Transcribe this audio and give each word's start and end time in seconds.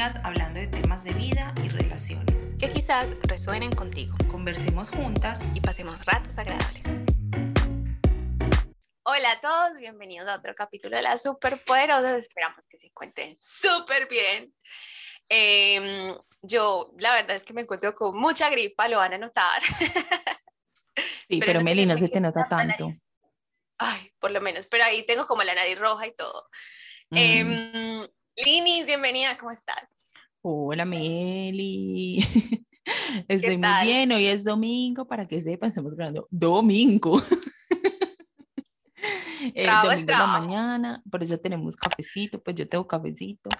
amigas 0.00 0.24
hablando 0.24 0.58
de 0.58 0.66
temas 0.66 1.04
de 1.04 1.12
vida 1.12 1.54
y 1.62 1.68
relaciones. 1.68 2.34
Que 2.58 2.68
quizás 2.68 3.18
resuenen 3.24 3.70
contigo. 3.70 4.14
Conversemos 4.30 4.88
juntas 4.88 5.40
y 5.54 5.60
pasemos 5.60 6.06
ratos 6.06 6.38
agradables. 6.38 6.84
Hola 9.02 9.32
a 9.32 9.40
todos, 9.42 9.78
bienvenidos 9.78 10.26
a 10.26 10.36
otro 10.36 10.54
capítulo 10.54 10.96
de 10.96 11.02
las 11.02 11.22
Superpoderosas. 11.22 12.18
Esperamos 12.18 12.66
que 12.66 12.78
se 12.78 12.86
encuentren 12.86 13.36
súper 13.40 14.08
bien. 14.08 14.54
Em, 15.28 16.16
yo, 16.44 16.94
la 16.98 17.12
verdad 17.16 17.36
es 17.36 17.44
que 17.44 17.52
me 17.52 17.60
encuentro 17.60 17.94
con 17.94 18.18
mucha 18.18 18.48
gripa, 18.48 18.88
lo 18.88 18.98
van 18.98 19.14
a 19.14 19.18
notar. 19.18 19.60
Sí, 21.28 21.38
pero, 21.38 21.60
Meli, 21.62 21.86
no 21.86 21.96
se 21.96 22.08
te 22.08 22.20
nota 22.20 22.48
tanto. 22.48 22.92
Ay, 23.78 24.10
por 24.18 24.32
lo 24.32 24.40
menos, 24.40 24.66
pero 24.66 24.82
ahí 24.82 25.06
tengo 25.06 25.26
como 25.26 25.44
la 25.44 25.54
nariz 25.54 25.78
roja 25.78 26.08
y 26.08 26.14
todo. 26.14 26.48
Eh, 27.12 28.08
Linis, 28.44 28.86
bienvenida, 28.86 29.36
¿cómo 29.38 29.50
estás? 29.50 29.98
Hola 30.40 30.84
Meli. 30.84 32.18
Estoy 33.28 33.58
muy 33.58 33.68
bien, 33.82 34.12
hoy 34.12 34.26
es 34.26 34.44
domingo, 34.44 35.06
para 35.06 35.26
que 35.26 35.42
sepan, 35.42 35.68
estamos 35.68 35.94
grabando 35.94 36.26
domingo. 36.30 37.20
El 39.54 39.66
domingo 39.66 40.06
de 40.06 40.06
la 40.06 40.26
mañana, 40.26 41.02
por 41.10 41.22
eso 41.22 41.38
tenemos 41.38 41.76
cafecito, 41.76 42.42
pues 42.42 42.56
yo 42.56 42.68
tengo 42.68 42.86
cafecito. 42.86 43.50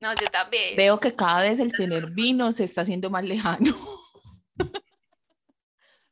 No, 0.00 0.12
yo 0.14 0.26
también. 0.30 0.76
Veo 0.76 0.98
que 0.98 1.14
cada 1.14 1.42
vez 1.42 1.60
el 1.60 1.72
tener 1.72 2.10
vino 2.10 2.52
se 2.52 2.64
está 2.64 2.82
haciendo 2.82 3.10
más 3.10 3.24
lejano. 3.24 3.72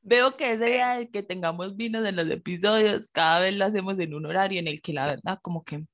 Veo 0.03 0.37
que 0.37 0.51
esa 0.51 0.69
idea 0.69 0.97
de 0.97 1.09
que 1.09 1.23
tengamos 1.23 1.77
vino 1.77 2.05
en 2.05 2.17
los 2.17 2.29
episodios, 2.29 3.09
cada 3.13 3.41
vez 3.41 3.57
lo 3.57 3.65
hacemos 3.65 3.99
en 3.99 4.15
un 4.15 4.27
horario 4.27 4.61
en 4.61 4.69
el 4.69 4.81
que 4.81 4.93
la 4.93 5.07
verdad 5.07 5.39
como 5.43 5.65
que 5.65 5.85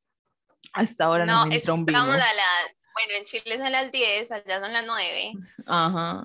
hasta 0.73 1.05
ahora 1.05 1.27
no, 1.27 1.45
no 1.45 1.47
me 1.47 1.57
entra 1.57 1.75
un 1.75 1.85
vino. 1.85 1.99
A 1.99 2.07
las, 2.07 2.27
bueno, 2.95 3.19
en 3.19 3.25
Chile 3.25 3.59
son 3.59 3.73
las 3.73 3.93
10, 3.93 4.33
allá 4.33 4.61
son 4.61 4.73
las 4.73 4.85
9. 4.85 5.33
Ajá. 5.67 6.25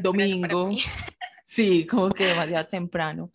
Domingo. 0.00 0.70
Sí, 1.46 1.86
como 1.86 2.08
que 2.08 2.24
demasiado 2.24 2.66
temprano. 2.68 3.30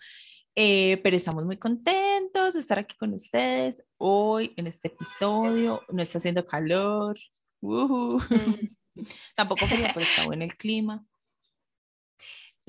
Eh, 0.56 1.00
pero 1.04 1.16
estamos 1.16 1.46
muy 1.46 1.58
contentos 1.58 2.56
de 2.56 2.60
estar 2.60 2.80
aquí 2.80 2.98
con 2.98 3.14
ustedes 3.14 3.84
hoy 3.98 4.52
en 4.58 4.66
este 4.66 4.88
episodio. 4.88 5.84
No 5.90 6.02
está 6.02 6.18
haciendo 6.18 6.46
calor. 6.46 7.18
Uh 7.62 8.20
Tampoco 9.36 9.68
frío, 9.68 9.86
pero 9.94 10.06
está 10.06 10.26
bueno 10.26 10.44
el 10.44 10.58
clima. 10.58 11.06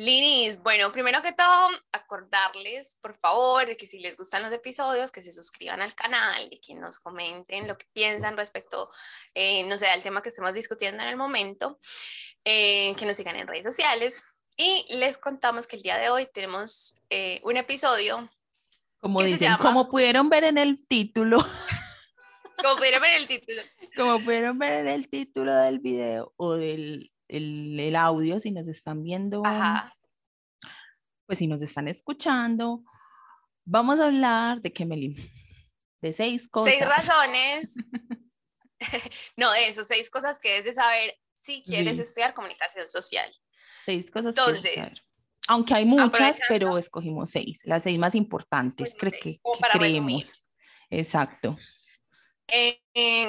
Linis, 0.01 0.63
bueno, 0.63 0.91
primero 0.91 1.21
que 1.21 1.33
todo, 1.33 1.69
acordarles, 1.93 2.97
por 3.03 3.15
favor, 3.15 3.67
de 3.67 3.77
que 3.77 3.87
si 3.87 3.99
les 3.99 4.17
gustan 4.17 4.43
los 4.43 4.51
episodios, 4.51 5.13
que 5.13 5.21
se 5.21 5.31
suscriban 5.31 5.83
al 5.83 5.95
canal 5.95 6.49
y 6.51 6.59
que 6.59 6.75
nos 6.75 6.99
comenten 6.99 7.69
lo 7.69 7.77
que 7.77 7.85
piensan 7.93 8.35
respecto, 8.35 8.89
eh, 9.35 9.63
no 9.65 9.77
sé, 9.77 9.89
al 9.89 10.03
tema 10.03 10.23
que 10.23 10.31
estemos 10.31 10.55
discutiendo 10.55 11.03
en 11.03 11.11
el 11.11 11.19
momento, 11.19 11.79
eh, 12.47 12.95
que 12.97 13.05
nos 13.05 13.15
sigan 13.15 13.37
en 13.37 13.47
redes 13.47 13.65
sociales. 13.65 14.25
Y 14.57 14.87
les 14.89 15.19
contamos 15.19 15.67
que 15.67 15.77
el 15.77 15.83
día 15.83 15.99
de 15.99 16.09
hoy 16.09 16.27
tenemos 16.33 16.99
eh, 17.11 17.43
un 17.45 17.59
episodio. 17.59 18.27
Como 19.01 19.21
dicen, 19.23 19.53
como 19.61 19.91
pudieron 19.91 20.31
ver 20.31 20.45
en 20.45 20.57
el 20.57 20.87
título. 20.87 21.45
Como 22.57 22.77
pudieron 22.77 23.01
ver 23.01 23.17
en 23.17 23.23
el 23.23 23.29
título. 23.29 23.63
Como 23.97 24.21
pudieron 24.21 24.59
ver 24.59 24.73
en 24.73 24.89
el 24.89 25.09
título 25.09 25.55
del 25.55 25.79
video 25.79 26.35
o 26.37 26.57
del 26.57 27.11
el, 27.31 27.97
audio, 27.97 28.41
si 28.41 28.51
nos 28.51 28.69
están 28.69 29.03
viendo, 29.03 29.43
pues 31.27 31.39
si 31.39 31.47
nos 31.47 31.63
están 31.63 31.89
escuchando, 31.89 32.83
vamos 33.65 34.01
a 34.01 34.07
hablar 34.07 34.61
de 34.61 34.73
qué, 34.73 34.85
Melin, 34.85 35.17
de 36.03 36.13
seis 36.13 36.49
cosas. 36.49 36.75
Seis 36.75 36.87
razones. 36.87 37.77
no, 39.37 39.53
eso, 39.55 39.85
seis 39.85 40.11
cosas 40.11 40.39
que 40.39 40.59
es 40.59 40.65
de 40.65 40.73
saber 40.73 41.19
si 41.35 41.63
quieres 41.63 41.99
estudiar 41.99 42.35
comunicación 42.35 42.87
social. 42.87 43.31
Seis 43.85 44.11
cosas. 44.11 44.37
Entonces, 44.37 45.07
aunque 45.47 45.75
hay 45.75 45.85
muchas, 45.85 46.41
pero 46.49 46.79
escogimos 46.79 47.31
seis, 47.31 47.63
las 47.65 47.83
seis 47.83 47.99
más 47.99 48.15
importantes, 48.15 48.95
creo 48.99 49.13
que, 49.13 49.41
creemos. 49.73 50.45
Exacto 50.91 51.57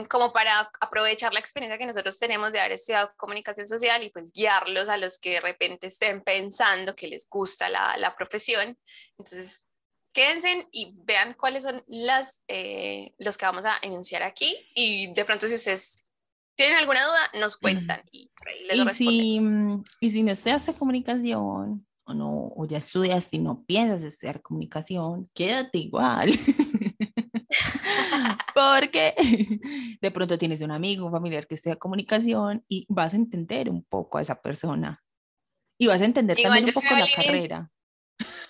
como 0.10 0.34
para 0.34 0.72
aprovechar 0.80 1.34
la 1.34 1.40
experiencia 1.40 1.78
que 1.78 1.86
nosotros 1.86 2.18
tenemos 2.20 2.52
de 2.52 2.60
haber 2.60 2.74
estudiado 2.74 3.12
comunicación 3.18 3.68
social 3.68 4.04
y 4.04 4.10
pues 4.10 4.32
guiarlos 4.34 4.90
a 4.90 4.98
los 4.98 5.20
que 5.20 5.32
de 5.32 5.42
repente 5.42 5.88
estén 5.88 6.22
pensando 6.22 6.96
que 6.96 7.08
les 7.08 7.28
gusta 7.30 7.70
la, 7.70 7.96
la 7.98 8.16
profesión. 8.16 8.78
Entonces, 9.18 9.66
quédense 10.14 10.68
y 10.72 10.94
vean 11.04 11.36
cuáles 11.40 11.64
son 11.64 11.84
las, 11.88 12.44
eh, 12.48 13.14
los 13.18 13.38
que 13.38 13.46
vamos 13.46 13.66
a 13.66 13.78
enunciar 13.82 14.24
aquí 14.24 14.56
y 14.76 15.12
de 15.12 15.26
pronto 15.26 15.48
si 15.48 15.56
ustedes 15.56 16.06
tienen 16.56 16.78
alguna 16.78 17.02
duda, 17.04 17.40
nos 17.40 17.58
cuentan 17.58 18.02
y, 18.12 18.30
les 18.70 18.98
si, 18.98 19.40
y 20.00 20.12
si 20.12 20.24
no 20.24 20.32
estudiaste 20.32 20.74
comunicación 20.74 21.88
o, 22.04 22.14
no, 22.14 22.50
o 22.56 22.68
ya 22.68 22.78
estudias 22.78 23.34
y 23.34 23.40
no 23.40 23.64
piensas 23.64 24.02
estudiar 24.04 24.42
comunicación, 24.42 25.30
quédate 25.34 25.78
igual. 25.78 26.30
porque 28.62 29.16
de 30.02 30.12
pronto 30.12 30.38
tienes 30.38 30.62
un 30.62 30.72
amigo, 30.72 31.06
un 31.06 31.12
familiar 31.12 31.48
que 31.48 31.56
estudia 31.56 31.76
comunicación 31.76 32.64
y 32.68 32.86
vas 32.90 33.14
a 33.14 33.18
entender 33.18 33.70
un 33.70 33.84
poco 33.84 34.18
a 34.18 34.22
esa 34.22 34.42
persona 34.42 35.04
y 35.78 35.88
vas 35.88 36.02
a 36.02 36.06
entender 36.06 36.38
también 36.42 36.66
un 36.66 36.74
poco 36.74 36.88
la 36.90 37.08
carrera. 37.14 37.72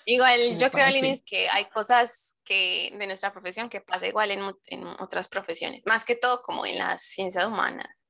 Igual 0.04 0.38
yo 0.58 0.70
creo, 0.70 0.90
Linis, 0.90 1.22
que 1.22 1.48
hay 1.48 1.64
cosas 1.66 2.38
que 2.44 2.94
de 2.98 3.06
nuestra 3.06 3.32
profesión 3.32 3.68
que 3.68 3.80
pasa 3.80 4.06
igual 4.06 4.30
en, 4.30 4.40
en, 4.66 4.84
otras 5.00 5.28
profesiones, 5.28 5.82
más 5.86 6.04
que 6.04 6.14
todo 6.14 6.42
como 6.42 6.66
en 6.66 6.78
las 6.78 7.02
ciencias 7.02 7.46
humanas 7.46 8.06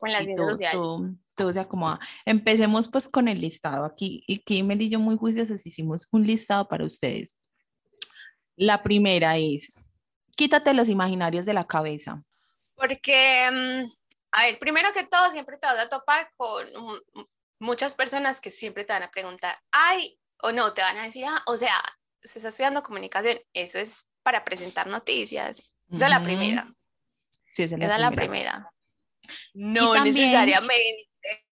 o 0.00 0.06
en 0.06 0.12
las 0.12 0.24
ciencias 0.24 0.50
sociales. 0.50 0.80
Todo, 1.34 1.52
se 1.52 1.60
acomoda. 1.60 1.98
Empecemos 2.26 2.88
pues 2.88 3.08
con 3.08 3.28
el 3.28 3.40
listado. 3.40 3.84
Aquí, 3.84 4.22
y 4.26 4.38
Kimel 4.38 4.82
y 4.82 4.88
yo 4.88 5.00
muy 5.00 5.16
juiciosos 5.16 5.66
hicimos 5.66 6.06
un 6.12 6.26
listado 6.26 6.68
para 6.68 6.84
ustedes. 6.84 7.38
La 8.56 8.82
primera 8.82 9.36
es, 9.36 9.83
quítate 10.36 10.74
los 10.74 10.88
imaginarios 10.88 11.44
de 11.44 11.54
la 11.54 11.66
cabeza. 11.66 12.22
Porque, 12.74 13.48
mm, 13.50 13.84
a 14.32 14.46
ver, 14.46 14.58
primero 14.58 14.92
que 14.92 15.04
todo, 15.04 15.30
siempre 15.30 15.58
te 15.58 15.66
vas 15.66 15.78
a 15.78 15.88
topar 15.88 16.30
con 16.36 16.66
muchas 17.60 17.94
personas 17.94 18.40
que 18.40 18.50
siempre 18.50 18.84
te 18.84 18.92
van 18.92 19.04
a 19.04 19.10
preguntar, 19.10 19.58
ay, 19.70 20.18
o 20.42 20.52
no, 20.52 20.72
te 20.74 20.82
van 20.82 20.98
a 20.98 21.04
decir, 21.04 21.24
ah, 21.26 21.42
o 21.46 21.56
sea, 21.56 21.74
se 22.22 22.38
está 22.38 22.48
estudiando 22.48 22.82
comunicación, 22.82 23.38
eso 23.52 23.78
es 23.78 24.08
para 24.22 24.44
presentar 24.44 24.86
noticias. 24.86 25.72
Esa 25.90 26.06
es 26.06 26.10
la 26.10 26.22
primera. 26.22 26.68
Sí, 27.44 27.62
esa 27.62 27.76
es 27.76 28.00
la, 28.00 28.10
primera. 28.10 28.70
No 29.52 30.02
necesariamente. 30.02 31.08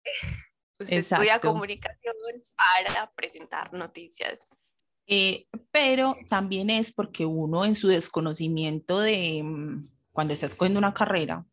Usted 0.80 0.98
estudia 0.98 1.40
comunicación 1.40 2.16
para 2.56 3.12
presentar 3.12 3.72
noticias. 3.74 4.62
Eh, 5.08 5.48
pero 5.72 6.16
también 6.30 6.70
es 6.70 6.92
porque 6.92 7.26
uno 7.26 7.66
en 7.66 7.76
su 7.76 7.88
desconocimiento 7.88 9.00
de 9.00 9.42
mm, 9.44 9.90
cuando 10.12 10.34
está 10.34 10.46
escogiendo 10.46 10.80
una 10.80 10.94
carrera, 10.94 11.46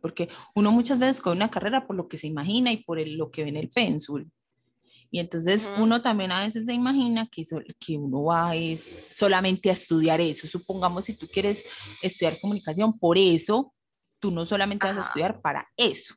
porque 0.00 0.28
uno 0.54 0.72
muchas 0.72 0.98
veces 0.98 1.20
coge 1.20 1.36
una 1.36 1.50
carrera 1.50 1.86
por 1.86 1.96
lo 1.96 2.08
que 2.08 2.16
se 2.16 2.26
imagina 2.26 2.72
y 2.72 2.78
por 2.78 3.00
lo 3.06 3.30
que 3.30 3.44
ve 3.44 3.50
en 3.50 3.56
el 3.56 3.70
pénsul. 3.70 4.30
Y 5.12 5.18
entonces 5.18 5.68
uno 5.78 6.02
también 6.02 6.30
a 6.30 6.40
veces 6.40 6.66
se 6.66 6.72
imagina 6.72 7.28
que, 7.30 7.44
que 7.80 7.98
uno 7.98 8.24
va 8.24 8.54
es 8.54 8.88
solamente 9.10 9.68
a 9.68 9.72
estudiar 9.72 10.20
eso. 10.20 10.46
Supongamos 10.46 11.06
si 11.06 11.16
tú 11.16 11.26
quieres 11.26 11.64
estudiar 12.00 12.38
comunicación, 12.40 12.96
por 12.96 13.18
eso 13.18 13.74
tú 14.20 14.30
no 14.30 14.44
solamente 14.44 14.86
vas 14.86 14.98
a 14.98 15.06
estudiar 15.06 15.40
para 15.40 15.68
eso. 15.76 16.14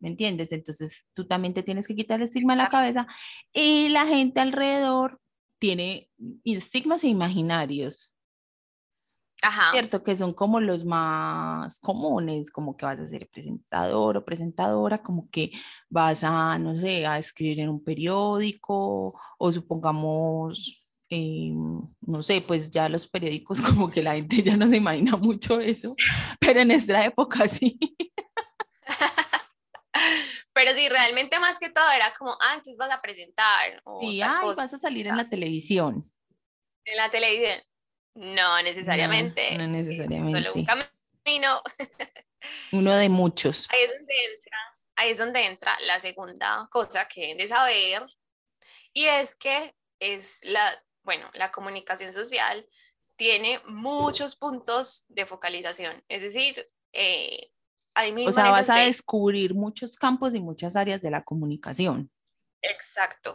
¿Me 0.00 0.08
entiendes? 0.08 0.50
Entonces 0.50 1.06
tú 1.14 1.26
también 1.26 1.54
te 1.54 1.62
tienes 1.62 1.86
que 1.86 1.94
quitar 1.94 2.20
el 2.20 2.24
estigma 2.24 2.54
de 2.54 2.62
la 2.62 2.68
cabeza 2.68 3.06
y 3.52 3.88
la 3.90 4.06
gente 4.06 4.40
alrededor 4.40 5.20
tiene 5.64 6.10
estigmas 6.44 7.04
e 7.04 7.08
imaginarios. 7.08 8.14
Ajá. 9.40 9.70
Cierto, 9.72 10.04
que 10.04 10.14
son 10.14 10.34
como 10.34 10.60
los 10.60 10.84
más 10.84 11.78
comunes, 11.80 12.50
como 12.50 12.76
que 12.76 12.84
vas 12.84 13.00
a 13.00 13.08
ser 13.08 13.30
presentador 13.30 14.18
o 14.18 14.24
presentadora, 14.26 15.02
como 15.02 15.30
que 15.30 15.52
vas 15.88 16.22
a, 16.22 16.58
no 16.58 16.76
sé, 16.76 17.06
a 17.06 17.18
escribir 17.18 17.60
en 17.60 17.70
un 17.70 17.82
periódico 17.82 19.18
o 19.38 19.52
supongamos, 19.52 20.86
eh, 21.08 21.54
no 22.02 22.22
sé, 22.22 22.42
pues 22.42 22.70
ya 22.70 22.90
los 22.90 23.06
periódicos 23.06 23.62
como 23.62 23.88
que 23.88 24.02
la 24.02 24.16
gente 24.16 24.42
ya 24.42 24.58
no 24.58 24.68
se 24.68 24.76
imagina 24.76 25.16
mucho 25.16 25.60
eso, 25.60 25.96
pero 26.40 26.60
en 26.60 26.68
nuestra 26.68 27.06
época 27.06 27.48
sí. 27.48 27.78
Pero 30.52 30.72
sí, 30.72 30.88
realmente 30.88 31.38
más 31.38 31.58
que 31.58 31.70
todo 31.70 31.90
era 31.92 32.12
como, 32.14 32.32
ah, 32.32 32.54
entonces 32.54 32.76
vas 32.76 32.90
a 32.90 33.00
presentar. 33.00 33.80
O 33.84 34.00
sí, 34.00 34.20
ay, 34.22 34.46
vas 34.56 34.74
a 34.74 34.78
salir 34.78 35.06
en 35.06 35.16
la 35.16 35.28
televisión. 35.28 36.04
En 36.84 36.96
la 36.96 37.10
televisión. 37.10 37.60
No 38.14 38.62
necesariamente. 38.62 39.56
No, 39.58 39.66
necesariamente. 39.66 40.42
Solo 40.42 40.54
un 40.54 40.64
camino. 40.64 41.62
Uno 42.72 42.96
de 42.96 43.08
muchos. 43.08 43.68
Ahí 43.70 43.78
es 43.82 43.98
donde 43.98 44.14
entra, 44.32 44.58
ahí 44.96 45.10
es 45.10 45.18
donde 45.18 45.46
entra 45.46 45.76
la 45.86 45.98
segunda 45.98 46.68
cosa 46.70 47.08
que 47.08 47.22
deben 47.22 47.38
de 47.38 47.48
saber. 47.48 48.02
Y 48.92 49.06
es 49.06 49.34
que 49.34 49.74
es 49.98 50.40
la, 50.44 50.84
bueno, 51.02 51.28
la 51.34 51.50
comunicación 51.50 52.12
social 52.12 52.68
tiene 53.16 53.60
muchos 53.66 54.36
puntos 54.36 55.04
de 55.08 55.26
focalización. 55.26 56.04
Es 56.08 56.22
decir, 56.22 56.68
eh, 56.92 57.50
hay 57.94 58.12
mil 58.12 58.28
O 58.28 58.32
sea, 58.32 58.50
vas 58.50 58.68
a 58.70 58.76
de- 58.76 58.86
descubrir 58.86 59.54
muchos 59.54 59.96
campos 59.96 60.34
y 60.34 60.40
muchas 60.40 60.76
áreas 60.76 61.00
de 61.02 61.10
la 61.10 61.22
comunicación. 61.24 62.10
Exacto. 62.62 63.34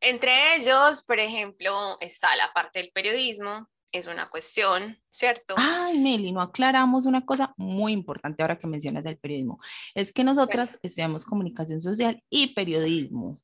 Entre 0.00 0.30
ellos, 0.56 1.02
por 1.04 1.18
ejemplo, 1.18 1.70
está 2.00 2.34
la 2.36 2.52
parte 2.52 2.80
del 2.80 2.90
periodismo, 2.92 3.68
es 3.90 4.06
una 4.06 4.28
cuestión, 4.28 4.98
¿cierto? 5.08 5.54
Ay, 5.56 5.98
Meli, 5.98 6.32
no 6.32 6.42
aclaramos 6.42 7.06
una 7.06 7.24
cosa 7.24 7.54
muy 7.56 7.92
importante 7.92 8.42
ahora 8.42 8.58
que 8.58 8.66
mencionas 8.66 9.06
el 9.06 9.18
periodismo. 9.18 9.58
Es 9.94 10.12
que 10.12 10.24
nosotras 10.24 10.78
estudiamos 10.82 11.24
comunicación 11.24 11.80
social 11.80 12.22
y 12.28 12.48
periodismo. 12.54 13.38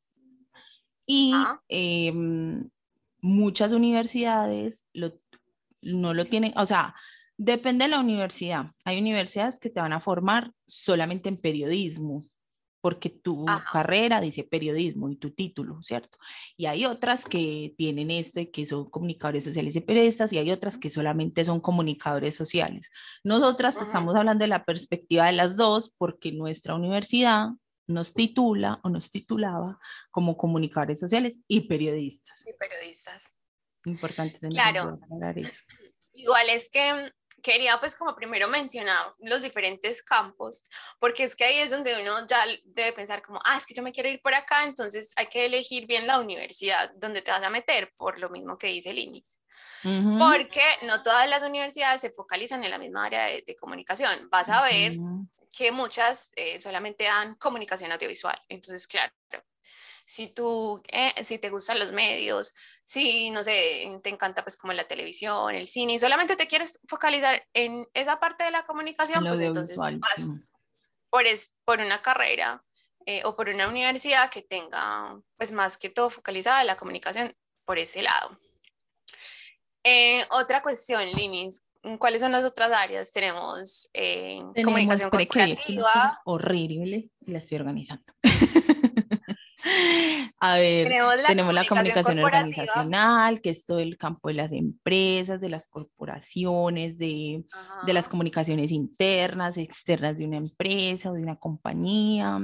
Y 1.06 1.32
em, 1.68 2.68
muchas 3.20 3.72
universidades 3.72 4.84
lo- 4.92 5.18
no 5.82 6.12
lo 6.14 6.26
tienen, 6.26 6.52
o 6.56 6.66
sea, 6.66 6.94
depende 7.42 7.86
de 7.86 7.88
la 7.88 8.00
universidad. 8.00 8.66
Hay 8.84 9.00
universidades 9.00 9.58
que 9.58 9.70
te 9.70 9.80
van 9.80 9.94
a 9.94 10.00
formar 10.00 10.52
solamente 10.66 11.30
en 11.30 11.38
periodismo, 11.38 12.26
porque 12.82 13.08
tu 13.08 13.48
Ajá. 13.48 13.64
carrera 13.72 14.20
dice 14.20 14.44
periodismo 14.44 15.08
y 15.08 15.16
tu 15.16 15.30
título, 15.30 15.82
¿cierto? 15.82 16.18
Y 16.58 16.66
hay 16.66 16.84
otras 16.84 17.24
que 17.24 17.74
tienen 17.78 18.10
esto 18.10 18.40
y 18.40 18.50
que 18.50 18.66
son 18.66 18.90
comunicadores 18.90 19.44
sociales 19.44 19.74
y 19.74 19.80
periodistas, 19.80 20.34
y 20.34 20.38
hay 20.38 20.50
otras 20.50 20.76
que 20.76 20.90
solamente 20.90 21.42
son 21.46 21.60
comunicadores 21.60 22.34
sociales. 22.34 22.90
Nosotras 23.24 23.80
estamos 23.80 24.14
hablando 24.16 24.42
de 24.42 24.48
la 24.48 24.64
perspectiva 24.66 25.24
de 25.24 25.32
las 25.32 25.56
dos, 25.56 25.94
porque 25.96 26.32
nuestra 26.32 26.74
universidad 26.74 27.48
nos 27.86 28.12
titula 28.12 28.80
o 28.82 28.90
nos 28.90 29.08
titulaba 29.10 29.78
como 30.10 30.36
comunicadores 30.36 31.00
sociales 31.00 31.40
y 31.48 31.62
periodistas. 31.62 32.38
Sí, 32.44 32.52
periodistas. 32.58 33.34
Importante 33.86 34.38
Claro. 34.50 34.98
eso. 35.36 35.62
Igual 36.12 36.50
es 36.50 36.68
que 36.68 37.12
quería 37.42 37.78
pues 37.78 37.96
como 37.96 38.14
primero 38.14 38.48
mencionar 38.48 39.12
los 39.20 39.42
diferentes 39.42 40.02
campos, 40.02 40.64
porque 40.98 41.24
es 41.24 41.36
que 41.36 41.44
ahí 41.44 41.58
es 41.58 41.70
donde 41.70 42.00
uno 42.00 42.26
ya 42.26 42.44
debe 42.64 42.92
pensar 42.92 43.22
como, 43.22 43.40
ah, 43.44 43.56
es 43.56 43.66
que 43.66 43.74
yo 43.74 43.82
me 43.82 43.92
quiero 43.92 44.08
ir 44.08 44.20
por 44.22 44.34
acá, 44.34 44.64
entonces 44.64 45.12
hay 45.16 45.26
que 45.26 45.46
elegir 45.46 45.86
bien 45.86 46.06
la 46.06 46.18
universidad 46.18 46.92
donde 46.96 47.22
te 47.22 47.30
vas 47.30 47.42
a 47.42 47.50
meter, 47.50 47.92
por 47.96 48.18
lo 48.18 48.30
mismo 48.30 48.58
que 48.58 48.68
dice 48.68 48.90
el 48.90 48.98
INIS. 48.98 49.40
Ujú. 49.84 50.18
Porque 50.18 50.62
no 50.82 51.02
todas 51.02 51.28
las 51.28 51.42
universidades 51.42 52.00
se 52.00 52.10
focalizan 52.10 52.64
en 52.64 52.70
la 52.70 52.78
misma 52.78 53.06
área 53.06 53.24
de, 53.26 53.42
de 53.46 53.56
comunicación. 53.56 54.28
Vas 54.30 54.48
a 54.48 54.62
ver 54.62 54.92
que 55.56 55.72
muchas 55.72 56.32
eh, 56.36 56.58
solamente 56.58 57.04
dan 57.04 57.34
comunicación 57.34 57.90
audiovisual. 57.92 58.40
Entonces, 58.48 58.86
claro, 58.86 59.12
si 60.10 60.26
tú, 60.26 60.82
eh, 60.88 61.12
si 61.22 61.38
te 61.38 61.50
gustan 61.50 61.78
los 61.78 61.92
medios, 61.92 62.52
si, 62.82 63.30
no 63.30 63.44
sé, 63.44 63.88
te 64.02 64.10
encanta 64.10 64.42
pues 64.42 64.56
como 64.56 64.72
la 64.72 64.82
televisión, 64.82 65.54
el 65.54 65.68
cine, 65.68 65.92
y 65.92 65.98
solamente 66.00 66.34
te 66.34 66.48
quieres 66.48 66.80
focalizar 66.88 67.46
en 67.54 67.86
esa 67.94 68.18
parte 68.18 68.42
de 68.42 68.50
la 68.50 68.66
comunicación, 68.66 69.24
pues 69.24 69.38
entonces 69.38 69.78
audiovisual, 69.78 70.00
vas 70.00 70.42
sí. 70.42 70.50
por, 71.10 71.26
es, 71.26 71.54
por 71.64 71.78
una 71.78 72.02
carrera 72.02 72.60
eh, 73.06 73.22
o 73.24 73.36
por 73.36 73.50
una 73.50 73.68
universidad 73.68 74.28
que 74.30 74.42
tenga 74.42 75.16
pues 75.36 75.52
más 75.52 75.76
que 75.76 75.90
todo 75.90 76.10
focalizada 76.10 76.64
la 76.64 76.76
comunicación 76.76 77.32
por 77.64 77.78
ese 77.78 78.02
lado. 78.02 78.36
Eh, 79.84 80.24
otra 80.32 80.60
cuestión, 80.60 81.08
Linis, 81.12 81.64
¿cuáles 82.00 82.20
son 82.20 82.32
las 82.32 82.44
otras 82.44 82.72
áreas? 82.72 83.12
Tenemos 83.12 83.88
eh, 83.94 84.42
Tenemos, 84.54 84.64
comunicación 84.64 85.08
corporativa, 85.08 86.20
horrible 86.24 87.10
la 87.20 87.38
estoy 87.38 87.58
organizando. 87.58 88.12
A 90.42 90.56
ver, 90.56 90.88
tenemos 90.88 91.16
la 91.16 91.26
tenemos 91.28 91.68
comunicación 91.68 92.04
corporativa. 92.16 92.24
organizacional, 92.24 93.40
que 93.42 93.50
es 93.50 93.66
todo 93.66 93.78
el 93.78 93.98
campo 93.98 94.28
de 94.28 94.34
las 94.34 94.52
empresas, 94.52 95.40
de 95.40 95.50
las 95.50 95.66
corporaciones, 95.68 96.96
de, 96.98 97.44
de 97.86 97.92
las 97.92 98.08
comunicaciones 98.08 98.72
internas, 98.72 99.58
externas 99.58 100.16
de 100.16 100.24
una 100.26 100.38
empresa 100.38 101.10
o 101.10 101.14
de 101.14 101.22
una 101.22 101.36
compañía. 101.36 102.38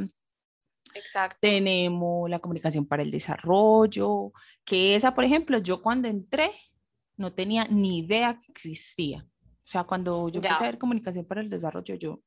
Exacto. 0.94 1.38
Tenemos 1.40 2.28
la 2.28 2.38
comunicación 2.38 2.86
para 2.86 3.02
el 3.02 3.10
desarrollo, 3.10 4.32
que 4.64 4.94
esa, 4.94 5.14
por 5.14 5.24
ejemplo, 5.24 5.58
yo 5.58 5.80
cuando 5.82 6.08
entré 6.08 6.50
no 7.16 7.32
tenía 7.32 7.66
ni 7.70 7.98
idea 8.00 8.38
que 8.38 8.52
existía. 8.52 9.26
O 9.42 9.68
sea, 9.68 9.84
cuando 9.84 10.28
yo 10.28 10.40
Ya. 10.40 10.50
empecé 10.50 10.64
a 10.64 10.70
ver 10.70 10.78
comunicación 10.78 11.24
para 11.24 11.40
el 11.40 11.48
desarrollo, 11.50 11.94
yo, 11.96 12.20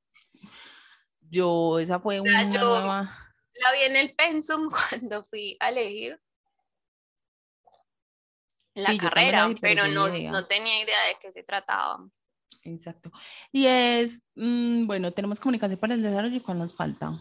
yo, 1.30 1.80
esa 1.80 2.00
fue 2.00 2.16
sea, 2.16 2.22
una 2.24 2.50
yo- 2.50 2.60
nueva... 2.60 3.10
La 3.60 3.72
vi 3.74 3.84
en 3.84 3.96
el 3.96 4.16
pensum 4.16 4.70
cuando 4.90 5.24
fui 5.26 5.58
a 5.60 5.70
elegir 5.70 6.20
la 8.76 8.92
Sí, 8.92 8.98
carrera, 8.98 9.48
vi, 9.48 9.56
pero 9.56 9.88
no, 9.88 10.08
no 10.08 10.46
tenía 10.46 10.82
idea 10.82 11.06
de 11.08 11.18
qué 11.20 11.32
se 11.32 11.44
trataba. 11.44 12.08
Exacto. 12.64 13.12
Y 13.52 13.66
es, 13.68 14.22
mm, 14.36 14.86
bueno, 14.86 15.12
tenemos 15.12 15.40
comunicación 15.40 15.80
para 15.80 15.94
el 15.96 16.04
desarrollo 16.04 16.36
y 16.36 16.42
cuál 16.42 16.60
nos 16.60 16.76
falta. 16.76 17.12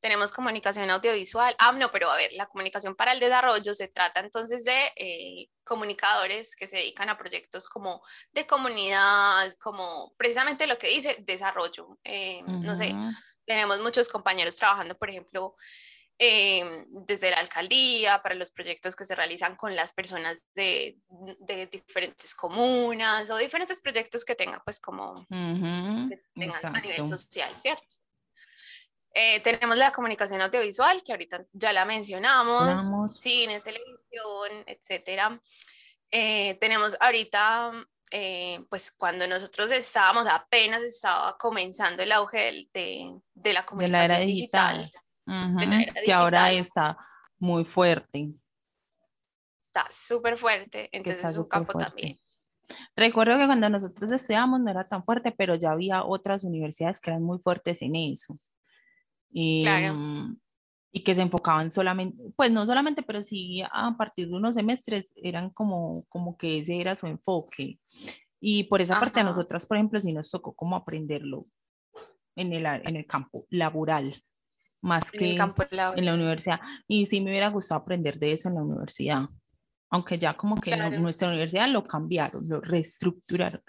Tenemos 0.00 0.30
comunicación 0.30 0.90
audiovisual. 0.90 1.56
Ah, 1.58 1.72
no, 1.72 1.90
pero 1.90 2.08
a 2.10 2.16
ver, 2.16 2.32
la 2.34 2.46
comunicación 2.46 2.94
para 2.94 3.12
el 3.12 3.20
desarrollo 3.20 3.74
se 3.74 3.88
trata 3.88 4.20
entonces 4.20 4.64
de 4.64 4.92
eh, 4.96 5.48
comunicadores 5.64 6.54
que 6.54 6.68
se 6.68 6.76
dedican 6.76 7.08
a 7.08 7.18
proyectos 7.18 7.68
como 7.68 8.00
de 8.32 8.46
comunidad, 8.46 9.52
como 9.60 10.12
precisamente 10.16 10.68
lo 10.68 10.78
que 10.78 10.88
dice 10.88 11.16
desarrollo. 11.20 11.98
Eh, 12.04 12.42
No 12.46 12.76
sé. 12.76 12.94
Tenemos 13.48 13.80
muchos 13.80 14.08
compañeros 14.08 14.54
trabajando, 14.56 14.96
por 14.96 15.10
ejemplo, 15.10 15.54
eh, 16.20 16.84
desde 16.90 17.30
la 17.30 17.38
alcaldía, 17.38 18.20
para 18.22 18.34
los 18.34 18.50
proyectos 18.50 18.94
que 18.94 19.04
se 19.04 19.14
realizan 19.14 19.56
con 19.56 19.74
las 19.74 19.92
personas 19.92 20.42
de, 20.54 20.98
de 21.40 21.66
diferentes 21.66 22.34
comunas 22.34 23.30
o 23.30 23.36
diferentes 23.36 23.80
proyectos 23.80 24.24
que 24.24 24.34
tengan, 24.34 24.60
pues 24.64 24.78
como 24.80 25.26
que 25.28 26.22
tengan 26.34 26.76
a 26.76 26.80
nivel 26.80 27.04
social, 27.06 27.50
¿cierto? 27.56 27.96
Eh, 29.14 29.40
tenemos 29.40 29.76
la 29.76 29.90
comunicación 29.90 30.42
audiovisual, 30.42 31.02
que 31.02 31.12
ahorita 31.12 31.44
ya 31.52 31.72
la 31.72 31.84
mencionamos, 31.84 32.66
Mencionamos. 32.66 33.14
cine, 33.14 33.60
televisión, 33.60 34.64
etcétera. 34.66 35.40
Eh, 36.10 36.54
tenemos 36.60 36.96
ahorita, 37.00 37.72
eh, 38.10 38.64
pues 38.70 38.90
cuando 38.92 39.26
nosotros 39.26 39.70
estábamos, 39.70 40.26
apenas 40.26 40.82
estaba 40.82 41.36
comenzando 41.38 42.02
el 42.02 42.12
auge 42.12 42.38
del- 42.38 42.70
de, 42.72 43.20
de 43.34 43.52
la 43.52 43.60
De 43.60 43.66
comunicación 43.66 43.92
la 43.92 44.04
era 44.04 44.18
digital. 44.24 44.78
digital. 44.78 45.02
Ujú, 45.26 45.58
la 45.70 45.82
era 45.82 45.92
Que 46.04 46.12
ahora 46.12 46.52
está 46.52 46.96
muy 47.38 47.64
fuerte. 47.64 48.28
Está 49.62 49.86
súper 49.90 50.38
fuerte, 50.38 50.88
entonces 50.92 51.24
es 51.24 51.38
un 51.38 51.44
campo 51.48 51.72
fuerte. 51.72 51.90
también. 51.90 52.20
Recuerdo 52.96 53.38
que 53.38 53.46
cuando 53.46 53.68
nosotros 53.68 54.10
estudiamos 54.10 54.60
no 54.60 54.70
era 54.70 54.84
tan 54.88 55.04
fuerte, 55.04 55.32
pero 55.32 55.54
ya 55.54 55.70
había 55.72 56.04
otras 56.04 56.44
universidades 56.44 57.00
que 57.00 57.10
eran 57.10 57.22
muy 57.22 57.38
fuertes 57.38 57.82
en 57.82 57.96
eso. 57.96 58.38
Y, 59.30 59.64
Claro. 59.64 59.94
Y 60.90 61.04
que 61.04 61.14
se 61.14 61.22
enfocaban 61.22 61.70
solamente, 61.70 62.22
pues 62.36 62.50
no 62.50 62.64
solamente, 62.66 63.02
pero 63.02 63.22
sí 63.22 63.62
a 63.70 63.94
partir 63.96 64.28
de 64.28 64.34
unos 64.36 64.54
semestres 64.54 65.12
eran 65.16 65.50
como, 65.50 66.04
como 66.08 66.36
que 66.36 66.58
ese 66.60 66.80
era 66.80 66.94
su 66.96 67.06
enfoque. 67.06 67.78
Y 68.40 68.64
por 68.64 68.80
esa 68.80 68.98
parte 68.98 69.20
a 69.20 69.22
Ajá. 69.22 69.30
nosotras, 69.30 69.66
por 69.66 69.76
ejemplo, 69.76 70.00
sí 70.00 70.12
nos 70.12 70.30
tocó 70.30 70.54
como 70.54 70.76
aprenderlo 70.76 71.46
en 72.36 72.52
el, 72.52 72.64
en 72.66 72.96
el 72.96 73.06
campo 73.06 73.46
laboral, 73.50 74.14
más 74.80 75.12
En 75.12 75.18
que 75.18 75.34
campo 75.34 75.62
en 75.62 75.76
laboral. 75.76 76.04
la 76.04 76.14
universidad. 76.14 76.60
Y 76.86 77.06
sí 77.06 77.20
me 77.20 77.30
hubiera 77.30 77.48
gustado 77.48 77.80
aprender 77.80 78.18
de 78.18 78.32
eso 78.32 78.48
en 78.48 78.54
la 78.54 78.62
universidad. 78.62 79.28
Aunque 79.90 80.18
ya 80.18 80.36
como 80.36 80.54
que 80.56 80.70
Claro. 80.70 80.98
nuestra 81.00 81.28
universidad 81.28 81.68
lo 81.68 81.84
cambiaron, 81.84 82.48
lo 82.48 82.60
reestructuraron. 82.60 83.62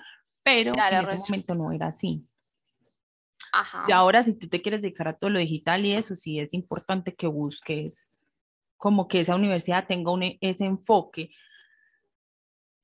Pero 0.44 0.74
Ya 0.76 0.90
en 1.00 1.10
ese 1.10 1.32
momento 1.32 1.56
no 1.56 1.72
era 1.72 1.88
así. 1.88 2.26
Ajá. 3.52 3.86
Y 3.88 3.92
ahora 3.92 4.24
si 4.24 4.38
tú 4.38 4.48
te 4.48 4.62
quieres 4.62 4.82
dedicar 4.82 5.08
a 5.08 5.18
todo 5.18 5.30
lo 5.30 5.40
digital 5.40 5.86
y 5.86 5.94
eso, 5.94 6.16
sí 6.16 6.40
es 6.40 6.54
importante 6.54 7.16
que 7.16 7.28
busques 7.28 8.10
como 8.78 9.08
que 9.08 9.20
esa 9.20 9.36
universidad 9.36 9.88
tenga 9.88 10.12
un, 10.12 10.24
e- 10.24 10.38
ese 10.42 10.66
enfoque. 10.66 11.32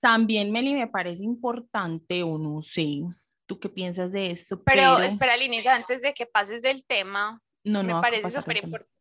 También, 0.01 0.51
Meli, 0.51 0.73
me 0.73 0.87
parece 0.87 1.23
importante, 1.23 2.21
o 2.21 2.37
no 2.37 2.61
sé, 2.61 3.01
tú 3.47 3.59
qué 3.59 3.69
piensas 3.69 4.11
de 4.11 4.29
esto, 4.29 4.61
Pero, 4.63 4.95
pero, 4.95 5.07
espera, 5.07 5.37
Linis, 5.37 5.65
antes 5.65 6.01
de 6.01 6.13
que 6.13 6.25
pases 6.25 6.61
del 6.61 6.83
tema, 6.85 7.41
no, 7.63 7.81
me 7.81 7.93
no, 7.93 7.97
a 7.99 8.01
parece 8.01 8.29
súper 8.29 8.57
importante. 8.57 8.91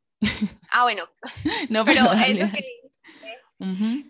Ah, 0.70 0.84
bueno, 0.84 1.02
No, 1.70 1.84
pero 1.84 2.04
dale, 2.04 2.40
eso 2.40 2.50
que, 2.52 2.64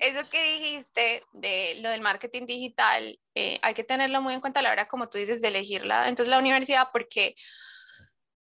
eso 0.01 0.29
que 0.29 0.43
dijiste 0.55 1.23
de 1.33 1.77
lo 1.81 1.91
del 1.91 2.01
marketing 2.01 2.47
digital, 2.47 3.19
eh, 3.35 3.59
hay 3.63 3.75
que 3.75 3.85
tenerlo 3.85 4.21
muy 4.23 4.35
en 4.35 4.41
cuenta 4.41 4.61
a 4.61 4.63
la 4.63 4.73
hora, 4.73 4.89
como 4.89 5.09
tú 5.09 5.19
dices, 5.19 5.41
de 5.41 5.49
elegirla. 5.49 6.09
Entonces, 6.09 6.31
la 6.31 6.39
universidad, 6.39 6.89
porque 6.93 7.35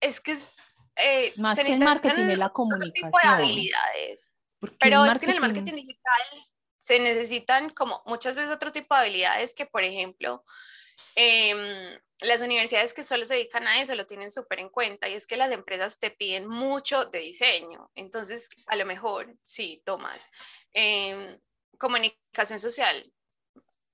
es 0.00 0.20
que 0.20 0.32
es. 0.32 0.56
eh, 0.96 1.32
Más 1.36 1.56
se 1.56 1.64
que 1.64 1.74
el 1.74 1.80
marketing 1.80 2.24
es 2.30 2.38
la 2.38 2.48
tipo 2.48 2.68
de 2.68 2.74
comunicación. 2.78 3.34
habilidades. 3.34 4.34
Pero 4.78 5.04
es 5.04 5.18
que 5.18 5.26
en 5.26 5.32
el 5.32 5.40
marketing 5.40 5.74
digital 5.74 6.22
se 6.78 6.98
necesitan 6.98 7.70
como 7.70 8.02
muchas 8.06 8.36
veces 8.36 8.50
otro 8.52 8.72
tipo 8.72 8.94
de 8.94 9.00
habilidades 9.02 9.54
que, 9.54 9.66
por 9.66 9.84
ejemplo, 9.84 10.44
em, 11.14 11.58
las 12.20 12.40
universidades 12.40 12.94
que 12.94 13.02
solo 13.02 13.26
se 13.26 13.34
dedican 13.34 13.66
a 13.68 13.80
eso 13.80 13.94
lo 13.94 14.06
tienen 14.06 14.30
súper 14.30 14.60
en 14.60 14.70
cuenta 14.70 15.08
y 15.08 15.14
es 15.14 15.26
que 15.26 15.36
las 15.36 15.52
empresas 15.52 15.98
te 15.98 16.10
piden 16.10 16.46
mucho 16.46 17.04
de 17.06 17.18
diseño. 17.18 17.90
Entonces, 17.94 18.48
a 18.66 18.76
lo 18.76 18.86
mejor, 18.86 19.36
si 19.42 19.82
tomas 19.84 20.30
em, 20.76 21.40
comunicación 21.78 22.58
social 22.58 23.10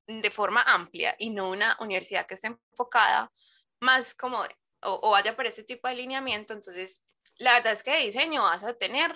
de 0.06 0.30
forma 0.30 0.62
amplia 0.62 1.14
y 1.16 1.30
no 1.30 1.50
una 1.50 1.76
universidad 1.80 2.26
que 2.26 2.34
esté 2.34 2.48
enfocada 2.48 3.32
más 3.80 4.14
como, 4.14 4.38
o, 4.82 5.00
o 5.02 5.10
vaya 5.10 5.36
por 5.36 5.46
este 5.46 5.62
tipo 5.62 5.86
de 5.86 5.94
alineamiento, 5.94 6.52
entonces 6.52 7.04
la 7.36 7.54
verdad 7.54 7.72
es 7.72 7.82
que 7.84 7.92
de 7.92 8.06
diseño 8.06 8.42
vas 8.42 8.64
a 8.64 8.74
tener 8.74 9.14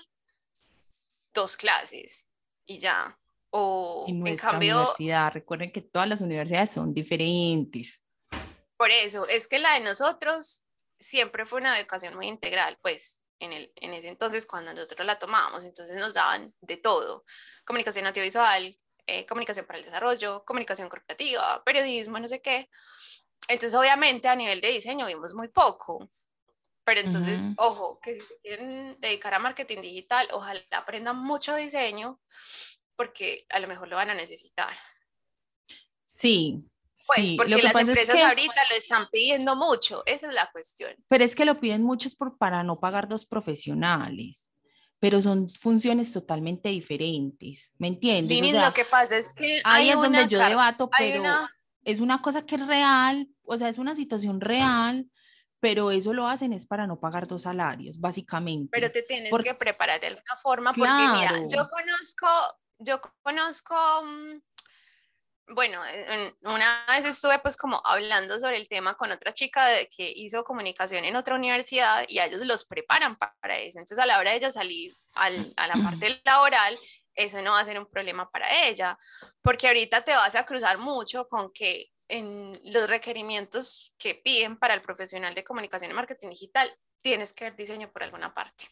dos 1.35 1.57
clases 1.57 2.31
y 2.67 2.79
ya. 2.79 3.19
O 3.51 4.05
en, 4.09 4.37
cambio, 4.37 4.77
universidad, 4.77 5.33
recuerden 5.33 5.73
que 5.73 5.83
todas 5.83 6.09
las 6.09 6.21
universidades 6.21 6.71
son 6.71 6.95
diferentes. 6.95 8.03
Por 8.77 8.91
eso, 8.91 9.27
es 9.29 9.49
que 9.49 9.59
la 9.59 9.75
de 9.75 9.81
nosotros 9.81 10.67
siempre 10.99 11.47
fue 11.47 11.61
una 11.61 11.79
educación 11.79 12.15
muy 12.15 12.27
integral, 12.27 12.79
pues 12.81 13.25
en, 13.41 13.53
el, 13.53 13.73
en 13.77 13.95
ese 13.95 14.09
entonces 14.09 14.47
cuando 14.47 14.73
nosotros 14.73 15.07
la 15.07 15.19
tomábamos, 15.19 15.65
entonces 15.65 15.97
nos 15.97 16.15
daban 16.15 16.55
de 16.61 16.77
todo, 16.77 17.25
comunicación 17.65 18.07
audiovisual, 18.07 18.79
eh, 19.07 19.25
comunicación 19.27 19.67
para 19.67 19.79
el 19.79 19.85
desarrollo, 19.85 20.45
comunicación 20.45 20.89
corporativa, 20.89 21.63
periodismo, 21.65 22.19
no 22.19 22.27
sé 22.27 22.41
qué. 22.41 22.69
Entonces, 23.49 23.79
obviamente, 23.79 24.27
a 24.27 24.35
nivel 24.35 24.61
de 24.61 24.73
diseño 24.73 25.07
vimos 25.07 25.33
muy 25.33 25.49
poco. 25.49 26.11
Pero 26.85 27.01
entonces, 27.01 27.53
ojo, 27.57 27.99
que 28.01 28.15
si 28.15 28.21
se 28.21 28.39
quieren 28.39 28.97
dedicar 29.01 29.35
a 29.35 29.41
marketing 29.41 29.81
digital, 29.81 30.29
ojalá 30.33 30.63
aprendan 30.71 31.19
mucho 31.19 31.55
diseño, 31.57 32.21
porque 32.95 33.45
a 33.51 33.59
lo 33.59 33.67
mejor 33.67 33.89
lo 33.89 33.97
van 33.97 34.11
a 34.11 34.15
necesitar. 34.15 34.77
Sí. 36.05 36.65
Pues 37.07 37.35
porque 37.37 37.63
las 37.63 37.75
empresas 37.75 38.21
ahorita 38.21 38.61
lo 38.71 38.77
están 38.77 39.09
pidiendo 39.11 39.57
mucho, 39.57 40.03
esa 40.07 40.29
es 40.29 40.35
la 40.35 40.49
cuestión. 40.51 40.95
Pero 41.09 41.25
es 41.25 41.37
que 41.37 41.45
lo 41.45 41.61
piden 41.61 41.83
mucho 41.83 42.09
por, 42.19 42.37
para 42.37 42.63
no 42.63 42.81
pagar 42.81 43.09
dos 43.09 43.27
profesionales 43.27 44.51
pero 44.99 45.21
son 45.21 45.49
funciones 45.49 46.13
totalmente 46.13 46.71
diferentes, 46.71 47.71
¿me 47.79 47.89
entiendes? 47.89 48.43
o 48.43 48.51
sea, 48.51 48.69
lo 48.69 48.75
que 48.75 48.85
pasa 48.85 49.17
es 49.19 49.35
que 49.35 49.61
ahí 49.65 49.91
es 49.91 49.97
donde 49.97 50.27
yo 50.27 50.39
debato, 50.39 50.89
pero 50.99 51.23
es 51.85 52.01
una 52.01 52.23
cosa 52.23 52.45
que 52.45 52.57
es 52.57 52.67
real, 52.67 53.29
o 53.45 53.57
sea, 53.57 53.69
es 53.69 53.79
una 53.79 53.95
situación 53.95 54.41
real, 54.41 55.09
pero 55.61 55.91
eso 55.91 56.13
lo 56.13 56.27
hacen 56.27 56.53
es 56.53 56.67
para 56.67 56.87
no 56.87 56.99
pagar 56.99 57.27
dos 57.27 57.43
salarios, 57.43 58.01
básicamente. 58.01 58.71
Pero 58.73 58.91
te 58.91 59.03
tienes 59.03 59.33
que 59.33 59.55
preparar 59.55 60.01
de 60.01 60.09
alguna 60.09 60.37
forma, 60.43 60.73
porque 60.73 60.91
mira, 60.91 61.31
yo 61.49 61.69
conozco, 61.69 62.27
yo 62.79 63.01
conozco 63.23 63.75
mm, 64.05 64.41
bueno, 65.49 65.81
una 66.43 66.85
vez 66.89 67.05
estuve 67.05 67.39
pues 67.39 67.57
como 67.57 67.81
hablando 67.85 68.39
sobre 68.41 68.57
el 68.57 68.69
tema 68.69 68.95
con 68.95 69.13
otra 69.13 69.33
chica 69.33 69.67
de, 69.67 69.89
que 69.89 70.13
hizo 70.17 70.45
comunicación 70.45 71.05
en 71.05 71.17
otra 71.17 71.37
universidad 71.37 72.05
y 72.09 72.19
a 72.19 72.27
ellos 72.27 72.45
los 72.45 72.65
preparan 72.65 73.17
para 73.17 73.59
eso. 73.59 73.79
Entonces 73.79 73.99
a 73.99 74.07
la 74.07 74.19
hora 74.19 74.33
de 74.33 74.39
ella 74.39 74.53
salir 74.53 74.93
al, 75.15 75.53
a 75.57 75.69
la 75.69 75.75
parte 75.75 76.21
laboral, 76.25 76.77
eso 77.15 77.41
no 77.43 77.53
va 77.53 77.61
a 77.61 77.65
ser 77.65 77.79
un 77.79 77.87
problema 77.87 78.31
para 78.31 78.47
ella, 78.67 78.99
porque 79.41 79.69
ahorita 79.69 80.03
te 80.03 80.13
vas 80.13 80.35
a 80.35 80.45
cruzar 80.45 80.79
mucho 80.79 81.29
con 81.29 81.53
que 81.53 81.93
en 82.09 82.59
los 82.65 82.89
requerimientos 82.89 83.93
que 83.99 84.15
piden 84.15 84.57
para 84.59 84.75
el 84.75 84.83
profesional 84.83 85.35
de 85.35 85.45
comunicación 85.45 85.91
y 85.91 85.95
marketing 85.95 86.31
digital, 86.31 86.71
tienes 87.01 87.33
que 87.33 87.45
ver 87.45 87.57
diseño 87.57 87.91
por 87.91 88.03
alguna 88.03 88.35
parte. 88.35 88.69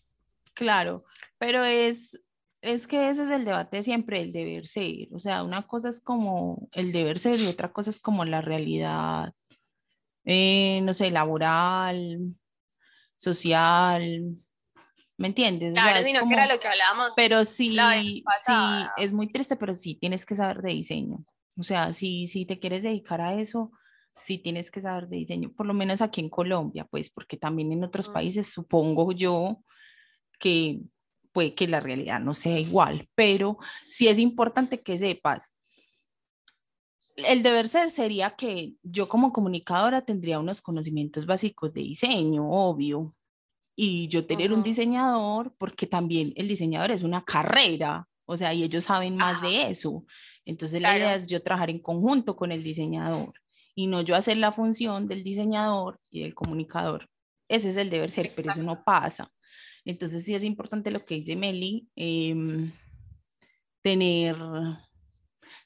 Claro, 0.55 1.05
pero 1.39 1.65
es 1.65 2.21
es 2.65 2.87
que 2.87 3.11
ese 3.11 3.23
es 3.23 3.29
el 3.29 3.45
debate 3.45 3.83
siempre, 3.83 4.21
el 4.21 4.33
deber 4.33 4.67
ser. 4.67 5.09
O 5.13 5.19
sea, 5.19 5.43
una 5.43 5.67
cosa 5.67 5.91
es 5.91 6.01
como 6.01 6.69
el 6.73 6.93
deber 6.93 7.19
ser 7.19 7.39
y 7.39 7.47
otra 7.47 7.73
cosa 7.73 7.91
es 7.91 8.01
como 8.01 8.25
la 8.25 8.41
realidad, 8.41 9.35
eh, 10.25 10.81
no 10.83 10.95
sé, 10.95 11.11
laboral, 11.11 12.35
social. 13.17 14.35
¿Me 15.17 15.29
entiendes? 15.29 15.75
Claro, 15.75 16.01
sino 16.01 16.27
que 16.27 16.33
era 16.33 16.47
lo 16.47 16.59
que 16.59 16.69
hablábamos. 16.69 17.13
Pero 17.15 17.45
sí, 17.45 17.77
sí, 18.47 18.53
es 18.97 19.13
muy 19.13 19.31
triste, 19.31 19.57
pero 19.57 19.75
sí 19.75 19.97
tienes 19.97 20.25
que 20.25 20.35
saber 20.35 20.63
de 20.63 20.73
diseño. 20.73 21.25
O 21.59 21.63
sea, 21.63 21.93
si, 21.93 22.27
si 22.27 22.47
te 22.47 22.59
quieres 22.59 22.83
dedicar 22.83 23.21
a 23.21 23.35
eso, 23.35 23.71
sí 24.17 24.39
tienes 24.39 24.71
que 24.71 24.81
saber 24.81 25.09
de 25.09 25.19
diseño, 25.19 25.53
por 25.53 25.67
lo 25.67 25.75
menos 25.75 26.01
aquí 26.01 26.21
en 26.21 26.31
Colombia, 26.31 26.87
pues, 26.87 27.11
porque 27.11 27.37
también 27.37 27.73
en 27.73 27.85
otros 27.85 28.09
países 28.09 28.51
supongo 28.51 29.13
yo 29.13 29.63
que 30.39 30.81
puede 31.35 31.55
que 31.55 31.67
la 31.67 31.81
realidad 31.81 32.21
no 32.21 32.33
sea 32.33 32.59
igual, 32.59 33.09
pero 33.15 33.59
sí 33.89 34.09
es 34.09 34.19
importante 34.19 34.81
que 34.81 34.97
sepas. 34.97 35.53
El 37.17 37.43
deber 37.43 37.69
ser 37.69 37.91
sería 37.91 38.31
que 38.31 38.75
yo 38.83 39.09
como 39.09 39.33
comunicadora 39.33 40.03
tendría 40.03 40.39
unos 40.39 40.63
conocimientos 40.63 41.27
básicos 41.27 41.75
de 41.75 41.83
diseño, 41.83 42.49
obvio, 42.49 43.15
y 43.77 44.07
yo 44.07 44.25
tener 44.27 44.53
un 44.53 44.63
diseñador, 44.63 45.53
porque 45.59 45.87
también 45.87 46.33
el 46.37 46.47
diseñador 46.47 46.93
es 46.93 47.03
una 47.03 47.25
carrera, 47.25 48.09
o 48.27 48.37
sea, 48.37 48.55
y 48.55 48.63
ellos 48.63 48.85
saben 48.85 49.17
más 49.17 49.43
de 49.43 49.69
eso. 49.69 50.05
Entonces 50.45 50.81
la 50.81 50.97
idea 50.97 51.17
es 51.17 51.27
yo 51.27 51.41
trabajar 51.41 51.71
en 51.71 51.81
conjunto 51.81 52.37
con 52.37 52.53
el 52.53 52.63
diseñador 52.63 53.35
y 53.75 53.89
no 53.89 54.03
yo 54.03 54.15
hacer 54.15 54.37
la 54.37 54.53
función 54.53 55.09
del 55.09 55.25
diseñador 55.25 56.01
y 56.11 56.23
del 56.23 56.35
comunicador. 56.35 57.09
Ese 57.49 57.71
es 57.71 57.77
el 57.77 57.91
deber 57.91 58.11
ser, 58.11 58.33
pero 58.37 58.53
eso 58.53 58.63
no 58.63 58.79
pasa. 58.85 59.34
Entonces 59.85 60.25
sí 60.25 60.35
es 60.35 60.45
importante 60.45 60.91
lo 60.91 61.05
que 61.05 61.17
dice 61.17 61.37
Meli, 61.37 61.89
em, 61.97 62.73
tener, 63.83 64.37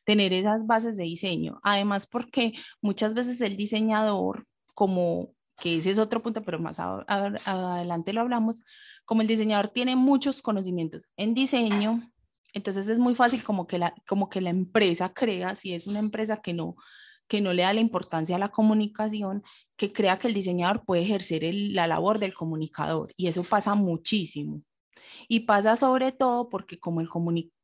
tener 0.05 0.33
esas 0.33 0.67
bases 0.67 0.97
de 0.97 1.05
diseño. 1.05 1.61
Además, 1.63 2.07
porque 2.07 2.53
muchas 2.81 3.15
veces 3.15 3.41
el 3.41 3.57
diseñador, 3.57 4.47
como 4.75 5.35
que 5.57 5.77
ese 5.77 5.91
es 5.91 5.99
otro 5.99 6.23
punto, 6.23 6.43
pero 6.43 6.59
más 6.59 6.79
adelante 6.79 8.13
lo 8.13 8.21
hablamos, 8.21 8.65
como 9.05 9.23
el 9.23 9.29
diseñador 9.29 9.69
tiene 9.69 9.97
muchos 9.97 10.41
conocimientos 10.41 11.05
en 11.17 11.35
diseño, 11.35 12.13
entonces 12.53 12.89
es 12.89 12.99
muy 12.99 13.15
fácil 13.15 13.43
como 13.43 13.67
que 13.67 13.79
la, 13.79 13.95
como 14.07 14.29
que 14.29 14.41
la 14.41 14.51
empresa 14.51 15.13
crea, 15.13 15.55
si 15.55 15.75
es 15.75 15.87
una 15.87 15.99
empresa 15.99 16.39
que 16.39 16.55
no, 16.55 16.77
que 17.27 17.41
no 17.41 17.53
le 17.53 17.63
da 17.63 17.73
la 17.73 17.81
importancia 17.81 18.37
a 18.37 18.39
la 18.39 18.51
comunicación, 18.51 19.43
que 19.79 19.93
crea 19.93 20.19
que 20.19 20.29
el 20.29 20.35
diseñador 20.35 20.85
puede 20.85 21.03
ejercer 21.03 21.43
la 21.55 21.87
labor 21.87 22.19
del 22.19 22.35
comunicador 22.35 23.15
y 23.17 23.29
eso 23.29 23.45
pasa 23.45 23.75
muchísimo. 23.75 24.63
Y 25.29 25.41
pasa 25.41 25.77
sobre 25.77 26.13
todo 26.13 26.49
porque 26.49 26.79
como 26.79 27.01
el, 27.01 27.09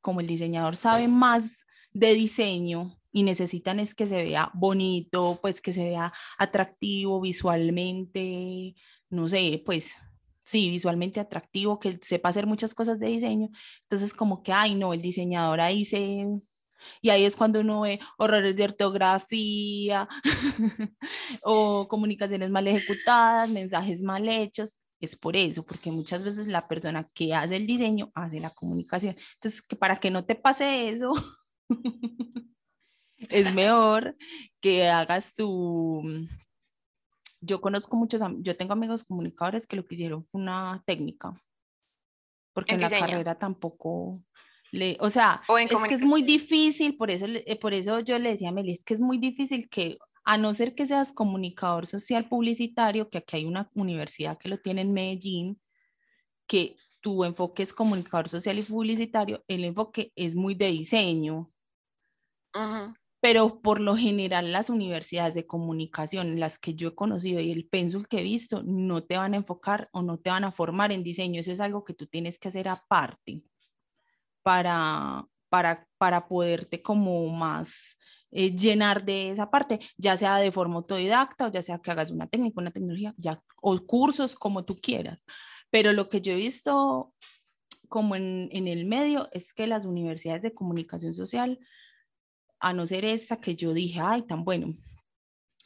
como 0.00 0.20
el 0.20 0.26
diseñador 0.26 0.76
sabe 0.76 1.08
más 1.08 1.66
de 1.92 2.14
diseño 2.14 2.92
y 3.12 3.24
necesitan 3.24 3.80
es 3.80 3.94
que 3.94 4.06
se 4.06 4.22
vea 4.22 4.50
bonito, 4.54 5.38
pues 5.42 5.60
que 5.60 5.72
se 5.72 5.84
vea 5.84 6.12
atractivo 6.38 7.20
visualmente, 7.20 8.74
no 9.10 9.28
sé, 9.28 9.62
pues 9.66 9.96
sí, 10.44 10.70
visualmente 10.70 11.20
atractivo, 11.20 11.80
que 11.80 11.98
sepa 12.00 12.28
hacer 12.28 12.46
muchas 12.46 12.74
cosas 12.74 13.00
de 13.00 13.08
diseño. 13.08 13.48
Entonces 13.82 14.14
como 14.14 14.42
que, 14.42 14.52
ay, 14.52 14.76
no, 14.76 14.94
el 14.94 15.02
diseñador 15.02 15.60
ahí 15.60 15.84
se, 15.84 16.26
y 17.00 17.10
ahí 17.10 17.24
es 17.24 17.36
cuando 17.36 17.60
uno 17.60 17.82
ve 17.82 18.00
horrores 18.18 18.56
de 18.56 18.64
ortografía 18.64 20.08
o 21.42 21.88
comunicaciones 21.88 22.50
mal 22.50 22.66
ejecutadas, 22.68 23.50
mensajes 23.50 24.02
mal 24.02 24.28
hechos. 24.28 24.78
Es 25.00 25.16
por 25.16 25.36
eso, 25.36 25.62
porque 25.64 25.90
muchas 25.90 26.24
veces 26.24 26.46
la 26.46 26.66
persona 26.66 27.08
que 27.12 27.34
hace 27.34 27.56
el 27.56 27.66
diseño 27.66 28.10
hace 28.14 28.40
la 28.40 28.50
comunicación. 28.50 29.16
Entonces, 29.34 29.60
que 29.60 29.76
para 29.76 30.00
que 30.00 30.10
no 30.10 30.24
te 30.24 30.34
pase 30.34 30.88
eso, 30.88 31.12
es 33.18 33.54
mejor 33.54 34.16
que 34.60 34.88
hagas 34.88 35.34
tu... 35.34 36.02
Yo 37.40 37.60
conozco 37.60 37.96
muchos, 37.96 38.22
yo 38.38 38.56
tengo 38.56 38.72
amigos 38.72 39.04
comunicadores 39.04 39.66
que 39.66 39.76
lo 39.76 39.84
que 39.84 39.94
hicieron 39.94 40.24
fue 40.24 40.40
una 40.40 40.82
técnica, 40.86 41.38
porque 42.54 42.74
en 42.74 42.80
la 42.80 42.88
carrera 42.88 43.38
tampoco 43.38 44.24
o 45.00 45.10
sea, 45.10 45.42
es 45.70 45.88
que 45.88 45.94
es 45.94 46.04
muy 46.04 46.22
difícil, 46.22 46.96
por 46.96 47.10
eso, 47.10 47.26
eh, 47.28 47.58
por 47.60 47.74
eso 47.74 48.00
yo 48.00 48.18
le 48.18 48.30
decía 48.30 48.48
a 48.48 48.52
Meli, 48.52 48.72
es 48.72 48.84
que 48.84 48.94
es 48.94 49.00
muy 49.00 49.18
difícil 49.18 49.68
que, 49.68 49.98
a 50.24 50.38
no 50.38 50.54
ser 50.54 50.74
que 50.74 50.86
seas 50.86 51.12
comunicador 51.12 51.86
social 51.86 52.28
publicitario, 52.28 53.10
que 53.10 53.18
aquí 53.18 53.36
hay 53.36 53.44
una 53.44 53.70
universidad 53.74 54.38
que 54.38 54.48
lo 54.48 54.58
tiene 54.58 54.80
en 54.82 54.92
Medellín, 54.92 55.60
que 56.46 56.76
tu 57.00 57.24
enfoque 57.24 57.62
es 57.62 57.72
comunicador 57.72 58.28
social 58.28 58.58
y 58.58 58.62
publicitario, 58.62 59.44
el 59.48 59.64
enfoque 59.64 60.12
es 60.16 60.34
muy 60.34 60.54
de 60.54 60.66
diseño. 60.68 61.50
Pero 63.20 63.62
por 63.62 63.80
lo 63.80 63.96
general 63.96 64.52
las 64.52 64.70
universidades 64.70 65.34
de 65.34 65.46
comunicación, 65.46 66.38
las 66.38 66.58
que 66.58 66.74
yo 66.74 66.88
he 66.88 66.94
conocido 66.94 67.40
y 67.40 67.50
el 67.50 67.66
pensul 67.66 68.06
que 68.06 68.20
he 68.20 68.22
visto, 68.22 68.62
no 68.64 69.02
te 69.02 69.16
van 69.16 69.34
a 69.34 69.38
enfocar 69.38 69.88
o 69.92 70.02
no 70.02 70.18
te 70.18 70.30
van 70.30 70.44
a 70.44 70.52
formar 70.52 70.92
en 70.92 71.02
diseño. 71.02 71.40
Eso 71.40 71.52
es 71.52 71.60
algo 71.60 71.84
que 71.84 71.94
tú 71.94 72.06
tienes 72.06 72.38
que 72.38 72.48
hacer 72.48 72.68
aparte 72.68 73.42
para, 74.44 75.26
para, 75.48 75.88
para 75.98 76.28
poderte 76.28 76.82
como 76.82 77.28
más 77.30 77.96
eh, 78.30 78.54
llenar 78.54 79.04
de 79.04 79.30
esa 79.30 79.50
parte, 79.50 79.80
ya 79.96 80.16
sea 80.16 80.36
de 80.36 80.52
forma 80.52 80.76
autodidacta 80.76 81.46
o 81.46 81.50
ya 81.50 81.62
sea 81.62 81.78
que 81.78 81.90
hagas 81.90 82.10
una 82.10 82.28
técnica, 82.28 82.60
una 82.60 82.70
tecnología, 82.70 83.14
ya, 83.16 83.42
o 83.62 83.78
cursos 83.86 84.36
como 84.36 84.64
tú 84.64 84.76
quieras. 84.76 85.24
Pero 85.70 85.92
lo 85.92 86.08
que 86.08 86.20
yo 86.20 86.32
he 86.32 86.36
visto 86.36 87.12
como 87.88 88.16
en, 88.16 88.48
en 88.52 88.68
el 88.68 88.84
medio 88.84 89.28
es 89.32 89.54
que 89.54 89.66
las 89.66 89.84
universidades 89.86 90.42
de 90.42 90.54
comunicación 90.54 91.14
social, 91.14 91.58
a 92.60 92.72
no 92.72 92.86
ser 92.86 93.04
esta 93.04 93.40
que 93.40 93.56
yo 93.56 93.72
dije, 93.72 94.00
ay, 94.00 94.22
tan 94.22 94.44
bueno, 94.44 94.72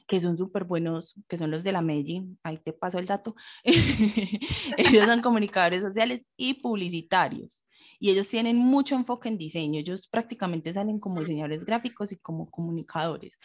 que 0.06 0.20
son 0.20 0.36
súper 0.36 0.64
buenos, 0.64 1.20
que 1.28 1.36
son 1.36 1.50
los 1.50 1.64
de 1.64 1.72
la 1.72 1.82
Medellín, 1.82 2.38
ahí 2.42 2.58
te 2.58 2.72
paso 2.72 2.98
el 2.98 3.06
dato, 3.06 3.34
ellos 3.64 5.06
son 5.06 5.20
comunicadores 5.22 5.82
sociales 5.82 6.24
y 6.36 6.54
publicitarios 6.54 7.64
y 7.98 8.10
ellos 8.10 8.28
tienen 8.28 8.56
mucho 8.56 8.94
enfoque 8.94 9.28
en 9.28 9.38
diseño, 9.38 9.80
ellos 9.80 10.06
prácticamente 10.06 10.72
salen 10.72 10.98
como 10.98 11.20
diseñadores 11.20 11.64
gráficos 11.64 12.12
y 12.12 12.18
como 12.18 12.50
comunicadores. 12.50 13.38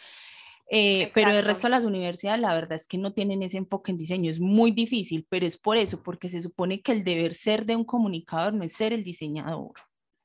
Eh, 0.70 1.10
pero 1.12 1.30
el 1.30 1.44
resto 1.44 1.66
de 1.66 1.72
las 1.72 1.84
universidades, 1.84 2.40
la 2.40 2.54
verdad 2.54 2.72
es 2.72 2.86
que 2.86 2.96
no 2.96 3.12
tienen 3.12 3.42
ese 3.42 3.58
enfoque 3.58 3.90
en 3.90 3.98
diseño. 3.98 4.30
Es 4.30 4.40
muy 4.40 4.70
difícil, 4.70 5.26
pero 5.28 5.46
es 5.46 5.58
por 5.58 5.76
eso, 5.76 6.02
porque 6.02 6.28
se 6.28 6.40
supone 6.40 6.80
que 6.80 6.92
el 6.92 7.04
deber 7.04 7.34
ser 7.34 7.66
de 7.66 7.76
un 7.76 7.84
comunicador 7.84 8.54
no 8.54 8.64
es 8.64 8.72
ser 8.72 8.92
el 8.92 9.02
diseñador. 9.02 9.74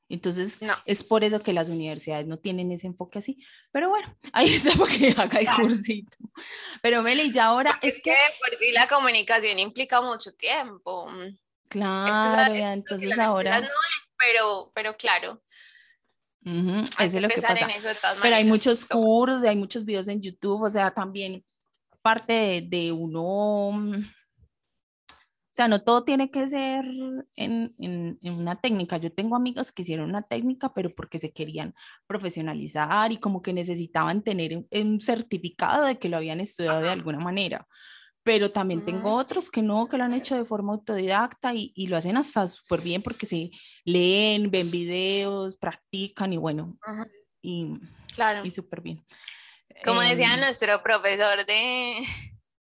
Entonces, 0.08 0.58
es 0.86 1.04
por 1.04 1.22
eso 1.22 1.40
que 1.40 1.52
las 1.52 1.68
universidades 1.68 2.26
no 2.26 2.36
tienen 2.36 2.72
ese 2.72 2.88
enfoque 2.88 3.20
así. 3.20 3.38
Pero 3.70 3.90
bueno, 3.90 4.08
ahí 4.32 4.46
está 4.46 4.72
porque 4.76 5.08
el 5.08 5.48
cursito. 5.56 6.16
Pero 6.82 7.02
Meli, 7.02 7.32
ya 7.32 7.46
ahora 7.46 7.78
es, 7.80 8.00
que, 8.02 8.12
por 8.40 8.58
ti 8.58 8.72
la 8.72 8.88
comunicación 8.88 9.60
implica 9.60 10.00
mucho 10.02 10.32
tiempo. 10.32 11.08
Claro, 11.70 12.52
entonces 12.52 13.18
ahora. 13.18 13.62
pero, 14.18 14.70
pero 14.74 14.96
claro. 14.96 15.40
eso 16.44 16.84
es 16.98 17.14
lo 17.22 17.28
que 17.28 17.40
pasa. 17.40 17.66
pero 18.20 18.36
hay 18.36 18.44
muchos 18.44 18.84
cursos, 18.84 19.44
hay 19.44 19.56
muchos 19.56 19.84
videos 19.84 20.08
en 20.08 20.20
YouTube, 20.20 20.62
o 20.62 20.68
sea, 20.68 20.90
también 20.90 21.44
parte 22.02 22.66
de, 22.68 22.90
uno, 22.90 23.70
mm, 23.72 23.94
o 23.98 25.52
sea, 25.52 25.68
no 25.68 25.82
todo 25.82 26.02
tiene 26.02 26.30
que 26.30 26.48
ser 26.48 26.84
en, 27.36 27.74
en, 27.78 28.18
en, 28.20 28.34
una 28.34 28.60
técnica. 28.60 28.96
Yo 28.96 29.12
tengo 29.12 29.36
amigos 29.36 29.70
que 29.70 29.82
hicieron 29.82 30.08
una 30.08 30.22
técnica, 30.22 30.72
pero 30.74 30.92
porque 30.94 31.18
se 31.18 31.32
querían 31.32 31.74
profesionalizar 32.06 33.12
y 33.12 33.18
como 33.18 33.42
que 33.42 33.52
necesitaban 33.52 34.22
tener 34.22 34.64
un 34.70 35.00
certificado 35.00 35.84
de 35.84 35.98
que 35.98 36.08
lo 36.08 36.16
habían 36.16 36.40
estudiado 36.40 36.80
de 36.80 36.90
alguna 36.90 37.18
manera 37.18 37.68
pero 38.22 38.50
también 38.50 38.84
tengo 38.84 39.14
otros 39.14 39.50
que 39.50 39.62
no, 39.62 39.88
que 39.88 39.96
lo 39.96 40.04
han 40.04 40.12
hecho 40.12 40.36
de 40.36 40.44
forma 40.44 40.74
autodidacta 40.74 41.54
y, 41.54 41.72
y 41.74 41.86
lo 41.86 41.96
hacen 41.96 42.16
hasta 42.16 42.46
súper 42.48 42.80
bien 42.80 43.02
porque 43.02 43.26
se 43.26 43.50
leen, 43.84 44.50
ven 44.50 44.70
videos, 44.70 45.56
practican 45.56 46.32
y 46.32 46.36
bueno, 46.36 46.76
y, 47.42 47.78
claro. 48.14 48.44
y 48.44 48.50
súper 48.50 48.82
bien. 48.82 49.04
Como 49.84 50.00
decía 50.02 50.34
em, 50.34 50.40
nuestro 50.40 50.82
profesor 50.82 51.46
de, 51.46 51.94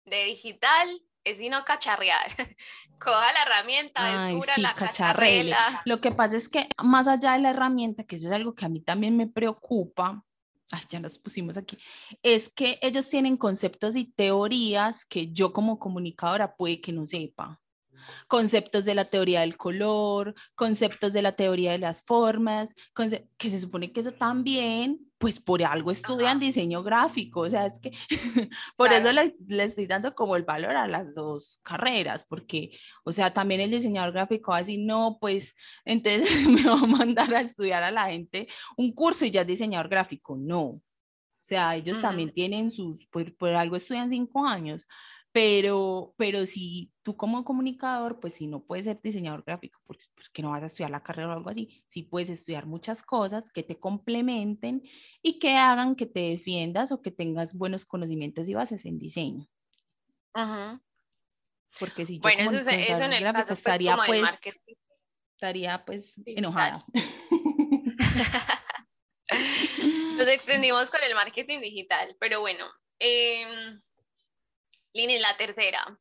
de 0.05 0.25
digital, 0.25 1.03
es 1.25 1.39
sino 1.39 1.65
cacharrear. 1.65 2.31
Coja 2.99 3.33
la 3.33 3.43
herramienta, 3.43 4.25
descubra 4.27 4.55
la 4.59 4.75
cacharrela. 4.75 5.83
Lo 5.85 6.01
que 6.01 6.13
pasa 6.13 6.37
es 6.37 6.49
que 6.49 6.67
más 6.83 7.09
allá 7.09 7.33
de 7.33 7.41
la 7.41 7.51
herramienta, 7.51 8.05
que 8.05 8.17
eso 8.17 8.27
es 8.27 8.33
algo 8.33 8.55
que 8.55 8.65
a 8.65 8.69
mí 8.71 8.81
también 8.81 9.17
me 9.17 9.27
preocupa, 9.27 10.25
ay, 10.73 10.83
ya 10.91 11.01
nos 11.01 11.19
pusimos 11.19 11.57
aquí, 11.57 11.79
es 12.23 12.49
que 12.49 12.79
ellos 12.83 13.09
tienen 13.09 13.37
conceptos 13.37 13.97
y 13.97 14.05
teorías 14.05 15.05
que 15.07 15.33
yo 15.33 15.53
como 15.53 15.79
comunicadora 15.79 16.57
puede 16.57 16.81
que 16.81 16.93
no 16.93 17.07
sepa. 17.07 17.61
Conceptos 18.29 18.85
de 18.85 18.95
la 18.95 19.07
teoría 19.07 19.41
del 19.41 19.57
color, 19.57 20.35
conceptos 20.55 21.13
de 21.13 21.23
la 21.23 21.33
teoría 21.33 21.73
de 21.73 21.79
las 21.79 22.03
formas, 22.03 22.75
que 23.37 23.51
se 23.51 23.61
supone 23.61 23.93
que 23.93 24.01
eso 24.01 24.13
también 24.13 25.07
pues 25.19 25.41
por 25.41 25.63
algo 25.63 25.91
estudian 25.91 26.39
diseño 26.39 26.83
gráfico, 26.83 27.41
o 27.41 27.51
sea, 27.51 27.67
es 27.67 27.79
que 27.79 27.91
por 28.77 28.93
eso 28.93 29.13
le, 29.13 29.35
estoy 29.63 29.87
dando 29.87 30.15
como 30.15 30.37
el 30.37 30.43
valor 30.43 30.77
a 30.77 30.87
las 30.87 31.15
dos 31.15 31.61
carreras, 31.63 32.27
porque, 32.29 32.71
o 33.05 33.13
sea, 33.13 33.33
también 33.33 33.61
el 33.63 33.71
diseñador 33.71 34.13
gráfico 34.13 34.51
va 34.51 34.59
a 34.59 34.61
decir, 34.61 34.81
no, 34.85 35.19
pues 35.21 35.55
entonces 35.85 36.47
me 36.49 36.63
va 36.65 36.75
a 36.75 36.87
mandar 36.87 37.35
a 37.35 37.41
estudiar 37.41 37.83
a 37.83 37.91
la 37.91 38.07
gente 38.11 38.47
un 38.77 38.93
curso 38.93 39.25
y 39.25 39.31
ya 39.31 39.43
es 39.43 39.47
diseñador 39.47 39.89
gráfico, 39.89 40.37
no. 40.37 40.65
O 40.65 41.49
sea, 41.49 41.77
ellos 41.77 42.01
también 42.01 42.33
tienen 42.33 42.73
sus, 42.73 43.07
por, 43.07 43.35
por 43.37 43.51
algo 43.51 43.77
estudian 43.77 44.11
cinco 44.11 44.45
años, 44.45 44.89
pero, 45.37 46.15
pero 46.17 46.47
si 46.47 46.91
tú 47.03 47.15
como 47.15 47.45
comunicador, 47.45 48.21
pues 48.21 48.33
si 48.33 48.47
no 48.47 48.65
puedes 48.65 48.87
ser 48.87 48.99
diseñador 49.03 49.45
gráfico, 49.45 49.79
porque, 49.87 50.07
porque 50.15 50.41
no 50.41 50.49
vas 50.49 50.63
a 50.63 50.67
estudiar 50.67 50.89
la 50.89 51.03
carrera 51.03 51.29
o 51.29 51.33
algo 51.33 51.51
así, 51.51 51.85
sí 51.87 52.05
puedes 52.05 52.31
estudiar 52.31 52.65
muchas 52.65 53.03
cosas 53.03 53.51
que 53.51 53.63
te 53.63 53.79
complementen 53.79 54.83
y 55.21 55.39
que 55.39 55.59
hagan 55.59 55.95
que 55.95 56.07
te 56.07 56.21
defiendas 56.21 56.91
o 56.91 57.03
que 57.03 57.11
tengas 57.11 57.53
buenos 57.53 57.85
conocimientos 57.85 58.49
y 58.49 58.55
bases 58.55 58.87
en 58.87 58.99
diseño. 58.99 59.47
Porque 61.79 62.07
si 62.07 62.15
yo 62.15 62.23
bueno, 62.23 62.41
eso, 62.41 62.71
eso 62.71 63.05
en 63.05 63.13
el 63.13 63.23
caso, 63.23 63.49
pues, 63.49 63.59
estaría 63.59 63.95
pues, 64.07 64.41
estaría 65.35 65.85
pues 65.85 66.15
enojada. 66.25 66.83
Nos 70.17 70.29
extendimos 70.29 70.91
con 70.91 71.05
el 71.05 71.15
marketing 71.15 71.61
digital, 71.61 72.17
pero 72.19 72.41
bueno, 72.41 72.65
eh, 72.99 73.45
Lini, 74.97 75.19
la 75.19 75.37
tercera. 75.37 76.01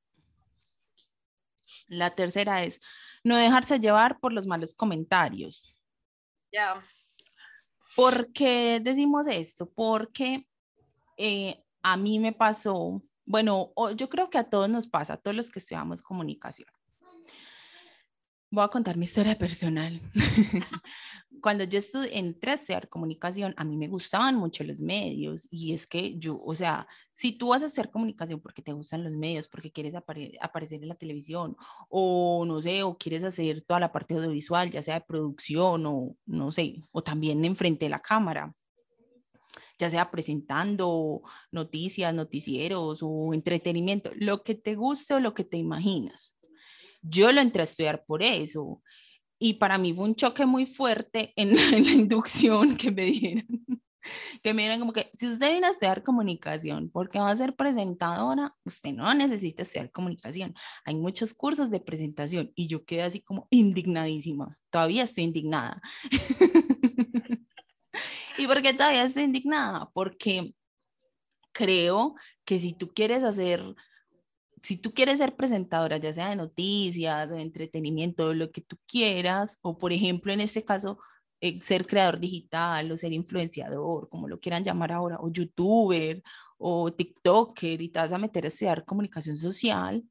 La 1.87 2.15
tercera 2.15 2.63
es 2.63 2.79
no 3.25 3.35
dejarse 3.35 3.79
llevar 3.79 4.19
por 4.19 4.31
los 4.31 4.47
malos 4.47 4.73
comentarios. 4.73 5.75
Ya. 6.51 6.81
¿Por 7.95 8.31
qué 8.31 8.79
decimos 8.81 9.27
esto? 9.27 9.69
Porque 9.69 10.47
eh, 11.17 11.61
a 11.81 11.97
mí 11.97 12.19
me 12.19 12.31
pasó, 12.31 13.03
bueno, 13.25 13.73
yo 13.97 14.07
creo 14.07 14.29
que 14.29 14.37
a 14.37 14.49
todos 14.49 14.69
nos 14.69 14.87
pasa, 14.87 15.13
a 15.13 15.17
todos 15.17 15.35
los 15.35 15.51
que 15.51 15.59
estudiamos 15.59 16.01
comunicación. 16.01 16.69
Voy 18.49 18.63
a 18.63 18.69
contar 18.69 18.95
mi 18.95 19.03
historia 19.03 19.37
personal. 19.37 19.99
cuando 21.45 21.63
yo 21.63 21.79
entré 22.11 22.53
a 22.53 22.81
comunicación, 22.89 23.53
a 23.55 23.63
mí 23.63 23.77
me 23.77 23.87
gustaban 23.87 24.35
mucho 24.35 24.63
los 24.63 24.79
medios 24.79 25.47
y 25.51 25.75
es 25.75 25.85
que 25.85 26.17
yo, 26.17 26.41
o 26.43 26.55
sea, 26.55 26.87
si 27.13 27.33
tú 27.33 27.49
vas 27.49 27.61
a 27.61 27.67
hacer 27.67 27.91
comunicación 27.91 28.39
porque 28.39 28.63
te 28.63 28.73
gustan 28.73 29.03
los 29.03 29.13
medios, 29.13 29.47
porque 29.47 29.71
quieres 29.71 29.93
aparecer 29.93 30.81
en 30.81 30.89
la 30.89 30.95
televisión 30.95 31.55
o 31.87 32.45
no 32.47 32.63
sé, 32.63 32.81
o 32.81 32.97
quieres 32.97 33.23
hacer 33.23 33.61
toda 33.61 33.79
la 33.79 33.91
parte 33.91 34.15
audiovisual, 34.15 34.71
ya 34.71 34.81
sea 34.81 34.95
de 34.95 35.01
producción 35.01 35.85
o 35.85 36.15
no 36.25 36.51
sé, 36.51 36.81
o 36.91 37.03
también 37.03 37.45
enfrente 37.45 37.85
de 37.85 37.89
la 37.89 38.01
cámara, 38.01 38.51
ya 39.77 39.91
sea 39.91 40.09
presentando 40.09 41.21
noticias, 41.51 42.11
noticieros 42.11 43.01
o 43.03 43.35
entretenimiento, 43.35 44.09
lo 44.15 44.41
que 44.41 44.55
te 44.55 44.73
guste 44.73 45.13
o 45.13 45.19
lo 45.19 45.35
que 45.35 45.43
te 45.43 45.57
imaginas. 45.57 46.39
Yo 47.03 47.31
lo 47.31 47.39
entré 47.39 47.61
a 47.61 47.65
estudiar 47.65 48.03
por 48.03 48.23
eso 48.23 48.81
y 49.39 49.55
para 49.55 49.77
mí 49.77 49.93
fue 49.93 50.05
un 50.05 50.15
choque 50.15 50.45
muy 50.45 50.65
fuerte 50.65 51.33
en, 51.35 51.55
la 51.85 51.91
inducción 51.91 52.77
que 52.77 52.91
me 52.91 53.05
dieron. 53.05 53.45
Que 54.43 54.53
me 54.53 54.61
dieron 54.61 54.79
como 54.79 54.93
que, 54.93 55.09
si 55.15 55.27
usted 55.27 55.49
viene 55.49 55.65
a 55.65 55.71
estudiar 55.71 56.03
comunicación 56.03 56.91
porque 56.91 57.17
va 57.17 57.31
a 57.31 57.37
ser 57.37 57.55
presentadora, 57.55 58.55
usted 58.63 58.93
no 58.93 59.11
necesita 59.15 59.63
estudiar 59.63 59.89
comunicación. 59.91 60.53
Hay 60.83 60.93
muchos 60.93 61.33
cursos 61.33 61.71
de 61.71 61.79
presentación 61.79 62.51
y 62.53 62.67
yo 62.67 62.85
quedé 62.85 63.01
así 63.01 63.21
como 63.21 63.47
indignadísima. 63.49 64.55
Todavía 64.69 65.01
estoy 65.01 65.23
indignada. 65.23 65.81
¿Y 68.37 68.45
por 68.45 68.61
qué 68.61 68.75
todavía 68.75 69.05
estoy 69.05 69.23
indignada? 69.23 69.89
Porque 69.91 70.53
creo 71.51 72.13
que 72.43 72.59
si 72.59 72.73
tú 72.73 72.89
quieres 72.89 73.23
hacer 73.23 73.63
si 74.65 74.77
tú 74.77 74.93
quieres 74.93 75.19
ser 75.19 75.35
presentadora, 75.35 75.97
ya 75.97 76.11
sea 76.11 76.29
de 76.29 76.35
noticias 76.35 77.31
o 77.31 77.35
de 77.35 77.41
entretenimiento, 77.43 78.33
lo 78.33 78.51
que 78.51 78.61
tú 78.61 78.77
quieras, 78.87 79.59
o 79.61 79.77
por 79.77 79.93
ejemplo, 79.93 80.33
en 80.33 80.41
este 80.41 80.65
caso, 80.65 80.97
eh, 81.41 81.59
ser 81.61 81.85
creador 81.85 82.19
digital 82.19 82.91
o 82.91 82.97
ser 82.97 83.13
influenciador, 83.13 84.09
como 84.09 84.27
lo 84.27 84.39
quieran 84.39 84.63
llamar 84.63 84.91
ahora, 84.91 85.17
o 85.19 85.29
youtuber 85.31 86.23
o 86.57 86.91
TikToker 86.91 87.81
y 87.81 87.89
te 87.89 87.99
vas 87.99 88.13
a 88.13 88.17
meter 88.17 88.45
a 88.45 88.47
estudiar 88.47 88.85
comunicación 88.85 89.37
social, 89.37 90.03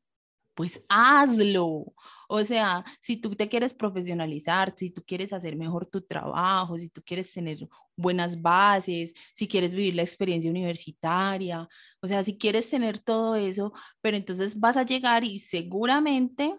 pues 0.54 0.84
hazlo. 0.88 1.86
O 2.34 2.44
sea, 2.44 2.84
si 3.00 3.16
tú 3.16 3.36
te 3.36 3.48
quieres 3.48 3.72
profesionalizar, 3.72 4.74
si 4.76 4.90
tú 4.90 5.04
quieres 5.06 5.32
hacer 5.32 5.54
mejor 5.54 5.86
tu 5.86 6.00
trabajo, 6.00 6.76
si 6.76 6.88
tú 6.88 7.00
quieres 7.00 7.30
tener 7.30 7.68
buenas 7.94 8.42
bases, 8.42 9.14
si 9.32 9.46
quieres 9.46 9.72
vivir 9.72 9.94
la 9.94 10.02
experiencia 10.02 10.50
universitaria, 10.50 11.68
o 12.00 12.08
sea, 12.08 12.24
si 12.24 12.36
quieres 12.36 12.68
tener 12.68 12.98
todo 12.98 13.36
eso, 13.36 13.72
pero 14.00 14.16
entonces 14.16 14.58
vas 14.58 14.76
a 14.76 14.82
llegar 14.82 15.22
y 15.22 15.38
seguramente 15.38 16.56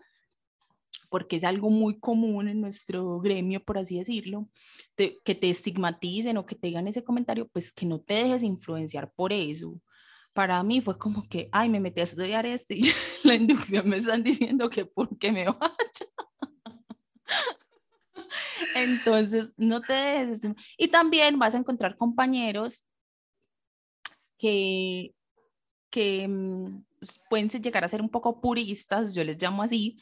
porque 1.10 1.36
es 1.36 1.44
algo 1.44 1.70
muy 1.70 2.00
común 2.00 2.48
en 2.48 2.62
nuestro 2.62 3.20
gremio, 3.20 3.62
por 3.62 3.78
así 3.78 3.98
decirlo, 3.98 4.48
que 4.96 5.36
te 5.36 5.50
estigmaticen 5.50 6.38
o 6.38 6.46
que 6.46 6.56
te 6.56 6.68
digan 6.68 6.88
ese 6.88 7.04
comentario, 7.04 7.50
pues 7.50 7.74
que 7.74 7.86
no 7.86 8.00
te 8.00 8.14
dejes 8.14 8.44
influenciar 8.44 9.12
por 9.14 9.34
eso 9.34 9.82
para 10.36 10.62
mí 10.64 10.82
fue 10.82 10.98
como 10.98 11.28
que, 11.30 11.48
ay, 11.54 11.70
me 11.70 11.80
metí 11.80 12.02
a 12.02 12.04
estudiar 12.04 12.46
esto 12.46 12.74
y 12.74 12.84
la 13.24 13.36
inducción 13.36 13.88
me 13.88 13.98
están 13.98 14.22
diciendo 14.22 14.70
que 14.70 14.86
por 14.86 15.18
qué 15.18 15.32
me 15.32 15.46
vaya. 15.46 15.62
Entonces, 18.76 19.54
no 19.56 19.80
te 19.80 19.94
dejes. 19.94 20.42
Y 20.78 20.90
también 20.90 21.40
vas 21.40 21.56
a 21.56 21.60
encontrar 21.60 21.96
compañeros 21.96 22.86
que, 24.38 25.16
que 25.90 26.28
mm, 26.28 26.84
pueden 27.30 27.48
llegar 27.48 27.86
a 27.86 27.90
ser 27.90 28.02
un 28.02 28.10
poco 28.10 28.42
puristas, 28.42 29.16
yo 29.16 29.24
les 29.24 29.42
llamo 29.42 29.64
así, 29.64 29.96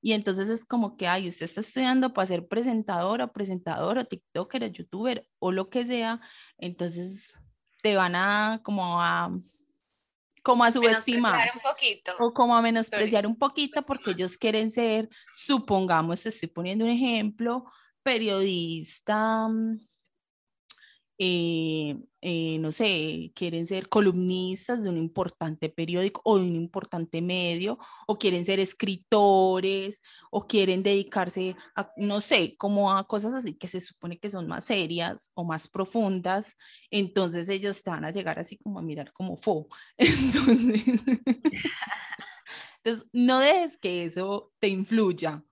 y 0.00 0.12
entonces 0.12 0.48
es 0.48 0.64
como 0.64 0.96
que, 0.96 1.08
ay, 1.08 1.28
usted 1.28 1.44
está 1.44 1.60
estudiando 1.60 2.14
para 2.14 2.26
ser 2.26 2.48
presentador 2.48 3.20
o 3.20 3.32
presentador 3.32 3.98
o 3.98 4.06
TikToker 4.06 4.64
o 4.64 4.66
YouTuber 4.68 5.28
o 5.40 5.52
lo 5.52 5.68
que 5.68 5.84
sea, 5.84 6.22
entonces 6.56 7.34
te 7.82 7.96
van 7.96 8.14
a 8.14 8.60
como 8.64 9.02
a 9.02 9.30
como 10.42 10.64
a 10.64 10.72
subestimar 10.72 11.50
un 11.54 11.60
poquito. 11.60 12.12
o 12.18 12.32
como 12.32 12.56
a 12.56 12.62
menospreciar 12.62 13.26
un 13.26 13.36
poquito 13.36 13.82
porque 13.82 14.12
ellos 14.12 14.36
quieren 14.36 14.70
ser, 14.70 15.08
supongamos, 15.36 16.24
estoy 16.26 16.48
poniendo 16.48 16.84
un 16.84 16.90
ejemplo, 16.90 17.64
periodista 18.02 19.48
mm, 19.48 19.87
eh, 21.18 21.96
eh, 22.20 22.58
no 22.60 22.70
sé, 22.72 23.32
quieren 23.34 23.66
ser 23.66 23.88
columnistas 23.88 24.84
de 24.84 24.90
un 24.90 24.98
importante 24.98 25.68
periódico 25.68 26.20
o 26.24 26.38
de 26.38 26.44
un 26.44 26.54
importante 26.54 27.20
medio, 27.22 27.78
o 28.06 28.18
quieren 28.18 28.46
ser 28.46 28.60
escritores, 28.60 30.00
o 30.30 30.46
quieren 30.46 30.82
dedicarse 30.82 31.56
a, 31.74 31.92
no 31.96 32.20
sé, 32.20 32.56
como 32.56 32.92
a 32.92 33.06
cosas 33.06 33.34
así 33.34 33.54
que 33.54 33.68
se 33.68 33.80
supone 33.80 34.18
que 34.18 34.30
son 34.30 34.46
más 34.46 34.64
serias 34.66 35.30
o 35.34 35.44
más 35.44 35.68
profundas, 35.68 36.56
entonces 36.90 37.48
ellos 37.48 37.82
te 37.82 37.90
van 37.90 38.04
a 38.04 38.12
llegar 38.12 38.38
así 38.38 38.56
como 38.56 38.78
a 38.78 38.82
mirar 38.82 39.12
como 39.12 39.36
fo. 39.36 39.66
Entonces, 39.98 41.02
entonces 42.82 43.08
no 43.12 43.40
dejes 43.40 43.76
que 43.76 44.04
eso 44.04 44.52
te 44.60 44.68
influya, 44.68 45.44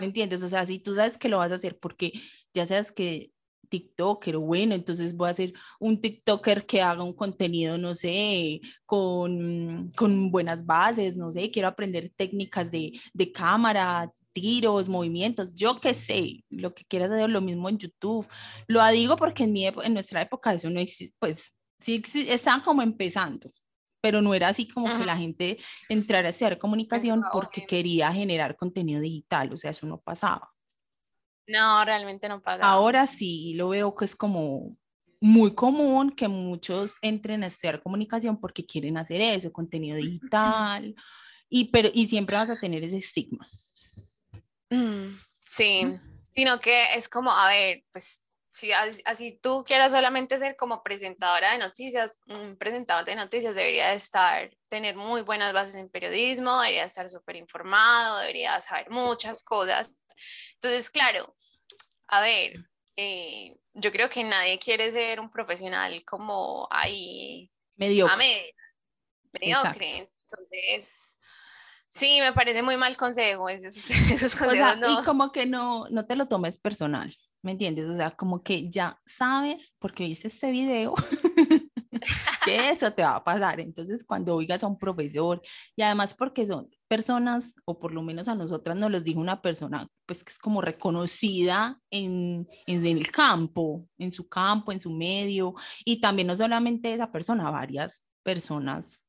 ¿me 0.00 0.06
entiendes? 0.06 0.42
O 0.42 0.48
sea, 0.48 0.66
si 0.66 0.78
tú 0.78 0.94
sabes 0.94 1.18
que 1.18 1.28
lo 1.28 1.38
vas 1.38 1.52
a 1.52 1.56
hacer 1.56 1.78
porque 1.78 2.12
ya 2.54 2.66
sabes 2.66 2.90
que 2.90 3.32
TikToker, 3.70 4.36
bueno, 4.36 4.74
entonces 4.74 5.16
voy 5.16 5.28
a 5.28 5.32
hacer 5.32 5.54
un 5.78 6.00
TikToker 6.00 6.66
que 6.66 6.82
haga 6.82 7.02
un 7.02 7.14
contenido, 7.14 7.78
no 7.78 7.94
sé, 7.94 8.60
con, 8.84 9.90
con 9.96 10.30
buenas 10.30 10.66
bases, 10.66 11.16
no 11.16 11.32
sé, 11.32 11.50
quiero 11.50 11.68
aprender 11.68 12.12
técnicas 12.16 12.70
de, 12.70 12.92
de 13.14 13.32
cámara, 13.32 14.12
tiros, 14.32 14.88
movimientos, 14.88 15.54
yo 15.54 15.80
qué 15.80 15.94
sé, 15.94 16.44
lo 16.50 16.74
que 16.74 16.84
quieras 16.84 17.10
hacer, 17.10 17.30
lo 17.30 17.40
mismo 17.40 17.68
en 17.68 17.78
YouTube. 17.78 18.26
Lo 18.66 18.86
digo 18.88 19.16
porque 19.16 19.44
en, 19.44 19.52
mi 19.52 19.66
en 19.66 19.94
nuestra 19.94 20.20
época 20.22 20.52
eso 20.52 20.70
no 20.70 20.80
existe, 20.80 21.16
pues 21.18 21.54
sí 21.78 22.02
estaban 22.28 22.60
como 22.60 22.82
empezando, 22.82 23.50
pero 24.00 24.22
no 24.22 24.34
era 24.34 24.48
así 24.48 24.68
como 24.68 24.86
que 24.98 25.04
la 25.04 25.16
gente 25.16 25.58
entrara 25.88 26.28
a 26.28 26.30
estudiar 26.30 26.58
comunicación 26.58 27.22
porque 27.32 27.66
quería 27.66 28.12
generar 28.12 28.56
contenido 28.56 29.00
digital, 29.00 29.52
o 29.52 29.56
sea, 29.56 29.70
eso 29.70 29.86
no 29.86 29.98
pasaba. 30.00 30.50
No, 31.50 31.84
realmente 31.84 32.28
no 32.28 32.40
pasa. 32.40 32.64
Ahora 32.64 33.06
sí 33.06 33.54
lo 33.54 33.70
veo 33.70 33.94
que 33.94 34.04
es 34.04 34.14
como 34.14 34.76
muy 35.20 35.54
común 35.54 36.12
que 36.12 36.28
muchos 36.28 36.96
entren 37.02 37.42
a 37.42 37.48
estudiar 37.48 37.82
comunicación 37.82 38.40
porque 38.40 38.64
quieren 38.64 38.96
hacer 38.96 39.20
eso, 39.20 39.52
contenido 39.52 39.96
digital, 39.96 40.94
y, 41.48 41.70
pero, 41.70 41.90
y 41.92 42.06
siempre 42.06 42.36
vas 42.36 42.50
a 42.50 42.58
tener 42.58 42.84
ese 42.84 42.98
estigma. 42.98 43.46
Mm, 44.70 45.08
sí, 45.40 45.82
sino 46.32 46.60
que 46.60 46.94
es 46.94 47.08
como, 47.08 47.30
a 47.32 47.48
ver, 47.48 47.84
pues 47.92 48.29
si 48.50 48.72
así, 48.72 49.38
tú 49.40 49.62
quieras 49.64 49.92
solamente 49.92 50.38
ser 50.38 50.56
como 50.56 50.82
presentadora 50.82 51.52
de 51.52 51.58
noticias, 51.58 52.20
un 52.26 52.56
presentador 52.56 53.04
de 53.04 53.14
noticias 53.14 53.54
debería 53.54 53.92
estar, 53.94 54.50
tener 54.68 54.96
muy 54.96 55.22
buenas 55.22 55.52
bases 55.52 55.76
en 55.76 55.88
periodismo, 55.88 56.60
debería 56.60 56.84
estar 56.84 57.08
súper 57.08 57.36
informado, 57.36 58.18
debería 58.18 58.60
saber 58.60 58.90
muchas 58.90 59.44
cosas. 59.44 59.94
Entonces, 60.54 60.90
claro, 60.90 61.36
a 62.08 62.20
ver, 62.20 62.54
eh, 62.96 63.56
yo 63.74 63.92
creo 63.92 64.10
que 64.10 64.24
nadie 64.24 64.58
quiere 64.58 64.90
ser 64.90 65.20
un 65.20 65.30
profesional 65.30 66.04
como 66.04 66.66
ahí 66.72 67.52
mediocre. 67.76 68.52
mediocre. 69.32 70.10
Entonces, 70.22 71.16
sí, 71.88 72.18
me 72.20 72.32
parece 72.32 72.64
muy 72.64 72.76
mal 72.76 72.96
consejo. 72.96 73.46
Y 73.48 75.04
como 75.04 75.30
que 75.30 75.46
no, 75.46 75.88
no 75.88 76.04
te 76.04 76.16
lo 76.16 76.26
tomes 76.26 76.58
personal. 76.58 77.16
¿Me 77.42 77.52
entiendes? 77.52 77.88
O 77.88 77.94
sea, 77.94 78.10
como 78.10 78.42
que 78.42 78.68
ya 78.68 79.00
sabes, 79.06 79.74
porque 79.78 80.06
viste 80.06 80.28
este 80.28 80.50
video, 80.50 80.94
que 82.44 82.70
eso 82.70 82.92
te 82.92 83.02
va 83.02 83.16
a 83.16 83.24
pasar. 83.24 83.60
Entonces, 83.60 84.04
cuando 84.04 84.36
oigas 84.36 84.62
a 84.62 84.66
un 84.66 84.78
profesor, 84.78 85.40
y 85.74 85.82
además 85.82 86.14
porque 86.14 86.46
son 86.46 86.68
personas, 86.86 87.54
o 87.64 87.78
por 87.78 87.92
lo 87.92 88.02
menos 88.02 88.28
a 88.28 88.34
nosotras 88.34 88.76
nos 88.76 88.90
los 88.90 89.04
dijo 89.04 89.20
una 89.20 89.40
persona, 89.40 89.88
pues 90.06 90.22
que 90.22 90.32
es 90.32 90.38
como 90.38 90.60
reconocida 90.60 91.80
en, 91.90 92.46
en, 92.66 92.86
el 92.86 93.10
campo, 93.10 93.86
en 93.96 94.12
su 94.12 94.28
campo, 94.28 94.72
en 94.72 94.80
su 94.80 94.90
medio, 94.90 95.54
y 95.84 96.00
también 96.00 96.28
no 96.28 96.36
solamente 96.36 96.92
esa 96.92 97.10
persona, 97.10 97.50
varias 97.50 98.02
personas 98.22 99.06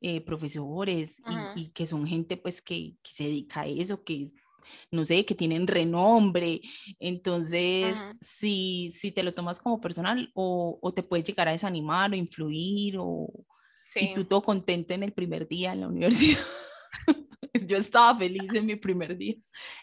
eh, 0.00 0.20
profesores 0.20 1.20
y, 1.54 1.62
y, 1.62 1.68
que 1.70 1.86
son 1.86 2.06
gente 2.06 2.36
pues 2.36 2.60
que, 2.60 2.96
que, 3.02 3.10
se 3.10 3.24
dedica 3.24 3.62
a 3.62 3.66
eso, 3.66 4.04
que 4.04 4.26
no 4.90 5.04
sé, 5.04 5.24
que 5.24 5.34
tienen 5.34 5.66
renombre. 5.66 6.60
Entonces, 6.98 7.96
si, 8.20 8.92
si 8.92 9.12
te 9.12 9.22
lo 9.22 9.34
tomas 9.34 9.60
como 9.60 9.80
personal 9.80 10.30
o, 10.34 10.78
o, 10.80 10.94
te 10.94 11.02
puede 11.02 11.22
llegar 11.22 11.48
a 11.48 11.52
desanimar 11.52 12.12
o 12.12 12.16
influir 12.16 12.96
o... 12.98 13.28
Y 13.94 14.14
tú 14.14 14.24
todo 14.24 14.42
contento 14.42 14.94
en 14.94 15.04
el 15.04 15.12
primer 15.12 15.46
día 15.46 15.72
en 15.72 15.80
la 15.80 15.88
universidad. 15.88 16.40
Yo 17.66 17.76
estaba 17.76 18.16
feliz 18.18 18.52
en 18.52 18.66
mi 18.66 18.76
primer 18.76 19.16
día 19.16 19.36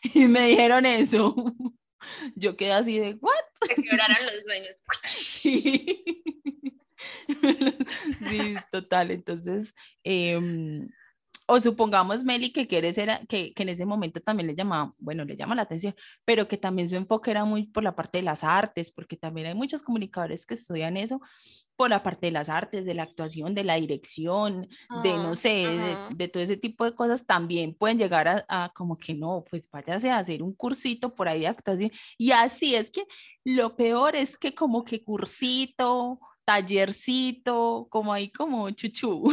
y 0.14 0.26
me 0.26 0.48
dijeron 0.48 0.86
eso. 0.86 1.34
Yo 2.36 2.58
quedé 2.58 2.74
así 2.74 3.00
de, 3.00 3.14
¿what? 3.22 3.34
Se 3.66 3.82
quebraron 3.82 4.18
los 4.26 4.44
sueños. 4.44 4.82
Sí. 5.06 6.04
sí, 8.28 8.56
total. 8.72 9.12
Entonces, 9.12 9.74
eh, 10.04 10.38
o 11.46 11.60
supongamos, 11.60 12.24
Meli, 12.24 12.52
que 12.52 12.68
quiere 12.68 12.94
ser, 12.94 13.26
que, 13.28 13.54
que 13.54 13.64
en 13.64 13.70
ese 13.70 13.86
momento 13.86 14.22
también 14.22 14.48
le 14.48 14.56
llamaba, 14.56 14.90
bueno, 15.00 15.26
le 15.26 15.36
llama 15.36 15.56
la 15.56 15.64
atención, 15.64 15.94
pero 16.26 16.48
que 16.48 16.58
también 16.58 16.90
su 16.90 16.96
enfoque 16.96 17.32
era 17.32 17.44
muy 17.44 17.68
por 17.68 17.84
la 17.84 17.96
parte 17.96 18.20
de 18.20 18.24
las 18.24 18.44
artes, 18.44 18.92
porque 18.92 19.18
también 19.18 19.48
hay 19.48 19.56
muchos 19.56 19.84
comunicadores 19.84 20.46
que 20.46 20.54
estudian 20.54 20.96
eso 20.98 21.20
por 21.76 21.90
la 21.90 22.04
parte 22.04 22.28
de 22.28 22.32
las 22.32 22.50
artes, 22.50 22.86
de 22.86 22.94
la 22.94 23.04
actuación, 23.04 23.54
de 23.56 23.64
la 23.64 23.76
dirección, 23.76 24.68
de 25.04 25.14
no 25.14 25.36
sé, 25.36 25.66
de, 26.16 26.28
todo 26.28 26.42
ese 26.44 26.56
tipo 26.56 26.86
de 26.86 26.96
cosas, 26.96 27.26
también 27.26 27.74
pueden 27.74 27.98
llegar 27.98 28.28
a, 28.28 28.46
a, 28.48 28.72
como 28.74 28.96
que 28.96 29.14
no, 29.14 29.44
pues 29.50 29.70
váyase 29.70 30.12
a 30.12 30.20
hacer 30.20 30.44
un 30.44 30.54
cursito 30.54 31.14
por 31.16 31.28
ahí 31.28 31.42
de 31.42 31.48
actuación. 31.48 31.92
Y 32.18 32.32
así 32.32 32.76
es 32.76 32.92
que 32.92 33.06
lo 33.44 33.76
peor 33.76 34.16
es 34.16 34.38
que 34.38 34.54
como 34.54 34.84
que 34.86 35.04
cursito, 35.04 36.20
tallercito, 36.46 37.88
como 37.90 38.14
ahí 38.14 38.30
como 38.30 38.70
chuchu. 38.70 39.24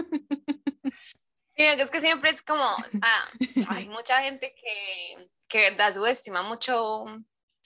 es 1.64 1.90
que 1.90 2.00
siempre 2.00 2.30
es 2.30 2.42
como, 2.42 2.64
ah, 3.02 3.30
hay 3.68 3.88
mucha 3.88 4.22
gente 4.22 4.54
que, 4.54 5.30
que 5.48 5.70
verdad 5.70 5.92
subestima 5.92 6.42
mucho 6.42 7.04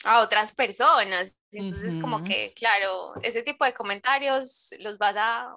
a 0.04 0.20
otras 0.20 0.52
personas. 0.52 1.36
Entonces, 1.52 1.98
como 2.00 2.24
que, 2.24 2.52
claro, 2.54 3.14
ese 3.22 3.42
tipo 3.42 3.64
de 3.64 3.72
comentarios 3.72 4.74
los 4.80 4.98
vas 4.98 5.16
a, 5.16 5.56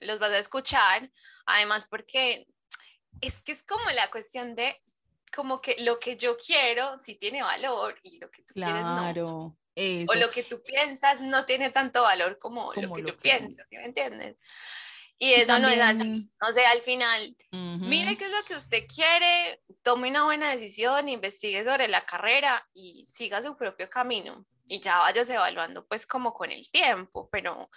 los 0.00 0.18
vas 0.18 0.30
a 0.30 0.38
escuchar. 0.38 1.10
Además, 1.46 1.86
porque 1.86 2.46
es 3.20 3.42
que 3.42 3.52
es 3.52 3.62
como 3.62 3.84
la 3.92 4.10
cuestión 4.10 4.54
de, 4.54 4.76
como 5.34 5.60
que 5.60 5.76
lo 5.80 5.98
que 5.98 6.16
yo 6.16 6.36
quiero 6.36 6.98
sí 6.98 7.14
tiene 7.14 7.42
valor 7.42 7.96
y 8.02 8.18
lo 8.18 8.30
que 8.30 8.42
tú 8.42 8.54
quieres 8.54 8.82
no. 8.82 9.56
O 9.76 10.14
lo 10.14 10.30
que 10.30 10.44
tú 10.44 10.62
piensas 10.62 11.20
no 11.20 11.46
tiene 11.46 11.70
tanto 11.70 12.02
valor 12.02 12.38
como, 12.38 12.72
lo 12.74 12.92
que 12.92 13.02
tú 13.02 13.16
piensas, 13.16 13.66
¿sí 13.68 13.76
me 13.76 13.86
entiendes? 13.86 14.36
Y 15.18 15.32
eso 15.32 15.58
no 15.58 15.68
es 15.68 15.80
así. 15.80 16.30
O 16.40 16.52
sea, 16.52 16.70
al 16.72 16.80
final, 16.80 17.36
mire 17.52 18.16
qué 18.16 18.24
es 18.24 18.30
lo 18.30 18.44
que 18.44 18.56
usted 18.56 18.84
quiere, 18.92 19.62
tome 19.82 20.10
una 20.10 20.24
buena 20.24 20.50
decisión, 20.50 21.08
investigue 21.08 21.64
sobre 21.64 21.88
la 21.88 22.04
carrera 22.04 22.66
y 22.74 23.04
siga 23.06 23.40
su 23.42 23.56
propio 23.56 23.88
camino. 23.88 24.44
Y 24.66 24.80
ya 24.80 24.98
vayas 24.98 25.28
evaluando 25.28 25.86
pues 25.86 26.06
como 26.06 26.32
con 26.32 26.50
el 26.50 26.68
tiempo, 26.70 27.28
pero 27.30 27.68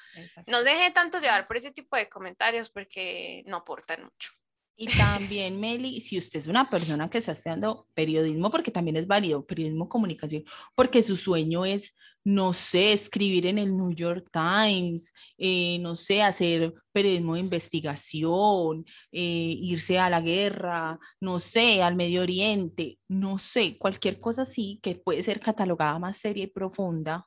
no 0.48 0.64
deje 0.64 0.92
tanto 0.92 1.20
llevar 1.20 1.46
por 1.46 1.58
ese 1.58 1.72
tipo 1.72 1.98
de 1.98 2.08
comentarios 2.08 2.70
porque 2.70 3.44
no 3.46 3.58
aportan 3.58 4.04
mucho. 4.04 4.32
Y 4.80 4.96
también, 4.96 5.60
Meli, 5.60 6.00
si 6.02 6.20
usted 6.20 6.38
es 6.38 6.46
una 6.46 6.70
persona 6.70 7.10
que 7.10 7.18
está 7.18 7.32
estudiando 7.32 7.88
periodismo, 7.96 8.52
porque 8.52 8.70
también 8.70 8.96
es 8.96 9.08
válido, 9.08 9.46
periodismo 9.46 9.90
comunicación, 9.90 10.46
porque 10.76 11.02
su 11.02 11.18
sueño 11.18 11.66
es 11.66 11.96
no 12.28 12.52
sé, 12.52 12.92
escribir 12.92 13.46
en 13.46 13.58
el 13.58 13.78
New 13.78 13.94
York 13.94 14.28
Times, 14.34 15.14
eh, 15.38 15.80
no 15.80 15.96
sé, 15.96 16.22
hacer 16.22 16.74
periodismo 16.92 17.36
de 17.36 17.40
investigación, 17.40 18.86
eh, 19.14 19.56
irse 19.62 19.98
a 19.98 20.10
la 20.10 20.20
guerra, 20.20 21.00
no 21.22 21.40
sé, 21.40 21.82
al 21.82 21.96
Medio 21.96 22.24
Oriente, 22.24 23.00
no 23.08 23.38
sé, 23.38 23.78
cualquier 23.78 24.20
cosa 24.20 24.42
así 24.42 24.78
que 24.84 24.96
puede 24.96 25.24
ser 25.24 25.40
catalogada 25.40 26.00
más 26.00 26.18
seria 26.18 26.44
y 26.44 26.48
profunda, 26.48 27.26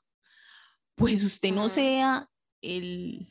pues 0.96 1.24
usted 1.24 1.54
no 1.54 1.70
sea 1.70 2.28
el, 2.60 3.26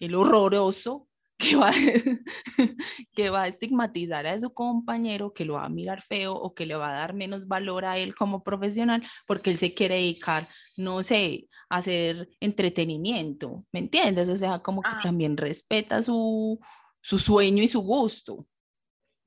el 0.00 0.14
horroroso 0.16 1.06
que 1.38 1.56
va, 1.56 1.70
que 3.12 3.30
va 3.30 3.42
a 3.42 3.48
estigmatizar 3.48 4.26
a 4.26 4.38
su 4.38 4.54
compañero, 4.54 5.34
que 5.34 5.44
lo 5.44 5.54
va 5.54 5.66
a 5.66 5.68
mirar 5.68 6.00
feo 6.00 6.32
o 6.34 6.54
que 6.54 6.66
le 6.66 6.76
va 6.76 6.90
a 6.90 6.98
dar 6.98 7.14
menos 7.14 7.46
valor 7.46 7.84
a 7.84 7.98
él 7.98 8.14
como 8.14 8.42
profesional 8.42 9.06
porque 9.26 9.50
él 9.50 9.58
se 9.58 9.74
quiere 9.74 9.96
dedicar, 9.96 10.48
no 10.76 11.02
sé, 11.02 11.48
a 11.68 11.76
hacer 11.78 12.30
entretenimiento, 12.40 13.64
¿me 13.72 13.80
entiendes? 13.80 14.30
O 14.30 14.36
sea, 14.36 14.60
como 14.60 14.80
que 14.82 14.88
también 15.02 15.36
respeta 15.36 16.00
su, 16.00 16.58
su 17.00 17.18
sueño 17.18 17.62
y 17.62 17.68
su 17.68 17.80
gusto. 17.80 18.46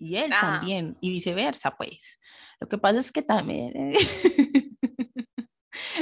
Y 0.02 0.16
él 0.16 0.30
también, 0.30 0.96
y 1.02 1.10
viceversa, 1.12 1.76
pues. 1.76 2.22
Lo 2.62 2.70
que 2.70 2.78
pasa 2.78 3.00
es 3.00 3.12
que 3.12 3.22
también... 3.22 3.74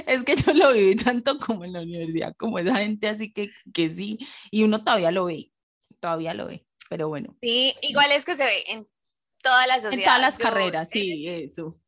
es 0.06 0.24
que 0.24 0.36
yo 0.36 0.54
lo 0.54 0.72
viví 0.74 0.96
tanto 0.96 1.40
como 1.40 1.66
en 1.66 1.74
la 1.74 1.82
universidad, 1.82 2.36
como 2.38 2.60
esa 2.60 2.76
gente 2.76 3.08
así 3.08 3.34
que, 3.34 3.50
que 3.74 3.90
sí, 3.94 4.20
y 4.52 4.64
uno 4.64 4.84
todavía 4.84 5.10
lo 5.12 5.26
ve 5.26 5.52
todavía 6.00 6.34
lo 6.34 6.48
ve, 6.48 6.66
pero 6.90 7.08
bueno. 7.08 7.36
Sí, 7.42 7.76
igual 7.82 8.12
es 8.12 8.26
que 8.26 8.36
se 8.36 8.46
ve 8.46 8.64
en 8.68 8.88
toda 9.42 9.68
la 9.68 9.76
sociedad. 9.76 9.94
En 9.94 10.04
todas 10.04 10.22
las 10.22 10.38
carreras, 10.38 10.90
sí, 10.90 11.28
eso. 11.28 11.80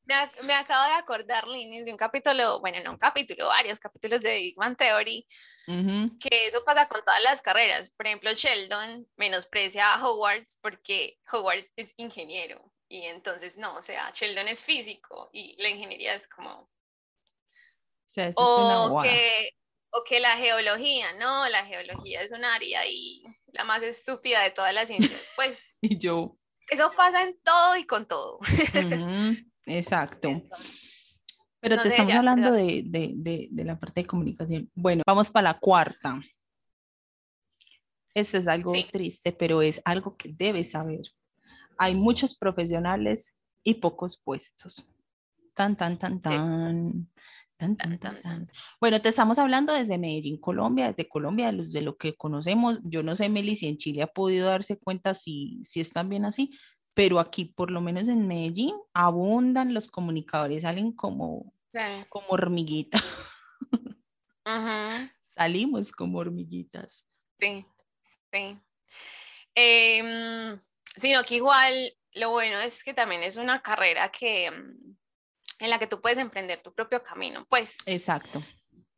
Me, 0.43 0.53
acabo 0.53 0.87
de 0.87 0.97
acordar, 0.97 1.47
Linis, 1.47 1.85
de 1.85 1.91
un 1.91 1.97
capítulo, 1.97 2.59
bueno, 2.61 2.81
no 2.83 2.91
un 2.91 2.97
capítulo, 2.97 3.45
varios 3.45 3.79
capítulos 3.79 4.21
de 4.21 4.33
Big 4.33 4.55
Bang 4.55 4.75
Theory, 4.75 5.27
que 5.67 6.47
eso 6.47 6.63
pasa 6.65 6.87
con 6.87 7.03
todas 7.05 7.23
las 7.23 7.41
carreras. 7.41 7.91
Por 7.91 8.07
ejemplo, 8.07 8.33
Sheldon 8.33 9.07
menosprecia 9.17 9.93
a 9.93 10.03
Hogwarts 10.03 10.57
porque 10.61 11.19
Hogwarts 11.31 11.73
es 11.75 11.93
ingeniero. 11.97 12.71
Y 12.87 13.03
entonces, 13.03 13.57
no, 13.57 13.75
o 13.75 13.81
sea, 13.83 14.11
Sheldon 14.11 14.47
es 14.47 14.65
físico 14.65 15.29
y 15.31 15.55
la 15.61 15.69
ingeniería 15.69 16.15
es 16.15 16.27
como... 16.27 16.67
O, 18.35 18.99
que, 19.03 19.51
o 19.91 20.03
que 20.07 20.19
la 20.19 20.35
geología, 20.37 21.13
no, 21.13 21.49
la 21.49 21.65
geología 21.65 22.21
es 22.21 22.31
un 22.31 22.45
área 22.45 22.85
y 22.87 23.23
la 23.53 23.63
más 23.63 23.81
estúpida 23.83 24.43
de 24.43 24.51
todas 24.51 24.73
las 24.73 24.87
ciencias. 24.87 25.31
Pues... 25.35 25.77
y 25.81 25.97
yo. 25.97 26.37
Eso 26.69 26.91
pasa 26.95 27.23
en 27.23 27.39
todo 27.43 27.77
y 27.77 27.85
con 27.85 28.07
todo. 28.07 28.39
Exacto. 29.65 30.29
Pero 31.61 31.81
te 31.81 31.89
estamos 31.89 32.13
hablando 32.13 32.51
de, 32.51 32.83
de, 32.85 33.47
de, 33.51 33.63
la 33.65 33.77
parte 33.77 34.01
de 34.01 34.07
comunicación. 34.07 34.71
Bueno, 34.75 35.03
vamos 35.05 35.29
para 35.29 35.51
la 35.51 35.59
cuarta. 35.59 36.17
Este 38.13 38.37
es 38.37 38.47
algo 38.47 38.73
triste, 38.91 39.33
pero 39.33 39.61
es 39.61 39.81
algo 39.83 40.15
que 40.15 40.29
debes 40.31 40.71
saber. 40.71 41.01
Hay 41.77 41.95
muchos 41.95 42.33
profesionales 42.33 43.35
y 43.61 43.75
pocos 43.75 44.15
puestos. 44.15 44.85
Tan, 45.53 45.75
tan, 45.75 45.99
tan, 45.99 46.21
tan. 46.21 46.33
Tan, 46.33 47.09
tan, 47.59 47.99
tan, 47.99 48.21
tan. 48.21 48.51
Bueno, 48.79 49.01
te 49.01 49.09
estamos 49.09 49.37
hablando 49.37 49.73
desde 49.73 49.97
Medellín, 49.97 50.37
Colombia, 50.37 50.87
desde 50.87 51.09
Colombia, 51.09 51.51
de 51.51 51.81
lo 51.81 51.97
que 51.97 52.15
conocemos. 52.15 52.79
Yo 52.83 53.03
no 53.03 53.15
sé, 53.15 53.27
Meli, 53.27 53.55
si 53.55 53.67
en 53.67 53.77
Chile 53.77 54.01
ha 54.01 54.07
podido 54.07 54.47
darse 54.47 54.79
cuenta 54.79 55.13
si, 55.13 55.61
si 55.65 55.81
están 55.81 56.07
bien 56.07 56.23
así, 56.25 56.51
pero 56.95 57.19
aquí, 57.19 57.45
por 57.45 57.69
lo 57.69 57.81
menos 57.81 58.07
en 58.07 58.27
Medellín, 58.27 58.75
abundan 58.93 59.73
los 59.73 59.89
comunicadores, 59.89 60.63
salen 60.63 60.93
como, 60.93 61.53
como 62.07 62.27
hormiguitas. 62.29 63.03
Salimos 65.35 65.91
como 65.91 66.19
hormiguitas. 66.19 67.05
Sí, 67.37 67.65
sí. 68.31 68.57
Em, 69.53 70.57
sino 70.95 71.23
que 71.23 71.35
igual 71.35 71.73
lo 72.13 72.31
bueno 72.31 72.59
es 72.59 72.83
que 72.83 72.93
también 72.93 73.23
es 73.23 73.35
una 73.35 73.61
carrera 73.61 74.09
que 74.09 74.47
em, 74.47 74.97
en 75.59 75.69
la 75.69 75.77
que 75.77 75.87
tú 75.87 76.01
puedes 76.01 76.17
emprender 76.17 76.61
tu 76.61 76.73
propio 76.73 77.03
camino, 77.03 77.45
pues. 77.49 77.79
Exacto. 77.85 78.41